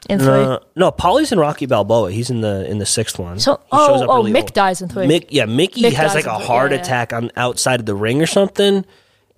in 0.09 0.19
three. 0.19 0.27
Uh, 0.27 0.59
no, 0.75 0.91
Paulie's 0.91 1.31
in 1.31 1.39
Rocky 1.39 1.65
Balboa. 1.65 2.11
He's 2.11 2.29
in 2.29 2.41
the 2.41 2.69
in 2.69 2.79
the 2.79 2.85
sixth 2.85 3.17
one. 3.19 3.39
So- 3.39 3.59
He 3.71 3.77
shows 3.77 4.01
oh, 4.01 4.03
up 4.03 4.09
oh, 4.09 4.17
really 4.17 4.31
Mick 4.31 4.41
old. 4.41 4.53
dies 4.53 4.81
in 4.81 4.89
three. 4.89 5.07
Mick, 5.07 5.27
yeah, 5.29 5.45
Mickey 5.45 5.83
Mick 5.83 5.93
has 5.93 6.15
like 6.15 6.25
a 6.25 6.37
three, 6.37 6.45
heart 6.45 6.71
yeah, 6.71 6.77
yeah. 6.77 6.83
attack 6.83 7.13
on 7.13 7.31
outside 7.35 7.79
of 7.79 7.85
the 7.85 7.95
ring 7.95 8.21
or 8.21 8.27
something. 8.27 8.85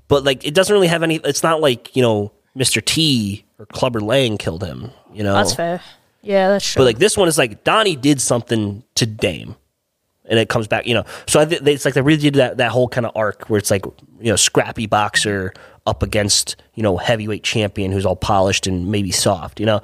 But 0.07 0.23
like, 0.23 0.45
it 0.45 0.53
doesn't 0.53 0.73
really 0.73 0.87
have 0.87 1.03
any. 1.03 1.15
It's 1.17 1.43
not 1.43 1.61
like 1.61 1.95
you 1.95 2.01
know, 2.01 2.31
Mr. 2.57 2.83
T 2.83 3.45
or 3.59 3.65
Clubber 3.65 3.99
Lang 3.99 4.37
killed 4.37 4.63
him. 4.63 4.91
You 5.13 5.23
know, 5.23 5.33
That's 5.33 5.53
fair. 5.53 5.81
Yeah, 6.21 6.49
that's 6.49 6.71
true. 6.73 6.79
But 6.81 6.85
like 6.85 6.97
this 6.99 7.15
one 7.17 7.27
is 7.27 7.37
like 7.37 7.63
Donnie 7.63 7.95
did 7.95 8.19
something 8.21 8.83
to 8.95 9.05
Dame, 9.05 9.55
and 10.25 10.39
it 10.39 10.49
comes 10.49 10.67
back. 10.67 10.85
You 10.87 10.95
know, 10.95 11.05
so 11.27 11.39
I 11.39 11.45
think 11.45 11.65
it's 11.67 11.85
like 11.85 11.93
they 11.93 12.01
really 12.01 12.21
did 12.21 12.35
that 12.35 12.57
that 12.57 12.71
whole 12.71 12.87
kind 12.87 13.05
of 13.05 13.11
arc 13.15 13.49
where 13.49 13.57
it's 13.57 13.71
like 13.71 13.85
you 13.85 14.29
know 14.31 14.35
scrappy 14.35 14.87
boxer 14.87 15.53
up 15.85 16.03
against 16.03 16.57
you 16.73 16.83
know 16.83 16.97
heavyweight 16.97 17.43
champion 17.43 17.91
who's 17.91 18.05
all 18.05 18.15
polished 18.15 18.67
and 18.67 18.91
maybe 18.91 19.11
soft. 19.11 19.59
You 19.59 19.65
know, 19.67 19.81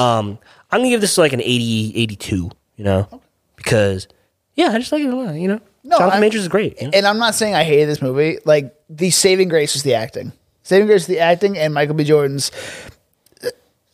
um, 0.00 0.38
I'm 0.70 0.80
gonna 0.80 0.88
give 0.90 1.00
this 1.00 1.18
like 1.18 1.32
an 1.32 1.40
80, 1.40 1.92
82, 1.96 2.50
You 2.76 2.84
know, 2.84 3.20
because 3.56 4.08
yeah, 4.54 4.70
I 4.72 4.78
just 4.78 4.90
like 4.90 5.02
it 5.04 5.12
a 5.12 5.16
lot. 5.16 5.34
You 5.34 5.48
know, 5.48 5.60
No, 5.84 5.98
Jonathan 5.98 6.12
I'm- 6.14 6.20
Majors 6.20 6.42
is 6.42 6.48
great. 6.48 6.80
you 6.80 6.88
know? 6.88 6.92
And 6.94 7.06
I'm 7.06 7.18
not 7.18 7.34
saying 7.36 7.54
I 7.54 7.62
hated 7.62 7.88
this 7.88 8.02
movie. 8.02 8.38
Like 8.44 8.74
the 8.90 9.10
saving 9.10 9.48
grace 9.48 9.74
was 9.74 9.82
the 9.84 9.94
acting. 9.94 10.32
Saving 10.64 10.88
grace 10.88 11.02
was 11.02 11.06
the 11.06 11.20
acting 11.20 11.56
and 11.56 11.72
Michael 11.72 11.94
B. 11.94 12.02
Jordan's 12.02 12.50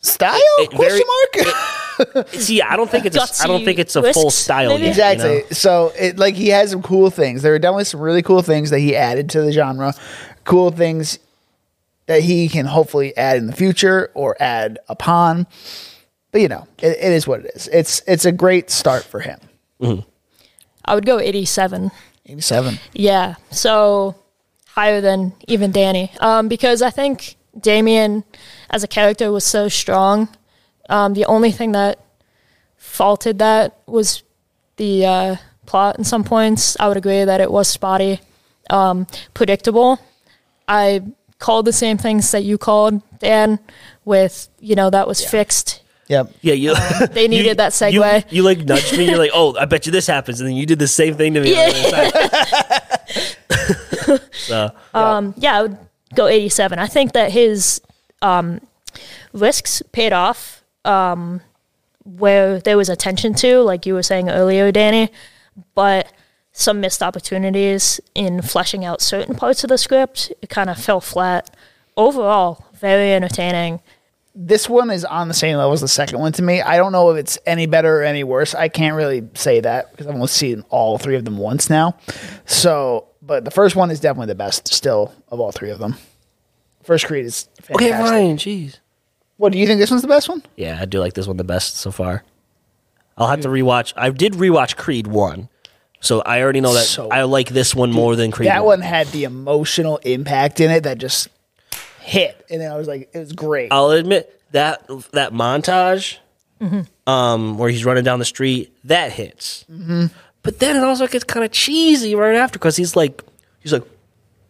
style? 0.03 0.39
It 0.59 0.71
very- 0.71 1.01
question 1.01 1.45
mark. 2.15 2.27
See, 2.29 2.61
I 2.61 2.75
don't 2.75 2.89
think 2.89 3.05
it's 3.05 3.15
a, 3.15 3.43
I 3.43 3.47
don't 3.47 3.63
think 3.63 3.79
it's 3.79 3.95
a 3.95 4.13
full 4.13 4.29
style 4.31 4.69
maybe? 4.71 4.83
yet. 4.83 4.89
exactly. 4.89 5.29
You 5.29 5.41
know? 5.41 5.45
So 5.51 5.93
it 5.97 6.17
like 6.17 6.35
he 6.35 6.49
has 6.49 6.71
some 6.71 6.81
cool 6.81 7.09
things. 7.09 7.41
There 7.41 7.51
were 7.51 7.59
definitely 7.59 7.85
some 7.85 8.01
really 8.01 8.21
cool 8.21 8.41
things 8.41 8.69
that 8.71 8.79
he 8.79 8.95
added 8.95 9.29
to 9.31 9.41
the 9.41 9.51
genre. 9.51 9.93
Cool 10.43 10.71
things 10.71 11.19
that 12.07 12.21
he 12.21 12.49
can 12.49 12.65
hopefully 12.65 13.15
add 13.15 13.37
in 13.37 13.47
the 13.47 13.53
future 13.53 14.11
or 14.13 14.35
add 14.41 14.79
upon. 14.89 15.47
But 16.31 16.41
you 16.41 16.47
know, 16.47 16.67
it, 16.79 16.97
it 16.99 17.11
is 17.13 17.27
what 17.27 17.41
it 17.41 17.51
is. 17.55 17.67
It's 17.71 18.01
it's 18.07 18.25
a 18.25 18.31
great 18.31 18.69
start 18.71 19.03
for 19.03 19.19
him. 19.19 19.39
I 20.85 20.95
would 20.95 21.05
go 21.05 21.19
87. 21.19 21.91
87. 22.25 22.79
Yeah, 22.93 23.35
so 23.51 24.15
higher 24.67 25.01
than 25.01 25.33
even 25.47 25.71
Danny. 25.71 26.11
Um, 26.19 26.47
because 26.47 26.81
I 26.81 26.89
think 26.89 27.35
Damian 27.59 28.23
as 28.73 28.83
a 28.83 28.87
character 28.87 29.31
was 29.31 29.43
so 29.45 29.69
strong. 29.69 30.27
Um, 30.89 31.13
the 31.13 31.25
only 31.25 31.51
thing 31.51 31.73
that 31.73 31.99
faulted 32.75 33.37
that 33.39 33.77
was 33.85 34.23
the 34.77 35.05
uh, 35.05 35.35
plot 35.67 35.97
in 35.99 36.03
some 36.03 36.23
points. 36.23 36.75
I 36.79 36.87
would 36.87 36.97
agree 36.97 37.23
that 37.23 37.39
it 37.39 37.51
was 37.51 37.67
spotty, 37.67 38.19
um, 38.71 39.05
predictable. 39.35 39.99
I 40.67 41.03
called 41.37 41.65
the 41.65 41.73
same 41.73 41.97
things 41.99 42.31
that 42.31 42.43
you 42.43 42.57
called, 42.57 43.01
Dan, 43.19 43.59
with, 44.05 44.49
you 44.59 44.75
know, 44.75 44.89
that 44.89 45.07
was 45.07 45.23
fixed. 45.23 45.81
Yep. 46.07 46.33
Yeah, 46.41 46.53
you. 46.55 46.75
They 47.11 47.27
needed 47.27 47.45
you- 47.49 47.55
that 47.55 47.73
segue. 47.73 48.25
you, 48.31 48.41
like 48.41 48.65
nudged 48.65 48.97
me. 48.97 49.05
You're 49.07 49.19
like, 49.19 49.31
oh, 49.35 49.55
I 49.55 49.65
bet 49.65 49.85
you 49.85 49.91
this 49.91 50.07
happens, 50.07 50.41
and 50.41 50.49
then 50.49 50.55
you 50.55 50.65
did 50.65 50.79
the 50.79 50.87
same 50.87 51.13
thing 51.15 51.35
to 51.35 51.41
me. 51.41 51.55
on 51.55 51.69
the 51.69 51.87
other 54.09 54.19
side. 54.49 54.79
Um, 54.93 55.33
yeah, 55.37 55.59
I 55.59 55.61
would 55.61 55.77
go 56.15 56.27
87. 56.27 56.79
I 56.79 56.87
think 56.87 57.13
that 57.13 57.31
his 57.31 57.79
um, 58.23 58.61
risks 59.33 59.83
paid 59.91 60.13
off 60.13 60.63
um, 60.85 61.41
where 62.03 62.59
there 62.59 62.77
was 62.77 62.89
attention 62.89 63.33
to, 63.35 63.61
like 63.61 63.85
you 63.85 63.93
were 63.93 64.03
saying 64.03 64.29
earlier, 64.29 64.71
Danny, 64.71 65.09
but 65.75 66.11
some 66.51 66.79
missed 66.81 67.01
opportunities 67.03 67.99
in 68.15 68.41
fleshing 68.41 68.85
out 68.85 69.01
certain 69.01 69.35
parts 69.35 69.63
of 69.63 69.69
the 69.69 69.77
script. 69.77 70.31
It 70.41 70.49
kind 70.49 70.69
of 70.69 70.77
fell 70.77 71.01
flat. 71.01 71.55
Overall, 71.95 72.65
very 72.73 73.13
entertaining. 73.13 73.79
this 74.35 74.67
one 74.67 74.89
is 74.89 75.05
on 75.05 75.27
the 75.27 75.33
same 75.33 75.57
level 75.57 75.73
as 75.73 75.81
the 75.81 75.87
second 75.87 76.19
one 76.19 76.31
to 76.33 76.41
me. 76.41 76.59
I 76.61 76.77
don't 76.77 76.91
know 76.91 77.11
if 77.11 77.17
it's 77.17 77.37
any 77.45 77.67
better 77.67 77.99
or 77.99 78.03
any 78.03 78.23
worse. 78.23 78.55
I 78.55 78.67
can't 78.67 78.95
really 78.95 79.27
say 79.35 79.59
that 79.59 79.91
because 79.91 80.07
I've 80.07 80.15
only 80.15 80.27
seen 80.27 80.63
all 80.69 80.97
three 80.97 81.15
of 81.15 81.23
them 81.23 81.37
once 81.37 81.69
now. 81.69 81.97
So, 82.45 83.07
but 83.21 83.45
the 83.45 83.51
first 83.51 83.75
one 83.75 83.91
is 83.91 83.99
definitely 83.99 84.27
the 84.27 84.35
best 84.35 84.73
still 84.73 85.13
of 85.29 85.39
all 85.39 85.51
three 85.51 85.69
of 85.69 85.77
them. 85.77 85.95
First 86.83 87.05
Creed 87.05 87.25
is 87.25 87.47
okay, 87.71 87.89
fantastic. 87.89 88.09
fine. 88.09 88.37
Jeez. 88.37 88.79
What 89.37 89.51
do 89.51 89.57
you 89.57 89.65
think? 89.67 89.79
This 89.79 89.89
one's 89.89 90.01
the 90.03 90.07
best 90.07 90.29
one? 90.29 90.43
Yeah, 90.55 90.77
I 90.79 90.85
do 90.85 90.99
like 90.99 91.13
this 91.13 91.27
one 91.27 91.37
the 91.37 91.43
best 91.43 91.77
so 91.77 91.91
far. 91.91 92.23
I'll 93.17 93.27
have 93.27 93.41
to 93.41 93.47
rewatch. 93.49 93.93
I 93.95 94.09
did 94.09 94.33
rewatch 94.33 94.75
Creed 94.75 95.07
one, 95.07 95.49
so 95.99 96.21
I 96.21 96.41
already 96.41 96.61
know 96.61 96.73
that 96.73 96.85
So- 96.85 97.09
I 97.09 97.23
like 97.23 97.49
this 97.49 97.75
one 97.75 97.91
more 97.91 98.15
than 98.15 98.31
Creed. 98.31 98.49
That 98.49 98.65
one 98.65 98.81
had 98.81 99.07
the 99.07 99.23
emotional 99.23 99.97
impact 99.97 100.59
in 100.59 100.71
it 100.71 100.83
that 100.83 100.97
just 100.97 101.27
hit, 102.01 102.45
and 102.49 102.59
then 102.61 102.71
I 102.71 102.77
was 102.77 102.87
like, 102.87 103.09
it 103.13 103.19
was 103.19 103.31
great. 103.33 103.71
I'll 103.71 103.89
admit 103.91 104.39
that 104.51 104.85
that 105.11 105.31
montage, 105.33 106.17
um, 107.07 107.57
where 107.57 107.69
he's 107.69 107.85
running 107.85 108.03
down 108.03 108.19
the 108.19 108.25
street, 108.25 108.75
that 108.85 109.11
hits. 109.11 109.65
Mm-hmm. 109.71 110.07
But 110.41 110.59
then 110.59 110.75
it 110.75 110.83
also 110.83 111.07
gets 111.07 111.23
kind 111.23 111.45
of 111.45 111.51
cheesy 111.51 112.15
right 112.15 112.35
after 112.35 112.59
because 112.59 112.75
he's 112.75 112.95
like, 112.95 113.23
he's 113.59 113.71
like, 113.73 113.83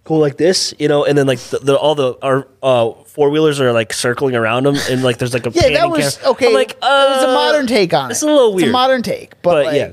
go 0.03 0.15
like 0.15 0.37
this, 0.37 0.73
you 0.79 0.87
know, 0.87 1.05
and 1.05 1.17
then 1.17 1.27
like 1.27 1.39
the, 1.39 1.59
the 1.59 1.77
all 1.77 1.95
the 1.95 2.17
our 2.21 2.47
uh, 2.61 2.91
four 3.05 3.29
wheelers 3.29 3.59
are 3.61 3.71
like 3.71 3.93
circling 3.93 4.35
around 4.35 4.65
him, 4.65 4.75
and 4.89 5.03
like 5.03 5.17
there's 5.17 5.33
like 5.33 5.45
a 5.45 5.51
yeah, 5.51 5.69
that 5.69 5.89
was 5.89 6.17
camera. 6.17 6.31
okay. 6.31 6.47
I'm 6.47 6.53
like, 6.53 6.77
uh, 6.81 7.13
it's 7.15 7.23
a 7.23 7.33
modern 7.33 7.67
take 7.67 7.93
on 7.93 8.09
it. 8.09 8.13
it's 8.13 8.21
a 8.23 8.25
little 8.25 8.51
weird, 8.53 8.55
It's 8.55 8.63
weird. 8.63 8.69
a 8.69 8.73
modern 8.73 9.01
take, 9.03 9.29
but, 9.41 9.53
but 9.53 9.65
like, 9.67 9.75
yeah. 9.75 9.91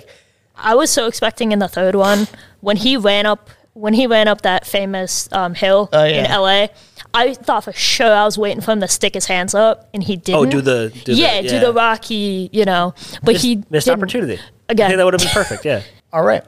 I 0.57 0.75
was 0.75 0.91
so 0.91 1.07
expecting 1.07 1.53
in 1.53 1.59
the 1.59 1.69
third 1.69 1.95
one 1.95 2.27
when 2.61 2.77
he 2.77 2.97
ran 2.97 3.25
up 3.27 3.51
when 3.75 3.95
he 3.95 4.07
ran 4.07 4.27
up 4.29 4.43
that 4.43 4.67
famous 4.67 5.29
um, 5.33 5.55
hill 5.55 5.89
Oh, 5.93 6.05
in 6.05 6.25
yeah. 6.25 6.37
LA. 6.37 6.67
I 7.15 7.35
thought 7.35 7.65
for 7.65 7.73
sure 7.73 8.13
I 8.13 8.25
was 8.25 8.37
waiting 8.37 8.61
for 8.61 8.73
him 8.73 8.81
to 8.81 8.89
stick 8.89 9.15
his 9.15 9.27
hands 9.27 9.55
up, 9.55 9.89
and 9.95 10.03
he 10.03 10.17
didn't. 10.17 10.39
Oh, 10.41 10.45
do 10.47 10.61
the 10.61 10.93
do 11.05 11.15
yeah, 11.15 11.41
the, 11.43 11.49
do 11.49 11.61
the 11.61 11.73
Rocky, 11.73 12.51
you 12.53 12.65
know, 12.65 12.95
but 13.23 13.33
missed, 13.33 13.45
he 13.45 13.65
missed 13.71 13.87
didn't. 13.87 13.99
opportunity 14.01 14.39
Again. 14.69 14.87
I 14.87 14.89
think 14.91 14.99
that 14.99 15.05
would 15.05 15.15
have 15.15 15.23
been 15.23 15.31
perfect. 15.33 15.65
Yeah. 15.65 15.83
All 16.13 16.23
right. 16.23 16.45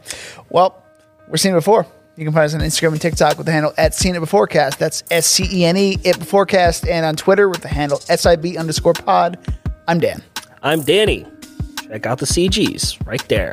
Well, 0.50 0.80
we're 1.28 1.36
seeing 1.36 1.54
it 1.54 1.58
before. 1.58 1.86
You 2.16 2.24
can 2.24 2.34
find 2.34 2.44
us 2.44 2.54
on 2.54 2.60
Instagram 2.60 2.92
and 2.92 3.00
TikTok 3.00 3.38
with 3.38 3.46
the 3.46 3.52
handle 3.52 3.72
at 3.78 3.94
Scene 3.94 4.14
It 4.14 4.20
Beforecast. 4.20 4.76
That's 4.76 5.02
S 5.10 5.26
C 5.26 5.48
E 5.50 5.64
N 5.64 5.78
E 5.78 5.92
It 6.04 6.16
Beforecast, 6.16 6.86
and 6.88 7.06
on 7.06 7.16
Twitter 7.16 7.48
with 7.48 7.62
the 7.62 7.68
handle 7.68 7.98
SIB 8.00 8.56
underscore 8.58 8.92
pod. 8.92 9.38
I'm 9.88 9.98
Dan. 9.98 10.22
I'm 10.62 10.82
Danny. 10.82 11.26
Check 11.88 12.04
out 12.04 12.18
the 12.18 12.26
CGs 12.26 13.04
right 13.06 13.26
there. 13.28 13.52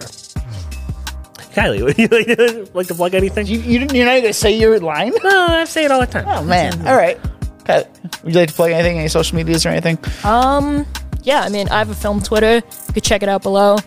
Kylie, 1.53 1.83
would 1.85 1.97
you 1.97 2.07
like, 2.07 2.75
like 2.75 2.87
to 2.87 2.95
plug 2.95 3.13
anything? 3.13 3.47
You, 3.47 3.59
you 3.59 3.79
didn't, 3.79 3.95
you're 3.95 4.05
not 4.05 4.11
going 4.13 4.23
to 4.25 4.33
say 4.33 4.57
your 4.57 4.77
line? 4.79 5.13
no, 5.23 5.47
I 5.47 5.63
say 5.63 5.85
it 5.85 5.91
all 5.91 6.01
the 6.01 6.07
time. 6.07 6.25
Oh 6.27 6.43
man! 6.43 6.85
All 6.85 6.95
right. 6.97 7.17
Pat, 7.63 7.89
would 8.23 8.33
you 8.33 8.39
like 8.39 8.49
to 8.49 8.55
plug 8.55 8.71
anything? 8.71 8.97
Any 8.99 9.07
social 9.07 9.37
medias 9.37 9.65
or 9.65 9.69
anything? 9.69 9.97
Um, 10.25 10.85
yeah, 11.23 11.41
I 11.41 11.49
mean, 11.49 11.69
I 11.69 11.77
have 11.77 11.89
a 11.89 11.95
film 11.95 12.21
Twitter. 12.21 12.55
You 12.55 12.93
could 12.93 13.03
check 13.03 13.23
it 13.23 13.29
out 13.29 13.41
below. 13.41 13.77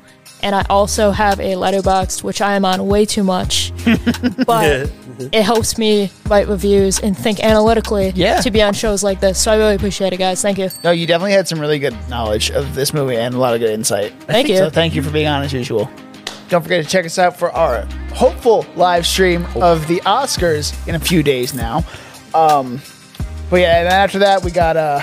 And 0.43 0.55
I 0.55 0.65
also 0.69 1.11
have 1.13 1.39
a 1.39 1.53
Letterboxd, 1.55 2.23
which 2.25 2.41
I 2.41 2.55
am 2.57 2.65
on 2.65 2.87
way 2.87 3.05
too 3.05 3.23
much. 3.23 3.73
but 4.47 4.91
it 5.19 5.43
helps 5.43 5.79
me 5.79 6.11
write 6.27 6.49
reviews 6.49 6.99
and 6.99 7.17
think 7.17 7.39
analytically 7.41 8.13
Yeah. 8.17 8.41
to 8.41 8.51
be 8.51 8.61
on 8.63 8.75
shows 8.75 9.05
like 9.05 9.21
this. 9.21 9.39
So 9.39 9.53
I 9.53 9.57
really 9.57 9.77
appreciate 9.77 10.13
it, 10.13 10.17
guys. 10.17 10.43
Thank 10.43 10.59
you. 10.59 10.69
No, 10.83 10.91
you 10.91 11.07
definitely 11.07 11.33
had 11.33 11.47
some 11.47 11.61
really 11.61 11.79
good 11.79 11.97
knowledge 12.09 12.51
of 12.51 12.75
this 12.75 12.93
movie 12.93 13.17
and 13.17 13.35
a 13.35 13.39
lot 13.39 13.55
of 13.55 13.61
good 13.61 13.71
insight. 13.71 14.13
Thank 14.25 14.49
you. 14.49 14.57
So 14.57 14.71
thank 14.71 14.95
you 14.95 15.03
for 15.03 15.11
being 15.11 15.29
on 15.29 15.43
as 15.43 15.53
usual. 15.53 15.89
Don't 16.49 16.63
forget 16.63 16.85
to 16.85 16.91
check 16.91 17.07
us 17.07 17.19
out 17.19 17.39
for 17.39 17.51
our 17.53 17.87
hopeful 18.15 18.67
live 18.75 19.07
stream 19.07 19.47
of 19.57 19.87
the 19.87 20.01
Oscars 20.01 20.75
in 20.89 20.95
a 20.95 21.01
few 21.01 21.23
days 21.23 21.55
now. 21.55 21.85
Um, 22.35 22.81
but 23.49 23.61
yeah, 23.61 23.79
and 23.79 23.87
then 23.87 23.93
after 23.93 24.19
that 24.21 24.43
we 24.43 24.51
got 24.51 24.77
uh, 24.77 25.01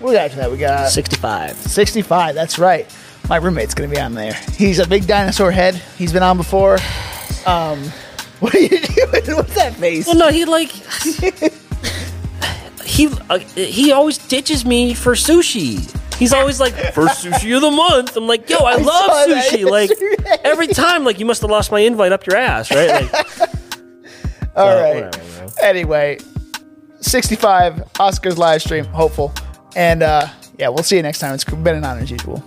what 0.00 0.10
we 0.10 0.14
got 0.16 0.24
after 0.26 0.36
that 0.38 0.50
we 0.50 0.58
got 0.58 0.90
65. 0.90 1.56
65. 1.56 2.34
That's 2.34 2.58
right. 2.58 2.90
My 3.28 3.36
roommate's 3.36 3.74
gonna 3.74 3.88
be 3.88 4.00
on 4.00 4.14
there. 4.14 4.34
He's 4.56 4.78
a 4.78 4.86
big 4.86 5.06
dinosaur 5.06 5.50
head. 5.50 5.74
He's 5.96 6.12
been 6.12 6.22
on 6.22 6.36
before. 6.36 6.78
Um, 7.46 7.82
what 8.40 8.54
are 8.54 8.58
you 8.58 8.68
doing? 8.68 9.10
What's 9.36 9.54
that 9.54 9.74
face? 9.74 10.06
Well, 10.06 10.16
no, 10.16 10.28
he 10.28 10.44
like 10.44 10.70
he 12.84 13.08
uh, 13.30 13.38
he 13.38 13.92
always 13.92 14.18
ditches 14.18 14.64
me 14.64 14.94
for 14.94 15.12
sushi. 15.12 15.88
He's 16.16 16.32
always 16.32 16.60
like 16.60 16.74
first 16.92 17.24
sushi 17.24 17.54
of 17.56 17.62
the 17.62 17.70
month. 17.70 18.16
I'm 18.16 18.28
like, 18.28 18.48
yo, 18.48 18.58
I, 18.58 18.76
love 18.76 19.28
sushi. 19.28 19.68
Like 19.68 19.90
every 20.44 20.68
time, 20.68 21.04
like 21.04 21.18
you 21.18 21.26
must 21.26 21.42
have 21.42 21.50
lost 21.50 21.72
my 21.72 21.80
invite 21.80 22.12
up 22.12 22.26
your 22.26 22.36
ass, 22.36 22.70
right? 22.70 23.10
Like, 23.12 23.40
All 24.54 24.68
right. 24.68 25.04
whatever. 25.06 25.46
Anyway, 25.62 26.18
65 27.00 27.74
Oscars 27.94 28.36
live 28.36 28.62
stream, 28.62 28.84
hopeful. 28.84 29.32
And 29.74 30.02
uh, 30.02 30.28
yeah, 30.58 30.68
we'll 30.68 30.84
see 30.84 30.96
you 30.96 31.02
next 31.02 31.18
time. 31.18 31.34
It's 31.34 31.44
been 31.44 31.76
an 31.76 31.84
honor 31.84 32.02
as 32.02 32.10
usual. 32.10 32.44